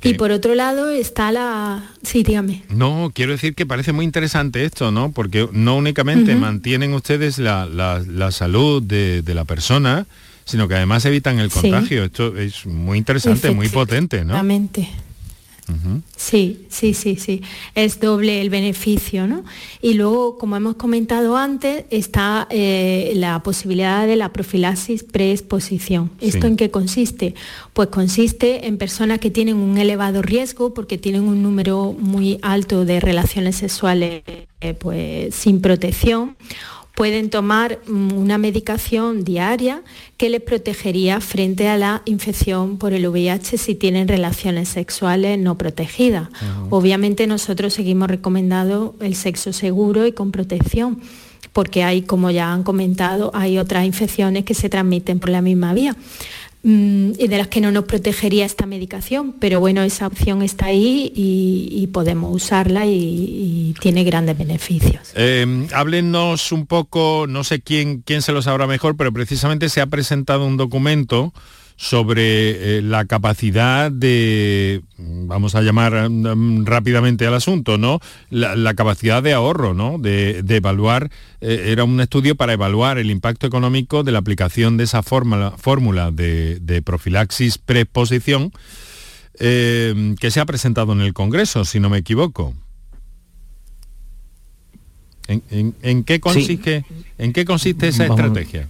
Y 0.03 0.13
por 0.13 0.31
otro 0.31 0.55
lado 0.55 0.89
está 0.89 1.31
la... 1.33 1.91
Sí, 2.01 2.23
dígame. 2.23 2.63
No, 2.69 3.11
quiero 3.13 3.33
decir 3.33 3.53
que 3.53 3.65
parece 3.65 3.91
muy 3.91 4.05
interesante 4.05 4.63
esto, 4.63 4.91
¿no? 4.91 5.11
Porque 5.11 5.49
no 5.51 5.75
únicamente 5.75 6.35
mantienen 6.35 6.93
ustedes 6.93 7.39
la, 7.39 8.31
salud 8.31 8.81
de, 8.81 9.23
la 9.33 9.43
persona, 9.43 10.05
sino 10.45 10.67
que 10.67 10.75
además 10.75 11.03
evitan 11.05 11.39
el 11.39 11.49
contagio. 11.49 12.05
Esto 12.05 12.37
es 12.37 12.65
muy 12.65 12.97
interesante, 12.97 13.51
muy 13.51 13.67
potente, 13.67 14.23
¿no? 14.23 14.33
Exactamente. 14.33 14.89
Sí, 16.15 16.65
sí, 16.69 16.93
sí, 16.93 17.15
sí. 17.15 17.41
Es 17.75 17.99
doble 17.99 18.41
el 18.41 18.49
beneficio, 18.49 19.27
¿no? 19.27 19.43
Y 19.81 19.93
luego, 19.93 20.37
como 20.37 20.55
hemos 20.55 20.75
comentado 20.75 21.37
antes, 21.37 21.85
está 21.89 22.47
eh, 22.49 23.13
la 23.15 23.43
posibilidad 23.43 24.07
de 24.07 24.15
la 24.15 24.33
profilaxis 24.33 25.03
preexposición. 25.03 26.11
¿Esto 26.21 26.47
en 26.47 26.57
qué 26.57 26.71
consiste? 26.71 27.35
Pues 27.73 27.89
consiste 27.89 28.67
en 28.67 28.77
personas 28.77 29.19
que 29.19 29.31
tienen 29.31 29.57
un 29.57 29.77
elevado 29.77 30.21
riesgo 30.21 30.73
porque 30.73 30.97
tienen 30.97 31.23
un 31.23 31.43
número 31.43 31.95
muy 31.97 32.39
alto 32.41 32.85
de 32.85 32.99
relaciones 32.99 33.57
sexuales 33.57 34.23
eh, 34.61 34.73
pues, 34.73 35.35
sin 35.35 35.61
protección 35.61 36.35
pueden 36.95 37.29
tomar 37.29 37.79
una 37.87 38.37
medicación 38.37 39.23
diaria 39.23 39.81
que 40.17 40.29
les 40.29 40.41
protegería 40.41 41.21
frente 41.21 41.67
a 41.67 41.77
la 41.77 42.03
infección 42.05 42.77
por 42.77 42.93
el 42.93 43.07
VIH 43.07 43.57
si 43.57 43.75
tienen 43.75 44.07
relaciones 44.07 44.69
sexuales 44.69 45.39
no 45.39 45.57
protegidas. 45.57 46.29
Obviamente 46.69 47.25
nosotros 47.25 47.73
seguimos 47.73 48.09
recomendando 48.09 48.95
el 48.99 49.15
sexo 49.15 49.53
seguro 49.53 50.05
y 50.05 50.11
con 50.11 50.31
protección 50.31 51.01
porque 51.51 51.83
hay, 51.83 52.01
como 52.01 52.31
ya 52.31 52.51
han 52.51 52.63
comentado, 52.63 53.29
hay 53.33 53.59
otras 53.59 53.85
infecciones 53.85 54.43
que 54.43 54.55
se 54.55 54.69
transmiten 54.69 55.19
por 55.19 55.29
la 55.29 55.41
misma 55.41 55.73
vía. 55.73 55.95
Mm, 56.65 57.11
y 57.19 57.27
de 57.27 57.37
las 57.37 57.49
que 57.49 57.59
no 57.59 57.71
nos 57.71 57.83
protegería 57.83 58.45
esta 58.45 58.65
medicación, 58.65 59.33
pero 59.33 59.59
bueno, 59.59 59.83
esa 59.83 60.07
opción 60.07 60.41
está 60.41 60.67
ahí 60.67 61.11
y, 61.13 61.87
podemos 61.87 62.33
usarla 62.33 62.85
y, 62.85 63.75
tiene 63.81 64.05
grandes 64.05 64.37
beneficios. 64.37 65.11
Eh, 65.15 65.67
háblenos 65.73 66.53
un 66.53 66.65
poco, 66.65 67.25
no 67.27 67.43
sé 67.43 67.59
quién, 67.59 68.01
quién 68.01 68.21
se 68.21 68.31
lo 68.31 68.41
sabrá 68.41 68.65
mejor, 68.65 68.95
pero 68.95 69.11
precisamente 69.11 69.67
se 69.67 69.81
ha 69.81 69.87
presentado 69.87 70.45
un 70.47 70.55
documento 70.55 71.33
sobre 71.75 72.77
eh, 72.77 72.81
la 72.81 73.05
capacidad 73.05 73.91
de, 73.91 74.81
vamos 74.97 75.55
a 75.55 75.61
llamar 75.61 76.09
mm, 76.09 76.65
rápidamente 76.65 77.25
al 77.25 77.33
asunto, 77.33 77.77
¿no? 77.77 77.99
La, 78.29 78.73
capacidad 78.73 79.23
de 79.23 79.33
ahorro, 79.33 79.73
¿no? 79.73 79.97
De, 79.97 80.43
evaluar, 80.49 81.09
eh, 81.41 81.65
era 81.67 81.83
un 81.83 81.99
estudio 81.99 82.35
para 82.35 82.53
evaluar 82.53 82.97
el 82.97 83.11
impacto 83.11 83.47
económico 83.47 84.03
de 84.03 84.11
la 84.11 84.19
aplicación 84.19 84.77
de 84.77 84.85
esa 84.85 85.03
fórmula, 85.03 86.11
de, 86.11 86.81
profilaxis 86.85 87.57
preexposición 87.57 88.51
eh, 89.39 90.15
que 90.19 90.31
se 90.31 90.39
ha 90.39 90.45
presentado 90.45 90.93
en 90.93 91.01
el 91.01 91.13
Congreso, 91.13 91.65
si 91.65 91.79
no 91.79 91.89
me 91.89 91.97
equivoco. 91.97 92.53
¿En, 95.27 96.03
qué, 96.03 96.19
consiste, 96.19 96.85
¿en 97.17 97.31
qué 97.31 97.45
consiste 97.45 97.87
esa 97.87 98.05
estrategia? 98.05 98.67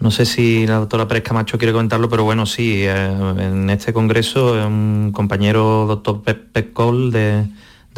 No 0.00 0.12
sé 0.12 0.26
si 0.26 0.64
la 0.64 0.76
doctora 0.76 1.08
Pérez 1.08 1.24
Camacho 1.24 1.58
quiere 1.58 1.72
comentarlo, 1.72 2.08
pero 2.08 2.22
bueno, 2.22 2.46
sí, 2.46 2.84
eh, 2.84 3.34
en 3.38 3.68
este 3.68 3.92
congreso 3.92 4.52
un 4.64 5.10
compañero 5.12 5.86
doctor 5.88 6.22
Pep, 6.22 6.72
Cole 6.72 7.10
de, 7.10 7.46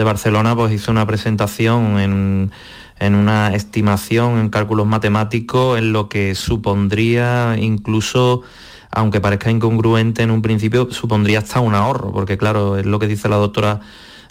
Barcelona 0.02 0.56
pues 0.56 0.72
hizo 0.72 0.90
una 0.90 1.06
presentación 1.06 2.00
en, 2.00 3.14
una 3.14 3.54
estimación 3.54 4.38
en 4.38 4.48
cálculos 4.48 4.86
matemáticos 4.86 5.78
en 5.78 5.92
lo 5.92 6.08
que 6.08 6.34
supondría 6.34 7.54
incluso 7.60 8.42
aunque 8.90 9.20
parezca 9.20 9.50
incongruente 9.50 10.22
en 10.22 10.30
un 10.30 10.40
principio, 10.40 10.90
supondría 10.90 11.40
hasta 11.40 11.60
un 11.60 11.74
ahorro, 11.74 12.12
porque 12.12 12.38
claro, 12.38 12.78
es 12.78 12.86
lo 12.86 12.98
que 12.98 13.08
dice 13.08 13.28
la 13.28 13.36
doctora 13.36 13.80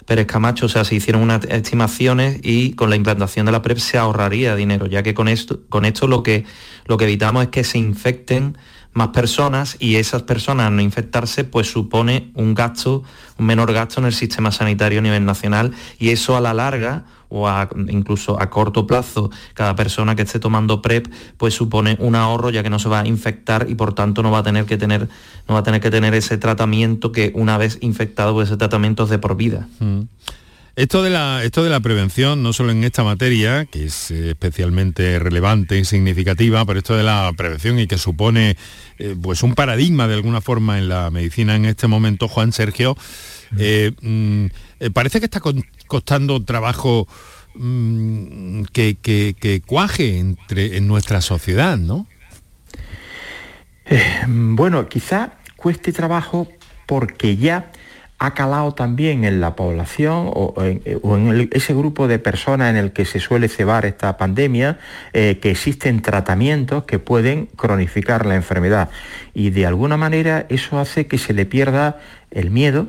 Pérez 0.06 0.26
Camacho, 0.26 0.66
o 0.66 0.68
sea, 0.68 0.84
se 0.84 0.94
hicieron 0.94 1.22
unas 1.22 1.44
estimaciones 1.44 2.40
y 2.42 2.72
con 2.72 2.90
la 2.90 2.96
implantación 2.96 3.46
de 3.46 3.52
la 3.52 3.62
PrEP 3.62 3.78
se 3.78 3.98
ahorraría 3.98 4.56
dinero, 4.56 4.86
ya 4.86 5.02
que 5.02 5.14
con 5.14 5.28
esto, 5.28 5.60
con 5.68 5.84
esto 5.84 6.06
lo, 6.06 6.22
que, 6.22 6.44
lo 6.86 6.96
que 6.96 7.04
evitamos 7.04 7.44
es 7.44 7.48
que 7.50 7.64
se 7.64 7.78
infecten 7.78 8.56
más 8.92 9.08
personas 9.08 9.76
y 9.78 9.96
esas 9.96 10.22
personas 10.22 10.72
no 10.72 10.82
infectarse 10.82 11.44
pues 11.44 11.70
supone 11.70 12.30
un 12.34 12.54
gasto, 12.54 13.04
un 13.38 13.46
menor 13.46 13.72
gasto 13.72 14.00
en 14.00 14.06
el 14.06 14.14
sistema 14.14 14.50
sanitario 14.50 14.98
a 14.98 15.02
nivel 15.02 15.24
nacional 15.24 15.72
y 15.98 16.10
eso 16.10 16.36
a 16.36 16.40
la 16.40 16.54
larga 16.54 17.04
o 17.30 17.48
incluso 17.88 18.40
a 18.40 18.50
corto 18.50 18.86
plazo, 18.86 19.30
cada 19.54 19.74
persona 19.74 20.14
que 20.14 20.22
esté 20.22 20.38
tomando 20.38 20.82
PrEP, 20.82 21.06
pues 21.38 21.54
supone 21.54 21.96
un 22.00 22.14
ahorro 22.14 22.50
ya 22.50 22.62
que 22.62 22.70
no 22.70 22.78
se 22.78 22.88
va 22.88 23.00
a 23.00 23.06
infectar 23.06 23.66
y 23.68 23.74
por 23.74 23.94
tanto 23.94 24.22
no 24.22 24.30
va 24.30 24.38
a 24.38 24.42
tener 24.42 24.66
que 24.66 24.76
tener, 24.76 25.08
no 25.48 25.54
va 25.54 25.60
a 25.60 25.62
tener, 25.62 25.80
que 25.80 25.90
tener 25.90 26.12
ese 26.14 26.36
tratamiento 26.36 27.12
que 27.12 27.32
una 27.34 27.56
vez 27.56 27.78
infectado, 27.80 28.34
pues 28.34 28.48
ese 28.48 28.56
tratamiento 28.56 29.04
es 29.04 29.10
de 29.10 29.18
por 29.18 29.36
vida. 29.36 29.68
Mm. 29.78 30.02
Esto 30.76 31.02
de, 31.02 31.10
la, 31.10 31.42
esto 31.44 31.64
de 31.64 31.70
la 31.70 31.80
prevención, 31.80 32.42
no 32.42 32.52
solo 32.52 32.70
en 32.70 32.84
esta 32.84 33.02
materia, 33.02 33.66
que 33.66 33.84
es 33.84 34.10
especialmente 34.10 35.18
relevante 35.18 35.78
y 35.78 35.84
significativa, 35.84 36.64
pero 36.64 36.78
esto 36.78 36.96
de 36.96 37.02
la 37.02 37.30
prevención 37.36 37.78
y 37.78 37.86
que 37.86 37.98
supone 37.98 38.56
eh, 38.98 39.16
pues 39.20 39.42
un 39.42 39.54
paradigma 39.54 40.06
de 40.08 40.14
alguna 40.14 40.40
forma 40.40 40.78
en 40.78 40.88
la 40.88 41.10
medicina 41.10 41.56
en 41.56 41.64
este 41.64 41.86
momento, 41.86 42.28
Juan 42.28 42.52
Sergio, 42.52 42.96
eh, 43.58 43.92
mm, 44.00 44.46
eh, 44.80 44.90
parece 44.90 45.18
que 45.18 45.26
está 45.26 45.40
costando 45.86 46.42
trabajo 46.44 47.08
mm, 47.54 48.64
que, 48.72 49.62
cuaje 49.66 50.18
entre, 50.18 50.76
en 50.76 50.86
nuestra 50.86 51.20
sociedad, 51.20 51.76
¿no? 51.76 52.06
Eh, 53.86 54.24
bueno, 54.26 54.88
quizá 54.88 55.32
cueste 55.56 55.92
trabajo 55.92 56.48
porque 56.86 57.36
ya 57.36 57.72
ha 58.22 58.34
calado 58.34 58.74
también 58.74 59.24
en 59.24 59.40
la 59.40 59.56
población 59.56 60.30
o 60.32 60.54
en, 60.62 61.48
ese 61.52 61.74
grupo 61.74 62.06
de 62.06 62.18
personas 62.18 62.70
en 62.70 62.76
el 62.76 62.92
que 62.92 63.04
se 63.06 63.18
suele 63.18 63.48
cebar 63.48 63.86
esta 63.86 64.18
pandemia, 64.18 64.78
que 65.12 65.38
existen 65.42 66.02
tratamientos 66.02 66.84
que 66.84 66.98
pueden 66.98 67.46
cronificar 67.56 68.26
la 68.26 68.36
enfermedad. 68.36 68.90
Y 69.32 69.48
de 69.50 69.64
alguna 69.64 69.96
manera 69.96 70.44
eso 70.50 70.78
hace 70.78 71.06
que 71.06 71.16
se 71.16 71.32
le 71.32 71.46
pierda 71.46 71.98
el 72.30 72.50
miedo, 72.50 72.88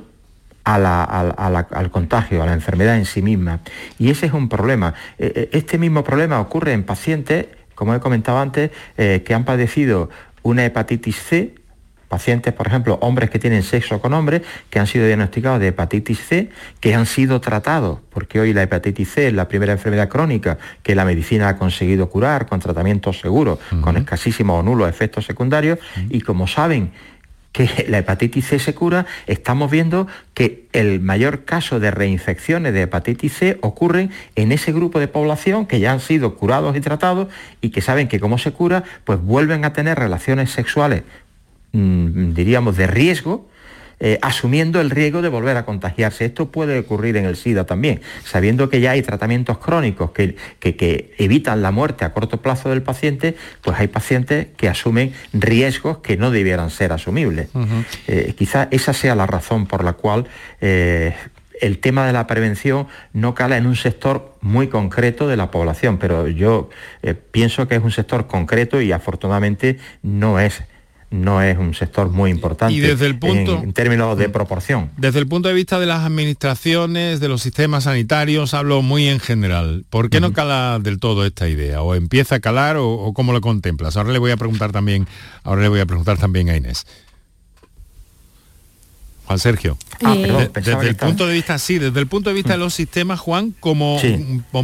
al 0.63 1.91
contagio, 1.91 2.43
a 2.43 2.45
la 2.45 2.53
enfermedad 2.53 2.97
en 2.97 3.05
sí 3.05 3.21
misma. 3.21 3.61
Y 3.97 4.09
ese 4.09 4.27
es 4.27 4.33
un 4.33 4.49
problema. 4.49 4.93
E, 5.17 5.49
e, 5.51 5.57
este 5.57 5.77
mismo 5.77 6.03
problema 6.03 6.39
ocurre 6.39 6.73
en 6.73 6.83
pacientes, 6.83 7.47
como 7.75 7.95
he 7.95 7.99
comentado 7.99 8.39
antes, 8.39 8.71
eh, 8.97 9.23
que 9.25 9.33
han 9.33 9.45
padecido 9.45 10.09
una 10.43 10.65
hepatitis 10.65 11.17
C, 11.17 11.55
pacientes, 12.11 12.53
por 12.53 12.67
ejemplo, 12.67 12.99
hombres 13.01 13.29
que 13.29 13.39
tienen 13.39 13.63
sexo 13.63 14.01
con 14.01 14.11
hombres, 14.13 14.41
que 14.69 14.79
han 14.79 14.85
sido 14.85 15.07
diagnosticados 15.07 15.61
de 15.61 15.69
hepatitis 15.69 16.19
C, 16.19 16.49
que 16.81 16.93
han 16.93 17.05
sido 17.05 17.39
tratados, 17.39 17.99
porque 18.09 18.41
hoy 18.41 18.51
la 18.51 18.63
hepatitis 18.63 19.13
C 19.13 19.27
es 19.27 19.33
la 19.33 19.47
primera 19.47 19.71
enfermedad 19.71 20.09
crónica 20.09 20.57
que 20.83 20.93
la 20.93 21.05
medicina 21.05 21.47
ha 21.47 21.57
conseguido 21.57 22.09
curar 22.09 22.47
con 22.47 22.59
tratamientos 22.59 23.21
seguros, 23.21 23.59
con 23.79 23.95
escasísimos 23.95 24.59
o 24.59 24.61
nulos 24.61 24.89
efectos 24.89 25.25
secundarios, 25.25 25.79
y 26.09 26.19
como 26.19 26.47
saben 26.47 26.91
que 27.53 27.85
la 27.87 27.99
hepatitis 27.99 28.47
C 28.47 28.59
se 28.59 28.73
cura, 28.75 29.05
estamos 29.25 29.71
viendo 29.71 30.07
que 30.33 30.67
el 30.73 30.99
mayor 30.99 31.45
caso 31.45 31.79
de 31.79 31.91
reinfecciones 31.91 32.73
de 32.73 32.81
hepatitis 32.81 33.33
C 33.33 33.57
ocurren 33.61 34.11
en 34.35 34.51
ese 34.51 34.73
grupo 34.73 34.99
de 34.99 35.07
población 35.07 35.65
que 35.65 35.79
ya 35.79 35.93
han 35.93 36.01
sido 36.01 36.35
curados 36.35 36.75
y 36.75 36.81
tratados 36.81 37.29
y 37.61 37.69
que 37.69 37.79
saben 37.79 38.09
que 38.09 38.19
como 38.19 38.37
se 38.37 38.51
cura, 38.51 38.83
pues 39.05 39.21
vuelven 39.21 39.63
a 39.63 39.71
tener 39.71 39.97
relaciones 39.97 40.51
sexuales, 40.51 41.03
mm, 41.71 42.33
diríamos, 42.33 42.77
de 42.77 42.87
riesgo, 42.87 43.47
eh, 44.03 44.17
asumiendo 44.23 44.81
el 44.81 44.89
riesgo 44.89 45.21
de 45.21 45.29
volver 45.29 45.57
a 45.57 45.63
contagiarse. 45.63 46.25
Esto 46.25 46.51
puede 46.51 46.79
ocurrir 46.79 47.17
en 47.17 47.25
el 47.25 47.35
SIDA 47.35 47.67
también, 47.67 48.01
sabiendo 48.25 48.67
que 48.67 48.81
ya 48.81 48.91
hay 48.91 49.03
tratamientos 49.03 49.59
crónicos 49.59 50.09
que, 50.09 50.35
que, 50.59 51.13
evitan 51.19 51.61
la 51.61 51.69
muerte 51.69 52.03
a 52.03 52.11
corto 52.11 52.41
plazo 52.41 52.69
del 52.69 52.81
paciente, 52.81 53.35
pues 53.61 53.79
hay 53.79 53.89
pacientes 53.89 54.47
que 54.57 54.67
asumen 54.67 55.13
riesgos 55.33 55.99
que 55.99 56.17
no 56.17 56.31
debieran 56.31 56.71
ser 56.71 56.93
asumibles. 56.93 57.49
Eh, 58.07 58.33
quizá 58.35 58.67
esa 58.71 58.93
sea 58.93 59.13
la 59.13 59.27
razón 59.27 59.67
por 59.67 59.83
la 59.83 59.93
cual 59.93 60.25
eh, 60.61 61.13
el 61.61 61.77
tema 61.77 62.07
de 62.07 62.13
la 62.13 62.25
prevención 62.25 62.87
no 63.13 63.35
cala 63.35 63.57
en 63.57 63.67
un 63.67 63.75
sector 63.75 64.33
muy 64.41 64.67
concreto 64.67 65.27
de 65.27 65.37
la 65.37 65.51
población, 65.51 65.99
pero 65.99 66.27
yo 66.27 66.71
pienso 67.29 67.67
que 67.67 67.75
es 67.75 67.83
un 67.83 67.91
sector 67.91 68.25
concreto 68.25 68.81
y 68.81 68.91
afortunadamente 68.91 69.77
no 70.01 70.39
es 70.39 70.63
no 71.11 71.41
es 71.41 71.57
un 71.57 71.73
sector 71.73 72.09
muy 72.09 72.31
importante 72.31 72.73
y 72.73 72.79
desde 72.79 73.05
el 73.05 73.19
punto, 73.19 73.61
en, 73.61 73.73
términos 73.73 74.17
de 74.17 74.29
proporción. 74.29 74.91
Desde 74.97 75.19
el 75.19 75.27
punto 75.27 75.49
de 75.49 75.53
vista 75.53 75.77
de 75.77 75.85
las 75.85 76.05
administraciones, 76.05 77.19
de 77.19 77.27
los 77.27 77.41
sistemas 77.41 77.83
sanitarios, 77.83 78.53
hablo 78.53 78.81
muy 78.81 79.07
en 79.07 79.19
general. 79.19 79.83
¿Por 79.89 80.09
qué 80.09 80.21
no 80.21 80.31
cala 80.31 80.79
del 80.81 80.99
todo 80.99 81.25
esta 81.25 81.49
idea? 81.49 81.81
¿O 81.81 81.95
empieza 81.95 82.35
a 82.35 82.39
calar 82.39 82.77
o, 82.79 83.11
cómo 83.13 83.33
lo 83.33 83.41
contemplas? 83.41 83.97
Ahora 83.97 84.13
le 84.13 84.19
voy 84.19 84.31
a 84.31 84.37
preguntar 84.37 84.71
también, 84.71 85.05
ahora 85.43 85.61
le 85.61 85.67
voy 85.67 85.81
a 85.81 85.85
preguntar 85.85 86.17
también 86.17 86.49
a 86.49 86.55
Inés. 86.55 86.87
Juan 89.25 89.39
Sergio. 89.39 89.77
Ah, 90.03 90.13
eh, 90.17 90.49
desde 90.53 90.89
el 90.89 90.95
punto 90.95 91.27
de 91.27 91.33
vista, 91.33 91.57
sí, 91.57 91.77
desde 91.77 91.99
el 91.99 92.07
punto 92.07 92.29
de 92.29 92.35
vista 92.35 92.53
de 92.53 92.59
los 92.59 92.73
sistemas, 92.73 93.19
Juan, 93.19 93.53
como, 93.59 93.97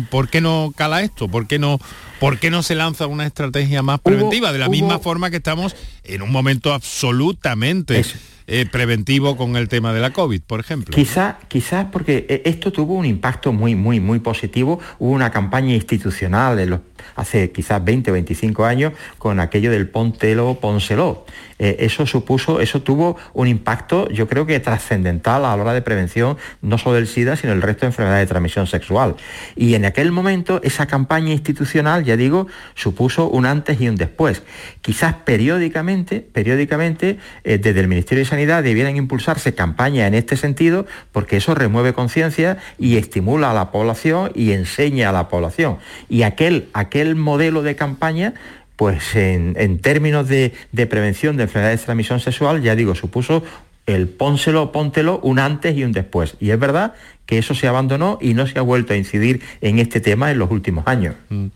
¿por 0.10 0.30
qué 0.30 0.42
no 0.42 0.74
cala 0.76 1.04
esto? 1.04 1.28
¿Por 1.28 1.48
qué 1.48 1.60
no, 1.60 1.80
por 2.20 2.40
qué 2.40 2.50
no 2.50 2.64
se 2.64 2.76
lanza 2.76 3.08
una 3.08 3.26
estrategia 3.26 3.82
más 3.82 4.00
preventiva? 4.00 4.52
de 4.52 4.60
la 4.60 4.68
misma 4.68 5.00
forma 5.00 5.30
que 5.30 5.38
estamos 5.38 5.76
en 6.08 6.22
un 6.22 6.32
momento 6.32 6.74
absolutamente 6.74 8.04
eh, 8.48 8.66
preventivo 8.66 9.36
con 9.36 9.58
el 9.58 9.68
tema 9.68 9.94
de 9.94 10.00
la 10.00 10.12
COVID, 10.12 10.42
por 10.42 10.60
ejemplo. 10.60 10.96
Quizás 10.96 11.36
quizás 11.48 11.88
porque 11.92 12.26
eh, 12.30 12.44
esto 12.46 12.72
tuvo 12.72 12.94
un 12.94 13.06
impacto 13.06 13.52
muy, 13.52 13.76
muy, 13.76 14.00
muy 14.00 14.20
positivo. 14.20 14.80
Hubo 15.00 15.12
una 15.12 15.32
campaña 15.32 15.74
institucional 15.74 16.58
en 16.60 16.70
los 16.70 16.80
hace 17.16 17.52
quizás 17.52 17.84
20 17.84 18.12
o 18.12 18.14
25 18.14 18.66
años 18.66 18.94
con 19.18 19.40
aquello 19.40 19.72
del 19.72 19.90
Pontelo, 19.90 20.60
Pónselo. 20.60 21.26
Eh, 21.60 21.78
eso 21.80 22.06
supuso, 22.06 22.62
eso 22.62 22.84
tuvo 22.84 23.18
un 23.34 23.48
impacto, 23.48 24.08
yo 24.10 24.28
creo 24.28 24.46
que 24.46 24.60
trascendental 24.60 25.44
a 25.44 25.56
la 25.56 25.64
hora 25.64 25.74
de 25.74 25.82
prevención, 25.82 26.38
no 26.62 26.78
solo 26.78 26.96
del 26.96 27.08
SIDA, 27.08 27.36
sino 27.36 27.54
del 27.54 27.64
resto 27.64 27.82
de 27.82 27.88
enfermedades 27.88 28.28
de 28.28 28.30
transmisión 28.30 28.68
sexual. 28.68 29.16
Y 29.56 29.74
en 29.74 29.86
aquel 29.86 30.12
momento 30.12 30.62
esa 30.64 30.86
campaña 30.86 31.32
institucional, 31.34 32.04
ya 32.04 32.16
digo, 32.16 32.48
supuso 32.76 33.28
un 33.28 33.48
antes 33.48 33.82
y 33.82 33.90
un 33.90 33.96
después. 33.96 34.44
Quizás 34.82 35.16
periódicamente, 35.26 35.97
periódicamente, 36.06 37.18
eh, 37.44 37.58
desde 37.58 37.80
el 37.80 37.88
Ministerio 37.88 38.24
de 38.24 38.30
Sanidad 38.30 38.64
debieran 38.64 38.98
impulsarse 38.98 39.54
campañas 39.56 40.08
en 40.08 40.14
este 40.14 40.38
sentido, 40.38 40.86
porque 41.12 41.38
eso 41.38 41.56
remueve 41.56 41.94
conciencia 41.94 42.58
y 42.78 42.98
estimula 42.98 43.52
a 43.52 43.54
la 43.54 43.72
población 43.72 44.32
y 44.34 44.52
enseña 44.52 45.10
a 45.10 45.12
la 45.12 45.30
población. 45.30 45.78
Y 46.10 46.24
aquel, 46.24 46.70
aquel 46.74 47.16
modelo 47.16 47.64
de 47.64 47.76
campaña 47.76 48.34
pues 48.78 49.16
en, 49.16 49.80
términos 49.80 50.28
de, 50.30 50.54
prevención 50.88 51.36
de 51.36 51.44
enfermedades 51.44 51.82
de 51.82 51.86
transmisión 51.86 52.20
sexual, 52.20 52.62
ya 52.62 52.76
digo, 52.76 52.94
supuso 52.94 53.44
el 53.88 54.08
pónselo, 54.08 54.72
póntelo, 54.72 55.20
un 55.24 55.40
antes 55.40 55.76
y 55.76 55.84
un 55.84 55.94
después. 55.94 56.36
Y 56.40 56.52
es 56.52 56.60
verdad 56.60 56.94
que 57.26 57.40
eso 57.40 57.56
se 57.56 57.68
abandonó 57.68 58.20
y 58.22 58.36
no 58.36 58.46
se 58.46 58.60
ha 58.60 58.62
vuelto 58.62 58.94
a 58.94 58.98
incidir 58.98 59.42
en 59.62 59.80
este 59.80 60.00
tema 60.00 60.32
en 60.32 60.38
los 60.38 60.52
últimos 60.52 60.86
años. 60.88 61.16
Mm. 61.30 61.48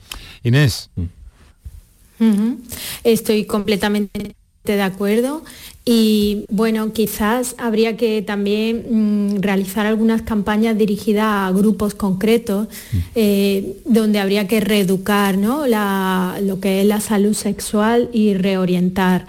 Estoy 3.04 3.46
completamente 3.46 4.36
de 4.64 4.82
acuerdo 4.82 5.44
y 5.84 6.46
bueno, 6.50 6.94
quizás 6.94 7.56
habría 7.58 7.98
que 7.98 8.22
también 8.22 8.86
mm, 8.90 9.42
realizar 9.42 9.88
algunas 9.88 10.22
campañas 10.22 10.78
dirigidas 10.78 11.26
a 11.26 11.52
grupos 11.52 11.96
concretos 11.96 12.68
mm. 12.68 12.98
eh, 13.16 13.78
donde 13.86 14.20
habría 14.20 14.48
que 14.48 14.60
reeducar 14.60 15.38
¿no? 15.38 15.66
lo 15.66 16.60
que 16.60 16.82
es 16.82 16.88
la 16.88 17.02
salud 17.02 17.34
sexual 17.34 18.10
y 18.14 18.36
reorientar. 18.36 19.26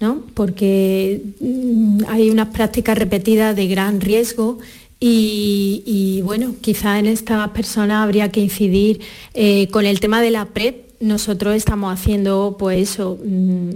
¿no? 0.00 0.20
porque 0.34 1.22
hay 2.08 2.28
unas 2.28 2.48
prácticas 2.48 2.98
repetidas 2.98 3.54
de 3.54 3.68
gran 3.68 4.00
riesgo 4.00 4.58
y, 4.98 6.20
bueno, 6.24 6.54
quizá 6.60 6.98
en 6.98 7.06
estas 7.06 7.48
personas 7.50 8.04
habría 8.04 8.30
que 8.30 8.40
incidir 8.40 9.00
eh, 9.34 9.68
con 9.68 9.84
el 9.84 9.98
tema 9.98 10.20
de 10.20 10.30
la 10.30 10.46
PrEP. 10.46 10.91
Nosotros 11.02 11.54
estamos 11.54 11.92
haciendo, 11.92 12.56
pues 12.58 12.90
eso, 12.90 13.18
mm, 13.22 13.70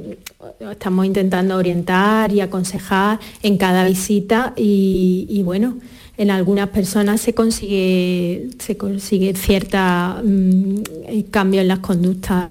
estamos 0.71 1.07
intentando 1.07 1.57
orientar 1.57 2.33
y 2.33 2.41
aconsejar 2.41 3.19
en 3.43 3.59
cada 3.59 3.87
visita 3.87 4.55
y, 4.57 5.43
bueno, 5.45 5.79
en 6.17 6.31
algunas 6.31 6.69
personas 6.71 7.21
se 7.21 7.35
consigue, 7.35 8.49
se 8.59 8.77
consigue 8.77 9.35
cierta 9.35 10.23
mm, 10.25 11.21
cambio 11.31 11.61
en 11.61 11.69
las 11.69 11.81
conductas 11.81 12.49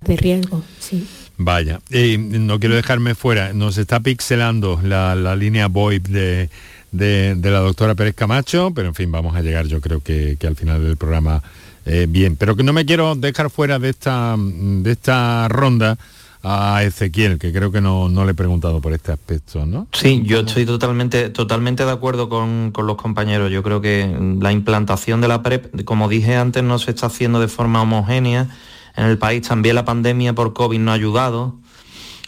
de 0.00 0.16
riesgo. 0.16 0.62
Sí. 0.78 1.06
Vaya, 1.36 1.80
no 2.18 2.60
quiero 2.60 2.76
dejarme 2.76 3.14
fuera, 3.14 3.52
nos 3.52 3.78
está 3.78 4.00
pixelando 4.00 4.80
la, 4.82 5.14
la 5.14 5.34
línea 5.34 5.66
VoIP 5.66 6.06
de 6.06 6.50
de, 6.92 7.50
la 7.50 7.58
doctora 7.58 7.94
Pérez 7.94 8.14
Camacho, 8.14 8.70
pero 8.74 8.88
en 8.88 8.94
fin, 8.94 9.10
vamos 9.10 9.34
a 9.34 9.40
llegar 9.40 9.66
yo 9.66 9.80
creo 9.80 10.00
que, 10.00 10.36
al 10.46 10.56
final 10.56 10.84
del 10.84 10.96
programa 10.96 11.42
eh, 11.86 12.06
bien. 12.08 12.36
Pero 12.36 12.56
que 12.56 12.62
no 12.62 12.72
me 12.72 12.86
quiero 12.86 13.14
dejar 13.14 13.50
fuera 13.50 13.78
de 13.78 13.90
esta, 13.90 14.36
de 14.38 14.90
esta 14.90 15.48
ronda 15.48 15.98
a 16.44 16.82
Ezequiel, 16.82 17.38
que 17.38 17.52
creo 17.52 17.70
que 17.70 17.80
no, 17.80 18.08
no, 18.08 18.24
le 18.24 18.32
he 18.32 18.34
preguntado 18.34 18.80
por 18.80 18.92
este 18.92 19.12
aspecto, 19.12 19.64
¿no? 19.64 19.86
Sí, 19.92 20.22
yo 20.24 20.40
estoy 20.40 20.66
totalmente, 20.66 21.30
totalmente 21.30 21.84
de 21.84 21.92
acuerdo 21.92 22.28
con, 22.28 22.72
con, 22.72 22.86
los 22.86 22.96
compañeros. 22.96 23.50
Yo 23.52 23.62
creo 23.62 23.80
que 23.80 24.12
la 24.40 24.50
implantación 24.50 25.20
de 25.20 25.28
la 25.28 25.42
PrEP, 25.42 25.84
como 25.84 26.08
dije 26.08 26.36
antes, 26.36 26.64
no 26.64 26.78
se 26.78 26.90
está 26.90 27.06
haciendo 27.06 27.40
de 27.40 27.48
forma 27.48 27.82
homogénea. 27.82 28.48
En 28.96 29.06
el 29.06 29.18
país 29.18 29.46
también 29.46 29.76
la 29.76 29.84
pandemia 29.84 30.34
por 30.34 30.52
COVID 30.52 30.78
no 30.80 30.90
ha 30.90 30.94
ayudado. 30.94 31.61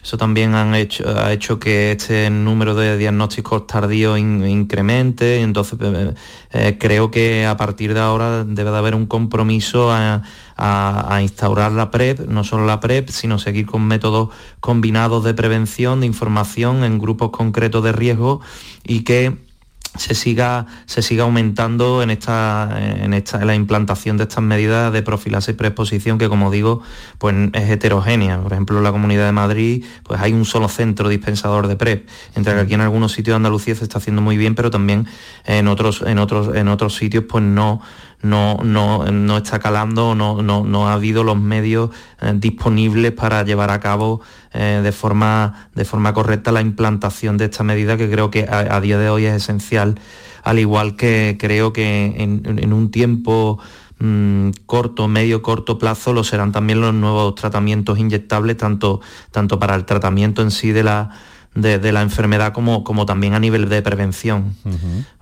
Eso 0.04 0.18
también 0.18 0.54
ha 0.54 1.32
hecho 1.32 1.58
que 1.58 1.92
este 1.92 2.28
número 2.28 2.74
de 2.74 2.98
diagnósticos 2.98 3.66
tardíos 3.66 4.18
incremente. 4.18 5.40
Entonces 5.40 5.78
eh, 5.80 6.14
eh, 6.52 6.76
creo 6.78 7.10
que 7.10 7.46
a 7.46 7.56
partir 7.56 7.94
de 7.94 8.00
ahora 8.00 8.44
debe 8.44 8.70
de 8.70 8.76
haber 8.76 8.94
un 8.94 9.06
compromiso 9.06 9.90
a, 9.90 10.22
instaurar 11.22 11.72
la 11.72 11.90
PrEP, 11.90 12.20
no 12.28 12.44
solo 12.44 12.66
la 12.66 12.80
PrEP, 12.80 13.08
sino 13.08 13.38
seguir 13.38 13.64
con 13.64 13.86
métodos 13.86 14.28
combinados 14.60 15.24
de 15.24 15.32
prevención, 15.32 16.00
de 16.00 16.06
información 16.06 16.84
en 16.84 16.98
grupos 16.98 17.30
concretos 17.30 17.82
de 17.82 17.92
riesgo 17.92 18.42
y 18.84 19.04
que 19.04 19.38
se 19.96 20.14
siga, 20.14 20.66
se 20.86 21.02
siga 21.02 21.24
aumentando 21.24 22.02
en 22.02 22.10
esta, 22.10 22.78
en 22.80 23.14
esta 23.14 23.44
la 23.44 23.54
implantación 23.54 24.16
de 24.16 24.24
estas 24.24 24.42
medidas 24.42 24.92
de 24.92 25.02
profilaxis 25.02 25.54
y 25.54 25.56
preexposición 25.56 26.18
que 26.18 26.28
como 26.28 26.50
digo 26.50 26.82
pues 27.18 27.34
es 27.52 27.70
heterogénea. 27.70 28.40
Por 28.40 28.52
ejemplo 28.52 28.78
en 28.78 28.84
la 28.84 28.92
Comunidad 28.92 29.26
de 29.26 29.32
Madrid 29.32 29.84
pues 30.02 30.20
hay 30.20 30.32
un 30.32 30.44
solo 30.44 30.68
centro 30.68 31.08
dispensador 31.08 31.68
de 31.68 31.76
PrEP, 31.76 32.08
entre 32.34 32.54
que 32.54 32.60
aquí 32.60 32.74
en 32.74 32.80
algunos 32.80 33.12
sitios 33.12 33.34
de 33.34 33.36
Andalucía 33.36 33.74
se 33.74 33.84
está 33.84 33.98
haciendo 33.98 34.22
muy 34.22 34.36
bien, 34.36 34.54
pero 34.54 34.70
también 34.70 35.06
en 35.44 35.68
otros, 35.68 36.02
en 36.02 36.18
otros, 36.18 36.54
en 36.56 36.68
otros 36.68 36.96
sitios 36.96 37.24
pues 37.28 37.44
no, 37.44 37.80
no, 38.22 38.58
no, 38.62 39.36
está 39.36 39.58
calando, 39.58 40.14
no, 40.14 40.42
no, 40.42 40.88
ha 40.88 40.94
habido 40.94 41.24
los 41.24 41.38
medios 41.38 41.90
eh, 42.20 42.32
disponibles 42.36 43.12
para 43.12 43.44
llevar 43.44 43.70
a 43.70 43.80
cabo 43.80 44.20
eh, 44.52 44.80
de, 44.82 44.92
forma, 44.92 45.68
de 45.74 45.84
forma 45.84 46.14
correcta 46.14 46.52
la 46.52 46.60
implantación 46.60 47.36
de 47.36 47.46
esta 47.46 47.64
medida 47.64 47.96
que 47.96 48.10
creo 48.10 48.30
que 48.30 48.46
a, 48.48 48.80
día 48.80 48.98
de 48.98 49.10
hoy 49.10 49.26
es 49.26 49.34
esencial, 49.34 50.00
al 50.42 50.58
igual 50.58 50.96
que 50.96 51.36
creo 51.38 51.72
que 51.72 52.14
en, 52.16 52.72
un 52.72 52.90
tiempo 52.90 53.58
mm, 53.98 54.50
corto, 54.66 55.08
medio, 55.08 55.42
corto 55.42 55.78
plazo 55.78 56.12
lo 56.12 56.24
serán 56.24 56.52
también 56.52 56.80
los 56.80 56.94
nuevos 56.94 57.34
tratamientos 57.34 57.98
inyectables, 57.98 58.56
tanto, 58.56 59.00
tanto 59.30 59.58
para 59.58 59.74
el 59.74 59.84
tratamiento 59.84 60.42
en 60.42 60.50
sí 60.50 60.72
de 60.72 60.84
la 60.84 61.10
de, 61.54 61.92
la 61.92 62.02
enfermedad 62.02 62.52
como, 62.52 62.82
como, 62.82 63.06
también 63.06 63.34
a 63.34 63.40
nivel 63.40 63.68
de 63.68 63.80
prevención. 63.82 64.56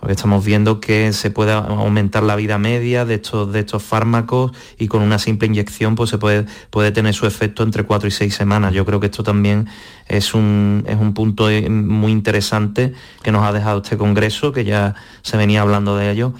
Porque 0.01 0.13
estamos 0.15 0.45
viendo 0.45 0.81
que 0.81 1.13
se 1.13 1.31
puede 1.31 1.53
aumentar 1.53 2.23
la 2.23 2.37
vida 2.37 2.59
media 2.59 3.05
de 3.05 3.15
estos, 3.15 3.53
de 3.53 3.61
estos 3.61 3.83
fármacos 3.83 4.53
y 4.79 4.89
con 4.89 5.03
una 5.03 5.19
simple 5.19 5.47
inyección 5.49 5.95
pues 5.95 6.11
se 6.11 6.19
puede, 6.19 6.47
puede 6.71 6.91
tener 6.93 7.15
su 7.15 7.27
efecto 7.27 7.63
entre 7.63 7.85
cuatro 7.85 8.09
y 8.09 8.11
seis 8.11 8.35
semanas. 8.35 8.73
Yo 8.73 8.87
creo 8.87 9.01
que 9.01 9.07
esto 9.07 9.23
también 9.23 9.69
es 10.09 10.35
un, 10.35 10.85
es 10.87 10.97
un 10.97 11.13
punto 11.15 11.49
muy 11.69 12.13
interesante 12.13 12.95
que 13.23 13.33
nos 13.33 13.45
ha 13.45 13.53
dejado 13.53 13.83
este 13.83 13.97
congreso, 13.97 14.53
que 14.53 14.65
ya 14.65 14.95
se 15.23 15.37
venía 15.37 15.63
hablando 15.63 15.97
de 15.97 16.11
ello 16.11 16.35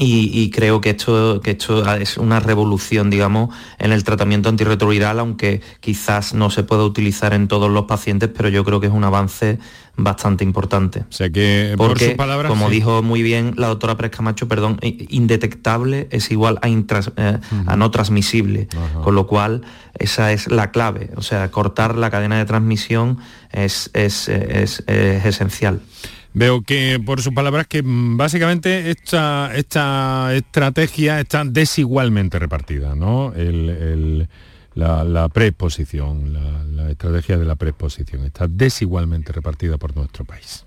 y, 0.00 0.50
creo 0.50 0.80
que 0.80 0.90
esto, 0.90 1.40
que 1.40 1.52
esto 1.52 1.94
es 1.94 2.18
una 2.18 2.38
revolución, 2.38 3.10
digamos, 3.10 3.54
en 3.78 3.92
el 3.92 4.04
tratamiento 4.04 4.48
antirretroviral, 4.48 5.18
aunque 5.18 5.60
quizás 5.80 6.34
no 6.34 6.50
se 6.50 6.62
pueda 6.62 6.84
utilizar 6.84 7.34
en 7.34 7.48
todos 7.48 7.70
los 7.70 7.84
pacientes, 7.86 8.30
pero 8.34 8.48
yo 8.48 8.64
creo 8.64 8.80
que 8.80 8.86
es 8.86 8.92
un 8.92 9.02
avance 9.02 9.58
bastante 9.96 10.44
importante. 10.44 11.00
O 11.00 11.12
sea 11.12 11.28
que, 11.30 11.74
por 11.76 11.98
sus 11.98 12.10
palabras, 12.10 12.48
como 12.48 12.70
dijo 12.70 13.02
muy 13.02 13.22
bien 13.22 13.54
la 13.56 13.66
doctora 13.66 13.96
Pérez 13.96 14.12
Camacho, 14.12 14.46
perdón, 14.46 14.78
indetectable 14.80 16.06
es 16.12 16.30
igual 16.30 16.60
a, 16.62 16.68
eh, 16.68 17.38
a 17.66 17.76
no 17.76 17.90
transmisible, 17.90 18.68
con 19.02 19.16
lo 19.16 19.26
cual 19.26 19.62
esa 19.98 20.32
es 20.32 20.48
la 20.48 20.70
clave, 20.70 21.10
o 21.16 21.22
sea, 21.22 21.50
cortar 21.50 21.96
la 21.96 22.10
cadena 22.10 22.38
de 22.38 22.44
transmisión 22.44 23.18
es, 23.50 23.90
es, 23.94 24.28
es, 24.28 24.84
es 24.86 25.24
esencial. 25.24 25.80
Veo 26.34 26.62
que 26.62 27.00
por 27.04 27.22
sus 27.22 27.32
palabras 27.32 27.66
que 27.66 27.82
mm, 27.82 28.16
básicamente 28.16 28.90
esta, 28.90 29.50
esta 29.54 30.34
estrategia 30.34 31.20
está 31.20 31.44
desigualmente 31.44 32.38
repartida, 32.38 32.94
¿no? 32.94 33.32
la, 34.74 35.28
preexposición, 35.30 36.32
la, 36.76 36.90
estrategia 36.90 37.38
de 37.38 37.44
la 37.44 37.56
preexposición 37.56 38.24
está 38.24 38.46
desigualmente 38.46 39.32
repartida 39.32 39.78
por 39.78 39.96
nuestro 39.96 40.24
país. 40.24 40.64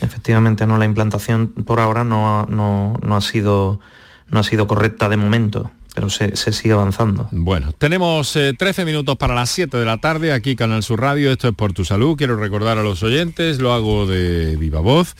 Efectivamente, 0.00 0.66
no, 0.66 0.78
la 0.78 0.84
implantación 0.84 1.48
por 1.48 1.80
ahora 1.80 2.04
no, 2.04 2.46
no, 2.46 3.16
ha, 3.16 3.20
sido, 3.20 3.80
no 4.28 4.40
ha 4.40 4.42
sido 4.42 4.66
correcta 4.66 5.08
de 5.08 5.16
momento 5.16 5.70
pero 5.96 6.10
se, 6.10 6.36
sigue 6.52 6.74
avanzando. 6.74 7.26
Bueno, 7.32 7.72
tenemos 7.72 8.32
13 8.32 8.82
eh, 8.82 8.84
minutos 8.84 9.16
para 9.16 9.34
las 9.34 9.48
7 9.48 9.78
de 9.78 9.84
la 9.86 9.96
tarde, 9.96 10.30
aquí 10.30 10.54
Canal 10.54 10.82
Sur 10.82 11.00
Radio, 11.00 11.32
esto 11.32 11.48
es 11.48 11.54
Por 11.54 11.72
Tu 11.72 11.86
Salud, 11.86 12.18
quiero 12.18 12.36
recordar 12.36 12.76
a 12.76 12.82
los 12.82 13.02
oyentes, 13.02 13.60
lo 13.60 13.72
hago 13.72 14.06
de 14.06 14.56
viva 14.56 14.80
voz, 14.80 15.16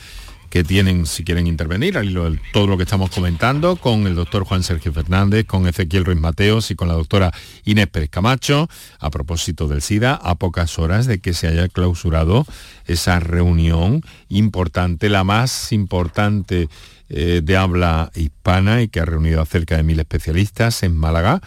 que 0.51 0.63
tienen, 0.63 1.07
si 1.07 1.23
quieren 1.23 1.47
intervenir, 1.47 1.97
al 1.97 2.39
todo 2.53 2.67
lo 2.67 2.77
que 2.77 2.83
estamos 2.83 3.09
comentando, 3.09 3.77
con 3.77 4.05
el 4.05 4.13
doctor 4.13 4.43
Juan 4.43 4.61
Sergio 4.61 4.93
Fernández, 4.93 5.47
con 5.47 5.67
Ezequiel 5.67 6.05
Ruiz 6.05 6.19
Mateos 6.19 6.69
y 6.69 6.75
con 6.75 6.87
la 6.87 6.93
doctora 6.93 7.31
Inés 7.65 7.87
Pérez 7.87 8.11
Camacho, 8.11 8.69
a 8.99 9.09
propósito 9.09 9.67
del 9.67 9.81
SIDA, 9.81 10.13
a 10.13 10.35
pocas 10.35 10.77
horas 10.77 11.07
de 11.07 11.17
que 11.17 11.33
se 11.33 11.47
haya 11.47 11.67
clausurado 11.69 12.45
esa 12.85 13.19
reunión 13.19 14.03
importante, 14.29 15.09
la 15.09 15.23
más 15.23 15.71
importante 15.71 16.69
eh, 17.09 17.41
de 17.43 17.57
habla 17.57 18.11
hispana 18.15 18.81
y 18.81 18.87
que 18.87 18.99
ha 18.99 19.05
reunido 19.05 19.41
a 19.41 19.45
cerca 19.45 19.77
de 19.77 19.83
mil 19.83 19.99
especialistas 19.99 20.83
en 20.83 20.95
Málaga 20.95 21.41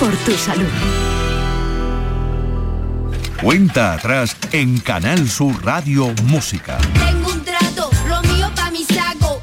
Por 0.03 0.17
tu 0.17 0.33
salud. 0.33 0.67
Cuenta 3.41 3.93
atrás 3.93 4.37
en 4.51 4.81
Canal 4.81 5.29
Sur 5.29 5.65
Radio 5.65 6.13
Música. 6.25 6.77
Tengo 6.93 7.31
un 7.31 7.45
trato, 7.45 7.89
lo 8.09 8.21
mío 8.23 8.51
pa' 8.53 8.73
mi 8.73 8.83
saco. 8.83 9.41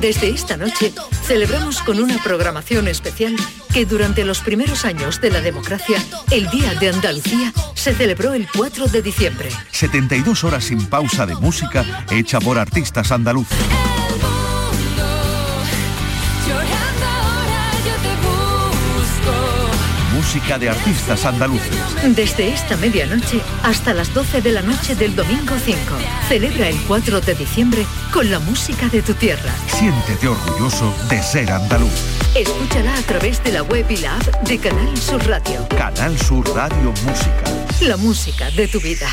Desde 0.00 0.30
esta 0.30 0.56
noche 0.56 0.92
celebramos 1.24 1.82
con 1.82 1.98
una 1.98 2.22
programación 2.22 2.86
especial 2.86 3.34
que 3.74 3.86
durante 3.86 4.24
los 4.24 4.38
primeros 4.38 4.84
años 4.84 5.20
de 5.20 5.32
la 5.32 5.40
democracia, 5.40 6.00
el 6.30 6.48
Día 6.50 6.74
de 6.74 6.90
Andalucía 6.90 7.52
se 7.74 7.92
celebró 7.92 8.34
el 8.34 8.46
4 8.56 8.86
de 8.86 9.02
diciembre. 9.02 9.48
72 9.72 10.44
horas 10.44 10.62
sin 10.62 10.86
pausa 10.86 11.26
de 11.26 11.34
música 11.34 11.84
hecha 12.12 12.38
por 12.38 12.56
artistas 12.56 13.10
andaluces 13.10 13.58
música 20.36 20.58
de 20.58 20.68
artistas 20.68 21.24
andaluces. 21.24 21.74
Desde 22.14 22.52
esta 22.52 22.76
medianoche 22.76 23.40
hasta 23.62 23.94
las 23.94 24.12
12 24.12 24.42
de 24.42 24.52
la 24.52 24.60
noche 24.60 24.94
del 24.94 25.16
domingo 25.16 25.54
5. 25.58 25.78
Celebra 26.28 26.68
el 26.68 26.76
4 26.82 27.22
de 27.22 27.34
diciembre 27.34 27.86
con 28.12 28.30
la 28.30 28.38
música 28.38 28.86
de 28.88 29.00
tu 29.00 29.14
tierra. 29.14 29.50
Siéntete 29.66 30.28
orgulloso 30.28 30.94
de 31.08 31.22
ser 31.22 31.50
andaluz. 31.50 31.90
Escúchala 32.34 32.94
a 32.98 33.02
través 33.02 33.42
de 33.44 33.52
la 33.52 33.62
web 33.62 33.86
y 33.88 33.96
la 33.96 34.14
app 34.14 34.42
de 34.46 34.58
Canal 34.58 34.94
Sur 34.98 35.26
Radio. 35.26 35.66
Canal 35.70 36.18
Sur 36.18 36.46
Radio 36.54 36.92
Música. 37.06 37.44
La 37.80 37.96
música 37.96 38.50
de 38.50 38.68
tu 38.68 38.78
vida. 38.78 39.08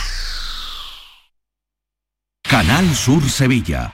Canal 2.44 2.94
Sur 2.94 3.30
Sevilla. 3.30 3.94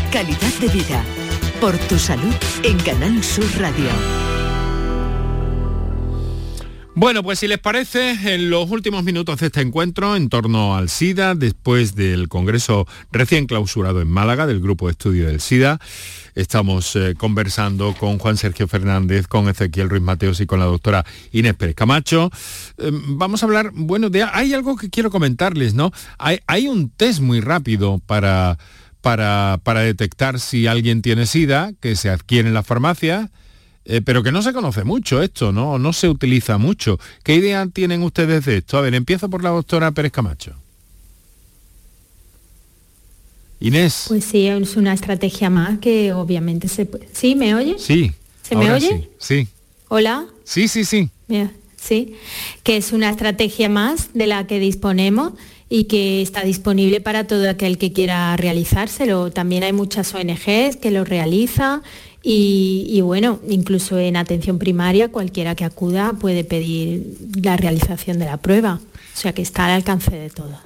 calidad 0.11 0.53
de 0.59 0.67
vida. 0.67 1.03
Por 1.61 1.77
tu 1.77 1.97
salud 1.97 2.33
en 2.63 2.77
Canal 2.79 3.23
Sur 3.23 3.45
Radio. 3.57 3.89
Bueno, 6.93 7.23
pues 7.23 7.39
si 7.39 7.47
les 7.47 7.57
parece, 7.57 8.33
en 8.33 8.49
los 8.49 8.69
últimos 8.69 9.05
minutos 9.05 9.39
de 9.39 9.45
este 9.45 9.61
encuentro 9.61 10.17
en 10.17 10.27
torno 10.27 10.75
al 10.75 10.89
SIDA, 10.89 11.33
después 11.33 11.95
del 11.95 12.27
Congreso 12.27 12.85
recién 13.11 13.47
clausurado 13.47 14.01
en 14.01 14.09
Málaga 14.09 14.45
del 14.45 14.59
Grupo 14.59 14.87
de 14.87 14.91
Estudio 14.91 15.27
del 15.27 15.39
SIDA, 15.39 15.79
estamos 16.35 16.93
eh, 16.97 17.15
conversando 17.17 17.93
con 17.93 18.19
Juan 18.19 18.35
Sergio 18.35 18.67
Fernández, 18.67 19.27
con 19.27 19.47
Ezequiel 19.47 19.89
Ruiz 19.89 20.03
Mateos 20.03 20.41
y 20.41 20.45
con 20.45 20.59
la 20.59 20.65
doctora 20.65 21.05
Inés 21.31 21.55
Pérez 21.55 21.75
Camacho. 21.75 22.29
Eh, 22.77 22.91
vamos 22.91 23.41
a 23.41 23.45
hablar, 23.45 23.71
bueno, 23.73 24.09
de, 24.09 24.23
hay 24.23 24.53
algo 24.53 24.75
que 24.75 24.89
quiero 24.89 25.09
comentarles, 25.09 25.73
¿no? 25.73 25.93
Hay, 26.17 26.39
hay 26.47 26.67
un 26.67 26.89
test 26.89 27.21
muy 27.21 27.39
rápido 27.39 28.01
para, 28.05 28.57
para, 29.01 29.59
para 29.63 29.81
detectar 29.81 30.39
si 30.39 30.67
alguien 30.67 31.01
tiene 31.01 31.25
SIDA, 31.25 31.71
que 31.79 31.95
se 31.95 32.09
adquiere 32.09 32.47
en 32.47 32.53
la 32.53 32.63
farmacia 32.63 33.31
eh, 33.85 34.01
pero 34.01 34.21
que 34.21 34.31
no 34.31 34.41
se 34.41 34.53
conoce 34.53 34.83
mucho 34.83 35.23
esto, 35.23 35.51
¿no? 35.51 35.79
No 35.79 35.91
se 35.91 36.07
utiliza 36.07 36.57
mucho. 36.57 36.99
¿Qué 37.23 37.35
idea 37.35 37.67
tienen 37.67 38.03
ustedes 38.03 38.45
de 38.45 38.57
esto? 38.57 38.77
A 38.77 38.81
ver, 38.81 38.93
empiezo 38.93 39.29
por 39.29 39.43
la 39.43 39.49
doctora 39.49 39.91
Pérez 39.91 40.11
Camacho. 40.11 40.53
Inés. 43.59 44.05
Pues 44.07 44.25
sí, 44.25 44.47
es 44.47 44.75
una 44.75 44.93
estrategia 44.93 45.49
más 45.49 45.79
que 45.79 46.13
obviamente 46.13 46.67
se 46.67 46.85
puede... 46.85 47.07
¿Sí? 47.11 47.35
¿Me 47.35 47.55
oye? 47.55 47.75
Sí. 47.79 48.11
¿Se 48.43 48.55
me 48.55 48.71
oye? 48.71 48.87
Sí, 48.87 49.09
sí. 49.19 49.47
Hola. 49.87 50.25
Sí, 50.43 50.67
sí, 50.67 50.85
sí. 50.85 51.09
Sí. 51.75 52.15
Que 52.63 52.77
es 52.77 52.91
una 52.91 53.09
estrategia 53.09 53.67
más 53.69 54.13
de 54.13 54.27
la 54.27 54.45
que 54.45 54.59
disponemos 54.59 55.33
y 55.73 55.85
que 55.85 56.21
está 56.21 56.43
disponible 56.43 56.99
para 56.99 57.25
todo 57.27 57.49
aquel 57.49 57.77
que 57.77 57.93
quiera 57.93 58.35
realizárselo. 58.35 59.31
También 59.31 59.63
hay 59.63 59.71
muchas 59.71 60.13
ONGs 60.13 60.75
que 60.75 60.91
lo 60.91 61.05
realizan 61.05 61.81
y, 62.21 62.85
y, 62.89 62.99
bueno, 62.99 63.39
incluso 63.47 63.97
en 63.97 64.17
atención 64.17 64.59
primaria 64.59 65.07
cualquiera 65.07 65.55
que 65.55 65.63
acuda 65.63 66.11
puede 66.19 66.43
pedir 66.43 67.15
la 67.41 67.55
realización 67.55 68.19
de 68.19 68.25
la 68.25 68.35
prueba. 68.35 68.81
O 69.13 69.17
sea 69.17 69.33
que 69.33 69.41
está 69.41 69.65
al 69.65 69.71
alcance 69.71 70.11
de 70.11 70.29
todos. 70.29 70.57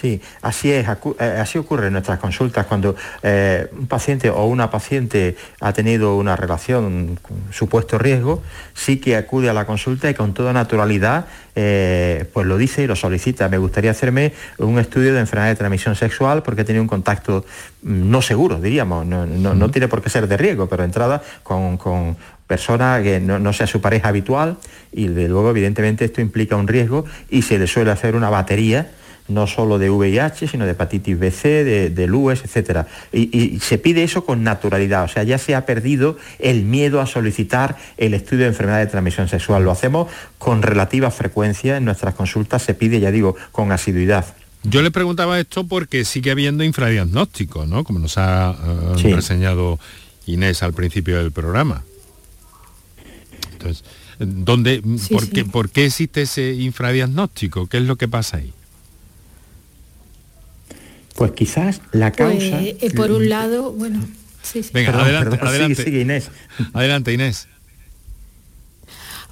Sí, 0.00 0.20
así 0.42 0.70
es, 0.70 0.86
eh, 0.86 1.38
así 1.40 1.58
ocurre 1.58 1.86
en 1.86 1.94
nuestras 1.94 2.18
consultas 2.18 2.66
cuando 2.66 2.94
eh, 3.22 3.66
un 3.72 3.86
paciente 3.86 4.28
o 4.28 4.44
una 4.44 4.70
paciente 4.70 5.36
ha 5.60 5.72
tenido 5.72 6.16
una 6.16 6.36
relación 6.36 7.18
con 7.22 7.36
supuesto 7.50 7.96
riesgo, 7.96 8.42
sí 8.74 8.98
que 8.98 9.16
acude 9.16 9.48
a 9.48 9.54
la 9.54 9.64
consulta 9.64 10.10
y 10.10 10.14
con 10.14 10.34
toda 10.34 10.52
naturalidad 10.52 11.26
eh, 11.54 12.28
pues 12.32 12.46
lo 12.46 12.58
dice 12.58 12.82
y 12.82 12.86
lo 12.86 12.96
solicita. 12.96 13.48
Me 13.48 13.58
gustaría 13.58 13.92
hacerme 13.92 14.32
un 14.58 14.78
estudio 14.78 15.14
de 15.14 15.20
enfermedad 15.20 15.48
de 15.48 15.56
transmisión 15.56 15.94
sexual 15.94 16.42
porque 16.42 16.62
he 16.62 16.64
tenido 16.64 16.82
un 16.82 16.88
contacto 16.88 17.46
mm, 17.82 18.10
no 18.10 18.20
seguro, 18.22 18.60
diríamos, 18.60 19.06
no, 19.06 19.70
tiene 19.70 19.88
por 19.88 20.02
qué 20.02 20.10
ser 20.10 20.26
de 20.28 20.36
riesgo, 20.36 20.68
pero 20.68 20.84
entrada 20.84 21.22
con, 21.42 21.78
con 21.78 22.16
persona 22.46 23.00
que 23.02 23.20
no, 23.20 23.52
sea 23.52 23.66
su 23.66 23.80
pareja 23.80 24.08
habitual 24.08 24.58
y 24.92 25.08
de 25.08 25.28
luego 25.28 25.50
evidentemente 25.50 26.04
esto 26.04 26.20
implica 26.20 26.56
un 26.56 26.68
riesgo 26.68 27.04
y 27.30 27.42
se 27.42 27.58
le 27.58 27.66
suele 27.66 27.90
hacer 27.90 28.16
una 28.16 28.30
batería 28.30 28.90
no 29.26 29.46
solo 29.46 29.78
de 29.78 29.88
VIH, 29.88 30.48
sino 30.48 30.66
de 30.66 30.72
hepatitis 30.72 31.18
B, 31.18 31.30
C, 31.30 31.64
de, 31.64 31.88
de 31.90 32.06
LUES, 32.06 32.42
etc. 32.44 32.86
Y, 33.10 33.58
se 33.60 33.78
pide 33.78 34.02
eso 34.02 34.24
con 34.24 34.44
naturalidad, 34.44 35.04
o 35.04 35.08
sea, 35.08 35.22
ya 35.22 35.38
se 35.38 35.54
ha 35.54 35.64
perdido 35.64 36.18
el 36.38 36.64
miedo 36.64 37.00
a 37.00 37.06
solicitar 37.06 37.76
el 37.96 38.12
estudio 38.12 38.42
de 38.42 38.48
enfermedad 38.48 38.80
de 38.80 38.86
transmisión 38.86 39.28
sexual. 39.28 39.64
Lo 39.64 39.70
hacemos 39.70 40.08
con 40.36 40.60
relativa 40.60 41.10
frecuencia 41.10 41.78
en 41.78 41.86
nuestras 41.86 42.14
consultas, 42.14 42.62
se 42.62 42.74
pide, 42.74 43.00
ya 43.00 43.10
digo, 43.10 43.34
con 43.50 43.72
asiduidad. 43.72 44.26
Yo 44.62 44.82
le 44.82 44.90
preguntaba 44.90 45.38
esto 45.40 45.66
porque 45.66 46.04
sigue 46.04 46.30
habiendo 46.30 46.64
infradiagnóstico, 46.64 47.66
¿no? 47.66 47.84
Como 47.84 47.98
nos 47.98 48.18
ha 48.18 48.56
eh, 48.96 49.14
reseñado 49.14 49.78
Inés 50.26 50.62
al 50.62 50.72
principio 50.72 51.18
del 51.18 51.32
programa. 51.32 51.82
Entonces, 53.64 53.84
¿dónde, 54.18 54.82
por, 55.10 55.28
Qué, 55.28 55.44
¿por 55.44 55.70
qué 55.70 55.86
existe 55.86 56.22
ese 56.22 56.52
infradiagnóstico? 56.54 57.66
¿Qué 57.66 57.78
es 57.78 57.84
lo 57.84 57.96
que 57.96 58.08
pasa 58.08 58.38
ahí? 58.38 58.52
Pues 61.16 61.32
quizás 61.32 61.80
la 61.92 62.12
pues, 62.12 62.50
causa... 62.50 62.62
eh, 62.62 62.92
por 62.94 63.12
un 63.12 63.28
lado, 63.28 63.72
bueno... 63.72 64.00
Sí, 64.42 64.62
sí. 64.62 64.70
Venga, 64.74 64.90
Perdón, 64.90 65.06
adelante, 65.06 65.30
perdón, 65.30 65.48
adelante. 65.48 66.00
Inés. 66.00 66.30
Adelante, 66.74 67.12
Inés. 67.14 67.48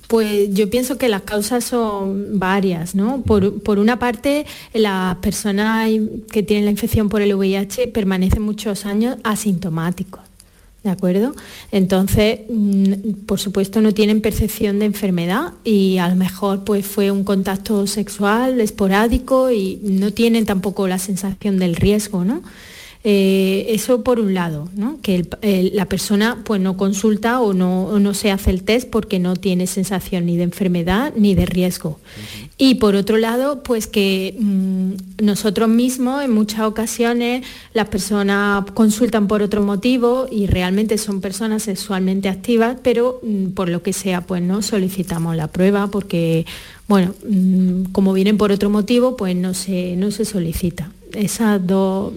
Pues 0.08 0.48
yo 0.54 0.70
pienso 0.70 0.96
que 0.96 1.08
las 1.08 1.22
causas 1.22 1.64
son 1.64 2.38
varias, 2.38 2.94
¿no? 2.94 3.22
Por, 3.22 3.62
por, 3.62 3.78
una 3.78 3.98
parte, 3.98 4.46
las 4.72 5.16
personas 5.16 5.90
que 6.30 6.42
tienen 6.42 6.64
la 6.64 6.70
infección 6.70 7.08
por 7.08 7.20
el 7.20 7.34
VIH 7.34 7.88
permanecen 7.88 8.42
muchos 8.42 8.86
años 8.86 9.16
asintomáticos. 9.22 10.22
¿De 10.82 10.90
acuerdo? 10.90 11.34
Entonces, 11.70 12.40
mm, 12.50 13.24
por 13.26 13.38
supuesto, 13.38 13.80
no 13.80 13.94
tienen 13.94 14.20
percepción 14.20 14.80
de 14.80 14.86
enfermedad 14.86 15.52
y 15.62 15.98
a 15.98 16.08
lo 16.08 16.16
mejor 16.16 16.64
pues, 16.64 16.84
fue 16.84 17.12
un 17.12 17.22
contacto 17.22 17.86
sexual 17.86 18.60
esporádico 18.60 19.52
y 19.52 19.78
no 19.82 20.10
tienen 20.12 20.44
tampoco 20.44 20.88
la 20.88 20.98
sensación 20.98 21.58
del 21.58 21.76
riesgo, 21.76 22.24
¿no? 22.24 22.42
Eh, 23.04 23.66
eso 23.70 24.04
por 24.04 24.20
un 24.20 24.32
lado, 24.32 24.68
¿no? 24.76 24.98
que 25.02 25.16
el, 25.16 25.28
el, 25.40 25.72
la 25.74 25.86
persona 25.86 26.40
pues, 26.44 26.60
no 26.60 26.76
consulta 26.76 27.40
o 27.40 27.52
no, 27.52 27.86
o 27.86 27.98
no, 27.98 28.14
se 28.14 28.30
hace 28.30 28.50
el 28.50 28.62
test 28.62 28.88
porque 28.90 29.18
no 29.18 29.34
tiene 29.34 29.66
sensación 29.66 30.26
ni 30.26 30.36
de 30.36 30.44
enfermedad 30.44 31.12
ni 31.16 31.34
de 31.34 31.44
riesgo. 31.44 31.90
Uh 31.90 31.94
-huh. 31.94 32.48
Y 32.58 32.76
por 32.76 32.94
otro 32.94 33.16
lado, 33.16 33.64
pues 33.64 33.88
que 33.88 34.36
mmm, 34.38 34.92
nosotros 35.20 35.68
mismos 35.68 36.22
en 36.22 36.30
muchas 36.30 36.60
ocasiones 36.60 37.44
las 37.74 37.88
personas 37.88 38.70
consultan 38.72 39.26
por 39.26 39.42
otro 39.42 39.64
motivo 39.64 40.28
y 40.30 40.46
realmente 40.46 40.96
son 40.96 41.20
personas 41.20 41.64
sexualmente 41.64 42.28
activas, 42.28 42.76
pero 42.84 43.18
mmm, 43.24 43.46
por 43.48 43.68
lo 43.68 43.82
que 43.82 43.92
sea, 43.92 44.20
pues 44.20 44.42
no 44.42 44.62
solicitamos 44.62 45.34
la 45.34 45.48
prueba 45.48 45.88
porque, 45.88 46.46
bueno, 46.86 47.16
mmm, 47.28 47.86
como 47.90 48.12
vienen 48.12 48.38
por 48.38 48.52
otro 48.52 48.70
motivo, 48.70 49.16
pues 49.16 49.34
no 49.34 49.54
se, 49.54 49.96
no 49.96 50.12
se 50.12 50.24
solicita 50.24 50.92
esas 51.14 51.64
dos, 51.66 52.12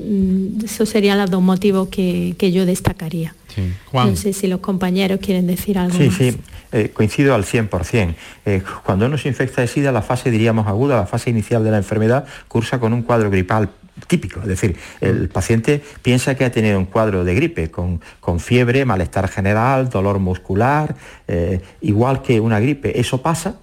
esos 0.64 0.90
serían 0.90 1.18
los 1.18 1.30
dos 1.30 1.42
motivos 1.42 1.90
que, 1.90 2.36
que 2.38 2.52
yo 2.52 2.66
destacaría. 2.66 3.36
Sí. 3.54 3.74
Juan. 3.86 4.12
No 4.12 4.16
sé 4.16 4.34
si 4.34 4.48
los 4.48 4.60
compañeros 4.60 5.20
quieren 5.22 5.48
decir 5.48 5.78
algo 5.78 5.98
sí, 5.98 6.08
más. 6.08 6.16
Sí, 6.16 6.38
eh, 6.72 6.92
coincido 6.94 7.34
al 7.34 7.46
100%. 7.46 8.16
Eh, 8.46 8.62
cuando 8.84 9.06
uno 9.06 9.18
se 9.18 9.30
infecta 9.30 9.62
de 9.62 9.68
SIDA, 9.68 9.92
la 9.92 10.02
fase, 10.02 10.30
diríamos, 10.32 10.68
aguda, 10.68 10.98
la 10.98 11.06
fase 11.06 11.30
inicial 11.30 11.64
de 11.64 11.72
la 11.72 11.78
enfermedad, 11.78 12.26
cursa 12.48 12.80
con 12.80 12.94
un 12.94 13.04
cuadro 13.04 13.30
gripal 13.30 13.70
típico, 14.08 14.42
es 14.42 14.48
decir, 14.48 14.76
el 15.00 15.30
paciente 15.30 15.82
piensa 16.02 16.36
que 16.36 16.44
ha 16.44 16.52
tenido 16.52 16.78
un 16.78 16.86
cuadro 16.86 17.24
de 17.24 17.34
gripe 17.34 17.72
con, 17.72 18.02
con 18.20 18.40
fiebre, 18.40 18.84
malestar 18.84 19.30
general, 19.30 19.90
dolor 19.90 20.20
muscular, 20.20 20.96
eh, 21.28 21.62
igual 21.82 22.22
que 22.22 22.40
una 22.40 22.60
gripe. 22.60 23.00
Eso 23.00 23.22
pasa, 23.22 23.56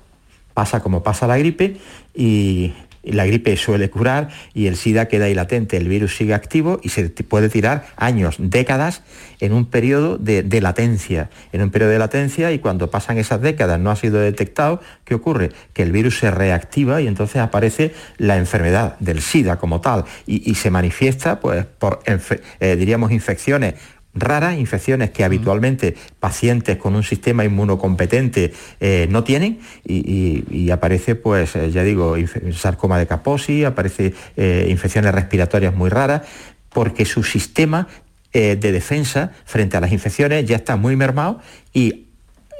pasa 0.54 0.80
como 0.80 1.02
pasa 1.02 1.26
la 1.26 1.36
gripe 1.36 1.76
y 2.14 2.72
la 3.02 3.26
gripe 3.26 3.56
suele 3.56 3.90
curar 3.90 4.28
y 4.54 4.66
el 4.66 4.76
SIDA 4.76 5.08
queda 5.08 5.26
ahí 5.26 5.34
latente, 5.34 5.76
el 5.76 5.88
virus 5.88 6.16
sigue 6.16 6.34
activo 6.34 6.80
y 6.82 6.90
se 6.90 7.08
puede 7.10 7.48
tirar 7.48 7.86
años, 7.96 8.36
décadas 8.38 9.02
en 9.40 9.52
un 9.52 9.66
periodo 9.66 10.18
de, 10.18 10.60
latencia, 10.60 11.30
en 11.52 11.62
un 11.62 11.70
periodo 11.70 11.90
de 11.90 11.98
latencia 11.98 12.52
y 12.52 12.58
cuando 12.58 12.90
pasan 12.90 13.18
esas 13.18 13.40
décadas 13.40 13.80
no 13.80 13.90
ha 13.90 13.96
sido 13.96 14.20
detectado, 14.20 14.80
¿qué 15.04 15.14
ocurre? 15.14 15.50
Que 15.72 15.82
el 15.82 15.90
virus 15.92 16.18
se 16.18 16.30
reactiva 16.30 17.00
y 17.00 17.08
entonces 17.08 17.36
aparece 17.42 17.92
la 18.18 18.36
enfermedad 18.36 18.96
del 19.00 19.20
SIDA 19.20 19.58
como 19.58 19.80
tal 19.80 20.04
y, 20.26 20.52
se 20.54 20.70
manifiesta 20.70 21.40
pues, 21.40 21.64
por, 21.64 22.00
eh, 22.06 22.76
diríamos, 22.76 23.10
infecciones 23.10 23.74
raras, 24.14 24.58
infecciones 24.58 25.10
que 25.10 25.24
habitualmente 25.24 25.96
pacientes 26.20 26.76
con 26.76 26.94
un 26.94 27.02
sistema 27.02 27.44
inmunocompetente 27.44 28.52
eh, 28.80 29.06
no 29.10 29.24
tienen 29.24 29.60
y, 29.84 30.70
aparece, 30.70 31.14
pues, 31.14 31.56
eh, 31.56 31.70
ya 31.70 31.82
digo, 31.82 32.16
sarcoma 32.52 32.98
de 32.98 33.06
Kaposi, 33.06 33.64
aparece 33.64 34.14
eh, 34.36 34.66
infecciones 34.68 35.14
respiratorias 35.14 35.74
muy 35.74 35.90
raras, 35.90 36.22
porque 36.68 37.04
su 37.04 37.22
sistema 37.22 37.88
de 38.32 38.56
defensa 38.56 39.32
frente 39.44 39.76
a 39.76 39.80
las 39.82 39.92
infecciones 39.92 40.46
ya 40.46 40.56
está 40.56 40.76
muy 40.76 40.96
mermado 40.96 41.40
y 41.74 42.06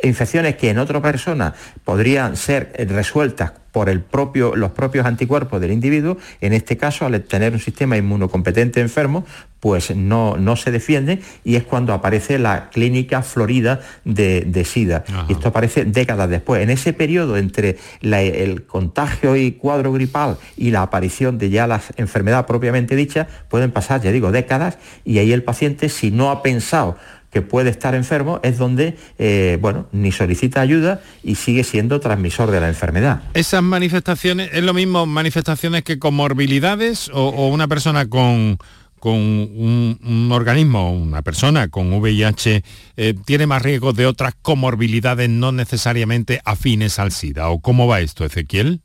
infecciones 0.03 0.57
que 0.57 0.71
en 0.71 0.79
otra 0.79 1.01
persona 1.01 1.55
podrían 1.85 2.37
ser 2.37 2.73
resueltas 2.89 3.53
por 3.73 3.89
el 3.89 4.01
propio, 4.01 4.55
los 4.55 4.71
propios 4.73 5.07
anticuerpos 5.07 5.61
del 5.61 5.73
individuo, 5.73 6.19
en 6.41 6.53
este 6.53 6.77
caso 6.77 7.07
al 7.07 7.21
tener 7.23 7.55
un 7.55 7.59
sistema 7.59 7.97
inmunocompetente 7.97 8.81
enfermo, 8.81 9.25
pues 9.61 9.95
no, 9.97 10.37
no 10.37 10.57
se 10.57 10.71
defiende 10.71 11.21
y 11.43 11.57
es 11.57 11.63
cuando 11.63 11.95
aparece 11.95 12.39
la 12.39 12.69
clínica 12.69 13.23
florida 13.23 13.81
de, 14.05 14.65
SIDA. 14.65 15.05
Y 15.29 15.33
esto 15.33 15.49
aparece 15.49 15.85
décadas 15.85 16.29
después. 16.29 16.63
En 16.63 16.71
ese 16.71 16.93
periodo 16.93 17.37
entre 17.37 17.79
el 18.03 18.67
contagio 18.67 19.37
y 19.37 19.53
cuadro 19.53 19.93
gripal 19.93 20.37
y 20.57 20.71
la 20.71 20.83
aparición 20.83 21.39
de 21.39 21.49
ya 21.51 21.67
la 21.67 21.81
enfermedad 21.97 22.45
propiamente 22.47 22.95
dicha, 22.95 23.27
pueden 23.49 23.71
pasar, 23.71 24.03
ya 24.03 24.13
digo, 24.13 24.33
décadas 24.33 24.79
y 25.05 25.19
ahí 25.19 25.33
el 25.33 25.45
paciente, 25.45 25.89
si 25.89 26.11
no 26.11 26.31
ha 26.31 26.43
pensado 26.43 26.99
que 27.33 27.41
puede 27.41 27.71
estar 27.71 27.95
enfermo 27.95 28.41
es 28.43 28.59
donde, 28.59 28.97
eh, 29.19 29.59
bueno, 29.61 29.89
ni 29.91 30.13
solicita 30.13 30.61
ayuda 30.61 31.01
y 31.25 31.37
sigue 31.37 31.65
siendo 31.65 31.99
transmisor 31.99 32.51
de 32.51 32.61
la 32.61 32.69
enfermedad. 32.69 33.23
¿Esas 33.33 33.63
manifestaciones 33.63 34.51
es 34.53 34.63
lo 34.63 34.75
mismo 34.75 35.07
manifestaciones 35.07 35.83
que 35.83 35.99
comorbilidades 35.99 37.11
o, 37.13 37.49
una 37.49 37.69
persona 37.69 38.07
con, 38.07 38.59
con 39.01 39.15
un, 39.15 40.29
organismo, 40.31 40.93
una 40.93 41.23
persona 41.23 41.69
con 41.69 41.95
VIH, 41.95 42.63
eh, 42.99 43.15
tiene 43.25 43.47
más 43.47 43.63
riesgo 43.63 43.95
de 43.95 44.07
otras 44.07 44.35
comorbilidades 44.43 45.31
no 45.31 45.53
necesariamente 45.53 46.43
afines 46.45 46.99
al 46.99 47.13
SIDA? 47.13 47.49
¿O 47.49 47.61
cómo 47.61 47.87
va 47.87 48.01
esto, 48.01 48.27
Ezequiel? 48.27 48.83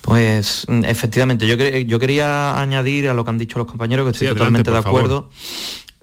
Pues 0.00 0.64
mm, 0.68 0.84
efectivamente, 0.84 1.46
yo, 1.46 1.56
yo 1.56 1.98
quería 1.98 2.58
añadir 2.60 3.08
a 3.08 3.14
lo 3.14 3.24
que 3.24 3.30
han 3.30 3.38
dicho 3.38 3.58
los 3.58 3.68
compañeros, 3.68 4.06
que 4.06 4.12
estoy 4.12 4.28
totalmente 4.28 4.70
de 4.70 4.78
acuerdo. 4.78 5.28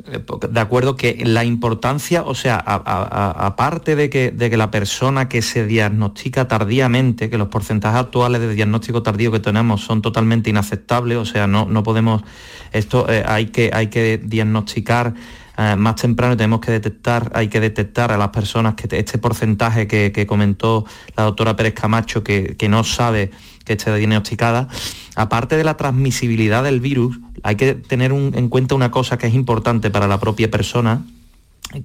De 0.05 0.59
acuerdo 0.59 0.95
que 0.95 1.21
la 1.25 1.43
importancia, 1.43 2.23
o 2.23 2.33
sea, 2.33 2.57
aparte 2.57 3.95
de 3.95 4.09
que, 4.09 4.31
de 4.31 4.49
que 4.49 4.55
la 4.55 4.71
persona 4.71 5.27
que 5.27 5.41
se 5.41 5.65
diagnostica 5.65 6.47
tardíamente, 6.47 7.29
que 7.29 7.37
los 7.37 7.49
porcentajes 7.49 7.99
actuales 7.99 8.39
de 8.39 8.53
diagnóstico 8.53 9.03
tardío 9.03 9.31
que 9.31 9.39
tenemos 9.39 9.81
son 9.81 10.01
totalmente 10.01 10.49
inaceptables, 10.49 11.17
o 11.17 11.25
sea, 11.25 11.47
no, 11.47 11.65
no 11.65 11.83
podemos, 11.83 12.23
esto 12.71 13.09
eh, 13.09 13.23
hay, 13.27 13.47
que, 13.47 13.71
hay 13.73 13.87
que 13.87 14.17
diagnosticar 14.17 15.13
eh, 15.57 15.75
más 15.75 15.97
temprano 15.97 16.35
y 16.35 16.37
tenemos 16.37 16.61
que 16.61 16.71
detectar, 16.71 17.29
hay 17.35 17.49
que 17.49 17.59
detectar 17.59 18.13
a 18.13 18.17
las 18.17 18.29
personas 18.29 18.75
que 18.75 18.87
este 18.97 19.17
porcentaje 19.17 19.87
que, 19.87 20.25
comentó 20.25 20.85
la 21.17 21.23
doctora 21.23 21.57
Pérez 21.57 21.73
Camacho, 21.73 22.23
que, 22.23 22.55
que 22.57 22.69
no 22.69 22.85
sabe 22.85 23.31
que 23.69 23.73
esté 23.73 23.95
diagnosticada, 23.95 24.67
aparte 25.15 25.55
de 25.55 25.63
la 25.63 25.77
transmisibilidad 25.77 26.63
del 26.63 26.79
virus, 26.79 27.19
hay 27.43 27.55
que 27.55 27.75
tener 27.75 28.11
en 28.11 28.49
cuenta 28.49 28.73
una 28.73 28.89
cosa 28.89 29.19
que 29.19 29.27
es 29.27 29.35
importante 29.35 29.91
para 29.91 30.07
la 30.07 30.19
propia 30.19 30.49
persona 30.49 31.03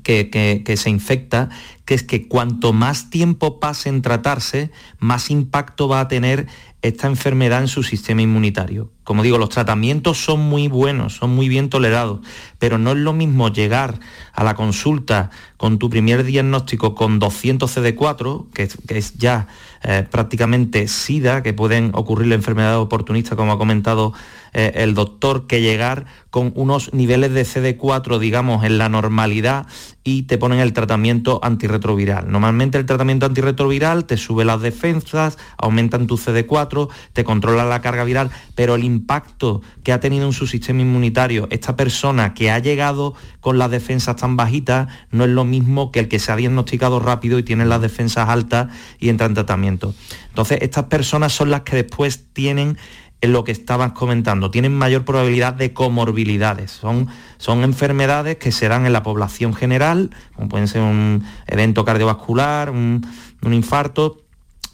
que, 0.03 0.76
se 0.76 0.91
infecta, 0.91 1.51
que 1.85 1.95
es 1.95 2.03
que 2.03 2.26
cuanto 2.26 2.72
más 2.72 3.11
tiempo 3.11 3.61
pase 3.61 3.89
en 3.89 4.03
tratarse, 4.03 4.70
más 4.99 5.30
impacto 5.30 5.89
va 5.89 6.01
a 6.01 6.09
tener 6.09 6.47
esta 6.85 7.07
enfermedad 7.07 7.62
en 7.62 7.68
su 7.68 7.82
sistema 7.82 8.20
inmunitario. 8.20 8.91
Como 9.05 9.22
digo, 9.22 9.39
los 9.39 9.49
tratamientos 9.49 10.22
son 10.22 10.41
muy 10.41 10.68
buenos, 10.68 11.14
son 11.14 11.35
muy 11.35 11.49
bien 11.49 11.70
tolerados, 11.70 12.20
pero 12.59 12.76
no 12.76 12.91
es 12.91 12.99
lo 12.99 13.14
mismo 13.14 13.49
llegar 13.49 13.99
a 14.35 14.45
la 14.45 14.55
consulta 14.55 15.30
con 15.57 15.78
tu 15.78 15.89
primer 15.89 16.24
diagnóstico 16.24 16.95
con 16.95 17.18
200 17.18 17.74
CD4, 17.74 18.51
que, 18.53 18.68
es 18.95 19.14
ya 19.14 19.47
eh, 19.82 20.07
prácticamente 20.11 20.87
SIDA, 20.87 21.43
que 21.43 21.55
pueden 21.55 21.91
ocurrir 21.95 22.28
la 22.28 22.35
enfermedad 22.35 22.78
oportunista, 22.78 23.35
como 23.35 23.53
ha 23.53 23.59
comentado 23.59 24.12
eh, 24.53 24.72
el 24.74 24.93
doctor 24.93 25.47
que 25.47 25.62
llegar 25.62 26.05
con 26.28 26.53
unos 26.55 26.93
niveles 26.93 27.32
de 27.32 27.47
CD4, 27.47 28.18
digamos, 28.18 28.62
en 28.62 28.76
la 28.76 28.91
normalidad 28.91 29.66
y 30.05 30.25
te 30.25 30.37
ponen 30.37 30.61
el 30.61 30.75
tratamiento 30.75 31.41
antirretroviral. 31.43 32.31
Normalmente 32.31 32.77
el 32.77 32.85
tratamiento 32.85 33.25
antirretroviral 33.25 34.05
te 34.05 34.19
sube 34.19 34.45
las 34.45 34.61
defensas, 34.61 35.39
aumentan 35.57 36.07
tu 36.07 36.19
CD4, 36.19 36.91
te 37.15 37.25
controla 37.25 37.65
la 37.65 37.81
carga 37.81 38.05
viral, 38.05 38.31
pero 38.55 38.75
el 38.75 38.85
impacto 38.85 39.63
que 39.83 39.93
ha 39.93 40.01
tenido 40.01 40.27
en 40.27 40.35
su 40.35 40.47
sistema 40.47 40.83
inmunitario 40.83 41.49
esta 41.51 41.75
persona 41.75 42.35
que 42.35 42.51
ha 42.51 42.59
llegado 42.59 43.15
con 43.41 43.59
las 43.59 43.71
defensas 43.71 44.17
tan 44.17 44.37
bajitas 44.37 44.89
no 45.11 45.25
es 45.25 45.31
lo 45.31 45.45
mismo 45.45 45.91
que 45.91 46.01
el 46.01 46.09
que 46.09 46.19
se 46.19 46.31
ha 46.31 46.37
diagnosticado 46.37 47.01
rápido 47.01 47.39
y 47.39 47.43
tiene 47.43 47.65
las 47.65 47.81
defensas 47.81 48.29
altas 48.29 48.69
y 49.01 49.09
entra 49.09 49.27
en 49.27 49.35
tratamiento. 49.35 49.95
Entonces, 50.29 50.59
estas 50.61 50.85
personas 50.85 51.33
son 51.33 51.51
las 51.51 51.63
que 51.63 51.77
después 51.77 52.27
tienen 52.33 52.77
en 53.25 53.33
lo 53.33 53.45
que 53.45 53.53
estabas 53.53 53.93
comentando, 53.93 54.51
tienen 54.51 54.75
mayor 54.75 55.05
probabilidad 55.05 55.55
de 55.55 55.72
comorbilidades. 55.72 56.70
Son, 56.70 57.09
son 57.39 57.64
enfermedades 57.64 58.37
que 58.37 58.53
se 58.53 58.68
dan 58.68 58.87
en 58.87 58.93
la 58.93 59.03
población 59.03 59.55
general, 59.55 60.11
como 60.35 60.49
pueden 60.49 60.68
ser 60.68 60.83
un 60.83 61.25
evento 61.47 61.85
cardiovascular, 61.85 62.70
un, 62.70 63.07
infarto, 63.51 64.18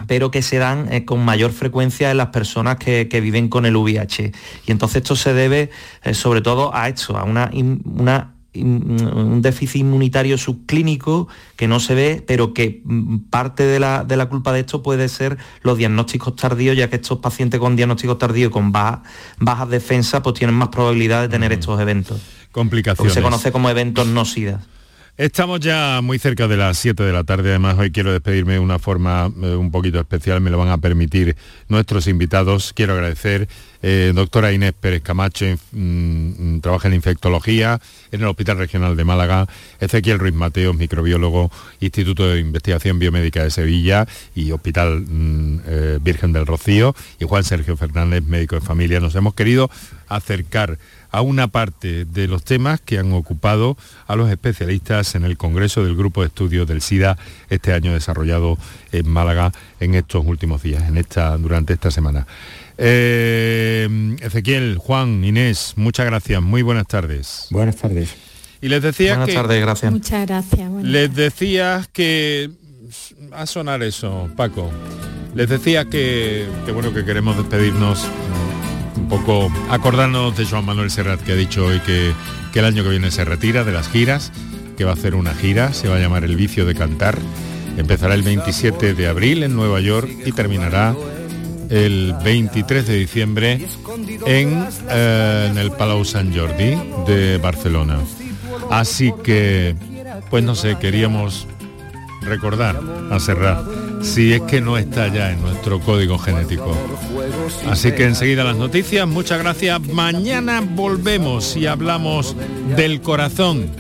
pero 0.07 0.31
que 0.31 0.43
se 0.43 0.59
dan 0.59 0.93
eh, 0.93 1.05
con 1.05 1.25
mayor 1.25 1.53
frecuencia 1.53 2.11
en 2.11 2.17
las 2.17 2.29
personas 2.29 2.77
que, 2.77 3.05
viven 3.21 3.49
con 3.49 3.67
el 3.67 3.77
VIH. 3.77 4.33
Y 4.67 4.73
entonces 4.73 5.03
esto 5.03 5.17
se 5.17 5.33
debe 5.33 5.71
eh, 6.03 6.15
sobre 6.15 6.41
todo 6.41 6.75
a 6.75 6.89
esto, 6.89 7.17
a 7.17 7.25
una, 7.25 7.51
una 7.53 8.35
un 8.55 9.41
déficit 9.43 9.83
inmunitario 9.83 10.37
subclínico 10.37 11.29
que 11.57 11.69
no 11.69 11.79
se 11.79 11.95
ve, 11.95 12.25
pero 12.27 12.53
que 12.53 12.83
mm, 12.85 13.19
parte 13.31 13.65
de 13.65 13.79
la, 13.79 14.05
de 14.05 14.17
la, 14.17 14.29
culpa 14.29 14.53
de 14.53 14.61
esto 14.61 14.83
puede 14.83 15.09
ser 15.09 15.39
los 15.63 15.79
diagnósticos 15.79 16.35
tardíos, 16.37 16.77
ya 16.77 16.91
que 16.91 16.97
estos 16.97 17.19
pacientes 17.19 17.61
con 17.61 17.77
diagnósticos 17.77 18.19
tardíos 18.19 18.51
con 18.51 18.73
bajas 18.73 19.01
bajas 19.39 19.69
defensas 19.69 20.21
pues 20.23 20.35
tienen 20.35 20.55
más 20.55 20.69
probabilidad 20.69 21.23
de 21.23 21.29
tener 21.29 21.53
estos 21.53 21.81
eventos. 21.81 22.21
Complicaciones. 22.53 23.15
se 23.15 23.23
conoce 23.23 23.53
como 23.53 23.71
eventos 23.71 24.07
no 24.07 24.25
SIDA. 24.25 24.61
Estamos 25.21 25.61
ya 25.61 26.01
muy 26.03 26.19
cerca 26.19 26.49
de 26.49 26.57
las 26.57 26.79
7 26.79 27.03
de 27.03 27.13
la 27.13 27.25
tarde, 27.25 27.51
además 27.51 27.77
hoy 27.79 27.91
quiero 27.91 28.11
despedirme 28.11 28.55
de 28.55 28.59
una 28.59 28.79
forma 28.79 29.31
eh, 29.43 29.55
un 29.55 29.71
poquito 29.71 30.01
especial, 30.01 30.41
me 30.41 30.49
lo 30.49 30.57
van 30.57 30.71
a 30.71 30.79
permitir 30.79 31.37
nuestros 31.69 32.07
invitados. 32.07 32.73
Quiero 32.73 32.95
agradecer, 32.95 33.47
eh, 33.83 34.13
doctora 34.15 34.51
Inés 34.51 34.73
Pérez 34.73 35.03
Camacho, 35.03 35.45
mm, 35.73 36.55
mm, 36.55 36.61
trabaja 36.63 36.89
en 36.89 36.95
infectología 36.95 37.79
en 38.11 38.23
el 38.23 38.29
Hospital 38.29 38.57
Regional 38.57 38.97
de 38.97 39.05
Málaga, 39.05 39.47
Ezequiel 39.79 40.19
Ruiz 40.19 40.33
Mateos, 40.33 40.75
microbiólogo, 40.75 41.51
Instituto 41.81 42.27
de 42.27 42.41
Investigación 42.41 42.99
Biomédica 42.99 43.45
de 43.45 43.51
Sevilla 43.51 44.09
y 44.35 44.53
Hospital 44.53 45.03
mm, 45.03 45.61
eh, 45.67 45.99
Virgen 46.01 46.33
del 46.33 46.47
Rocío, 46.47 46.95
y 47.19 47.27
Juan 47.27 47.45
Sergio 47.45 47.77
Fernández, 47.77 48.25
médico 48.25 48.55
de 48.55 48.63
familia. 48.63 49.01
Nos 49.01 49.15
hemos 49.17 49.35
querido 49.35 49.71
acercar 50.09 50.79
a 51.11 51.21
una 51.23 51.49
parte 51.49 52.05
de 52.05 52.29
los 52.29 52.45
temas 52.45 52.81
que 52.81 52.99
han 52.99 53.13
ocupado 53.13 53.77
a 54.07 54.17
los 54.17 54.31
especialistas 54.31 55.15
en 55.15 55.25
el 55.25 55.37
Congreso 55.37 55.85
del 55.85 55.97
Grupo 55.97 56.21
de 56.21 56.29
Estudios 56.29 56.67
del 56.67 56.83
SIDA 56.83 57.19
este 57.49 57.73
año 57.73 57.93
desarrollado 57.93 58.59
en 58.93 59.09
Málaga 59.09 59.53
en 59.81 59.95
estos 59.95 60.25
últimos 60.25 60.63
días, 60.63 60.89
en 60.89 60.97
esta, 60.97 61.37
durante 61.37 61.73
esta 61.73 61.91
semana. 61.91 62.27
Eh, 62.79 64.17
Ezequiel, 64.21 64.79
Juan, 64.79 65.25
Inés, 65.25 65.75
muchas 65.77 66.07
gracias, 66.07 66.41
muy 66.43 66.63
buenas 66.63 66.87
tardes. 66.87 67.47
Buenas 67.51 67.77
tardes. 67.77 68.15
Y 68.63 68.69
les 68.69 68.83
decía 68.83 69.17
buenas 69.17 69.35
tardes, 69.35 69.61
gracias. 69.61 69.93
Muchas 69.93 70.27
gracias. 70.27 70.71
Les 70.83 71.15
decía 71.15 71.87
que 71.93 72.51
a 73.33 73.47
sonar 73.47 73.83
eso, 73.83 74.29
Paco. 74.37 74.71
Les 75.35 75.49
decía 75.49 75.85
que, 75.85 76.47
que 76.67 76.73
bueno 76.73 76.93
que 76.93 77.05
queremos 77.05 77.37
despedirnos 77.37 78.05
poco 79.11 79.53
acordarnos 79.71 80.37
de 80.37 80.47
Joan 80.47 80.65
Manuel 80.65 80.89
Serrat 80.89 81.21
que 81.21 81.33
ha 81.33 81.35
dicho 81.35 81.67
hoy 81.67 81.81
que, 81.81 82.15
el 82.55 82.65
año 82.65 82.85
que 82.85 82.91
viene 82.91 83.11
se 83.11 83.25
retira 83.25 83.65
de 83.65 83.73
las 83.73 83.89
giras, 83.89 84.31
que 84.79 84.85
va 84.85 84.93
a 84.93 84.95
hacer 84.95 85.17
una 85.17 85.35
gira, 85.35 85.73
se 85.73 85.89
va 85.89 85.97
a 85.97 85.99
llamar 85.99 86.23
El 86.23 86.37
vicio 86.37 86.65
de 86.65 86.77
cantar. 86.77 87.19
Empezará 87.77 88.15
el 88.15 88.23
27 88.23 88.95
de 88.95 89.09
abril 89.09 89.43
en 89.43 89.57
Nueva 89.57 89.81
York 89.81 90.09
y 90.25 90.31
terminará 90.31 90.95
el 91.71 92.15
23 92.23 92.87
de 92.87 92.95
diciembre 92.97 93.67
en, 94.27 94.67
eh, 94.89 95.49
en 95.51 95.59
el 95.59 95.73
Palau 95.73 96.05
Sant 96.05 96.35
Jordi 96.35 96.77
de 97.07 97.39
Barcelona. 97.39 97.99
Así 98.71 99.13
que, 99.25 99.75
pues 100.31 100.45
no 100.45 100.55
sé, 100.55 100.79
queríamos 100.79 101.49
recordar 102.23 102.81
a 103.11 103.19
Serrat, 103.19 103.67
si 104.03 104.33
es 104.33 104.43
que 104.43 104.61
no 104.61 104.79
está 104.79 105.09
ya 105.09 105.31
en 105.31 105.41
nuestro 105.41 105.81
código 105.81 106.19
genético. 106.19 106.77
Así 107.69 107.93
que 107.93 108.05
enseguida 108.05 108.45
las 108.45 108.57
noticias, 108.57 109.07
muchas 109.07 109.39
gracias. 109.39 109.81
Mañana 109.89 110.61
volvemos 110.63 111.57
y 111.57 111.67
hablamos 111.67 112.37
del 112.77 113.01
corazón. 113.01 113.71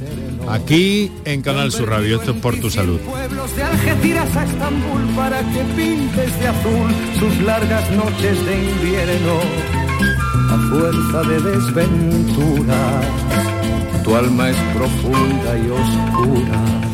Aquí 0.49 1.12
en 1.25 1.43
Canal 1.43 1.71
Sur 1.71 1.91
Radio, 1.91 2.16
esto 2.16 2.33
es 2.33 2.39
por 2.39 2.59
tu 2.59 2.71
salud. 2.71 2.99
Pueblos 3.01 3.55
de 3.55 3.62
Algeciras 3.62 4.37
a 4.37 4.45
Estambul 4.45 5.03
para 5.14 5.41
que 5.41 5.62
pintes 5.77 6.41
de 6.41 6.49
azul 6.49 6.91
sus 7.18 7.41
largas 7.43 7.91
noches 7.93 8.45
de 8.47 8.64
invierno 8.71 9.41
a 10.51 10.59
fuerza 10.71 11.23
de 11.29 11.41
desventura. 11.51 13.01
Tu 14.03 14.16
alma 14.16 14.51
es 14.51 14.57
profunda 14.75 15.59
y 15.59 15.71
oscura 15.71 16.89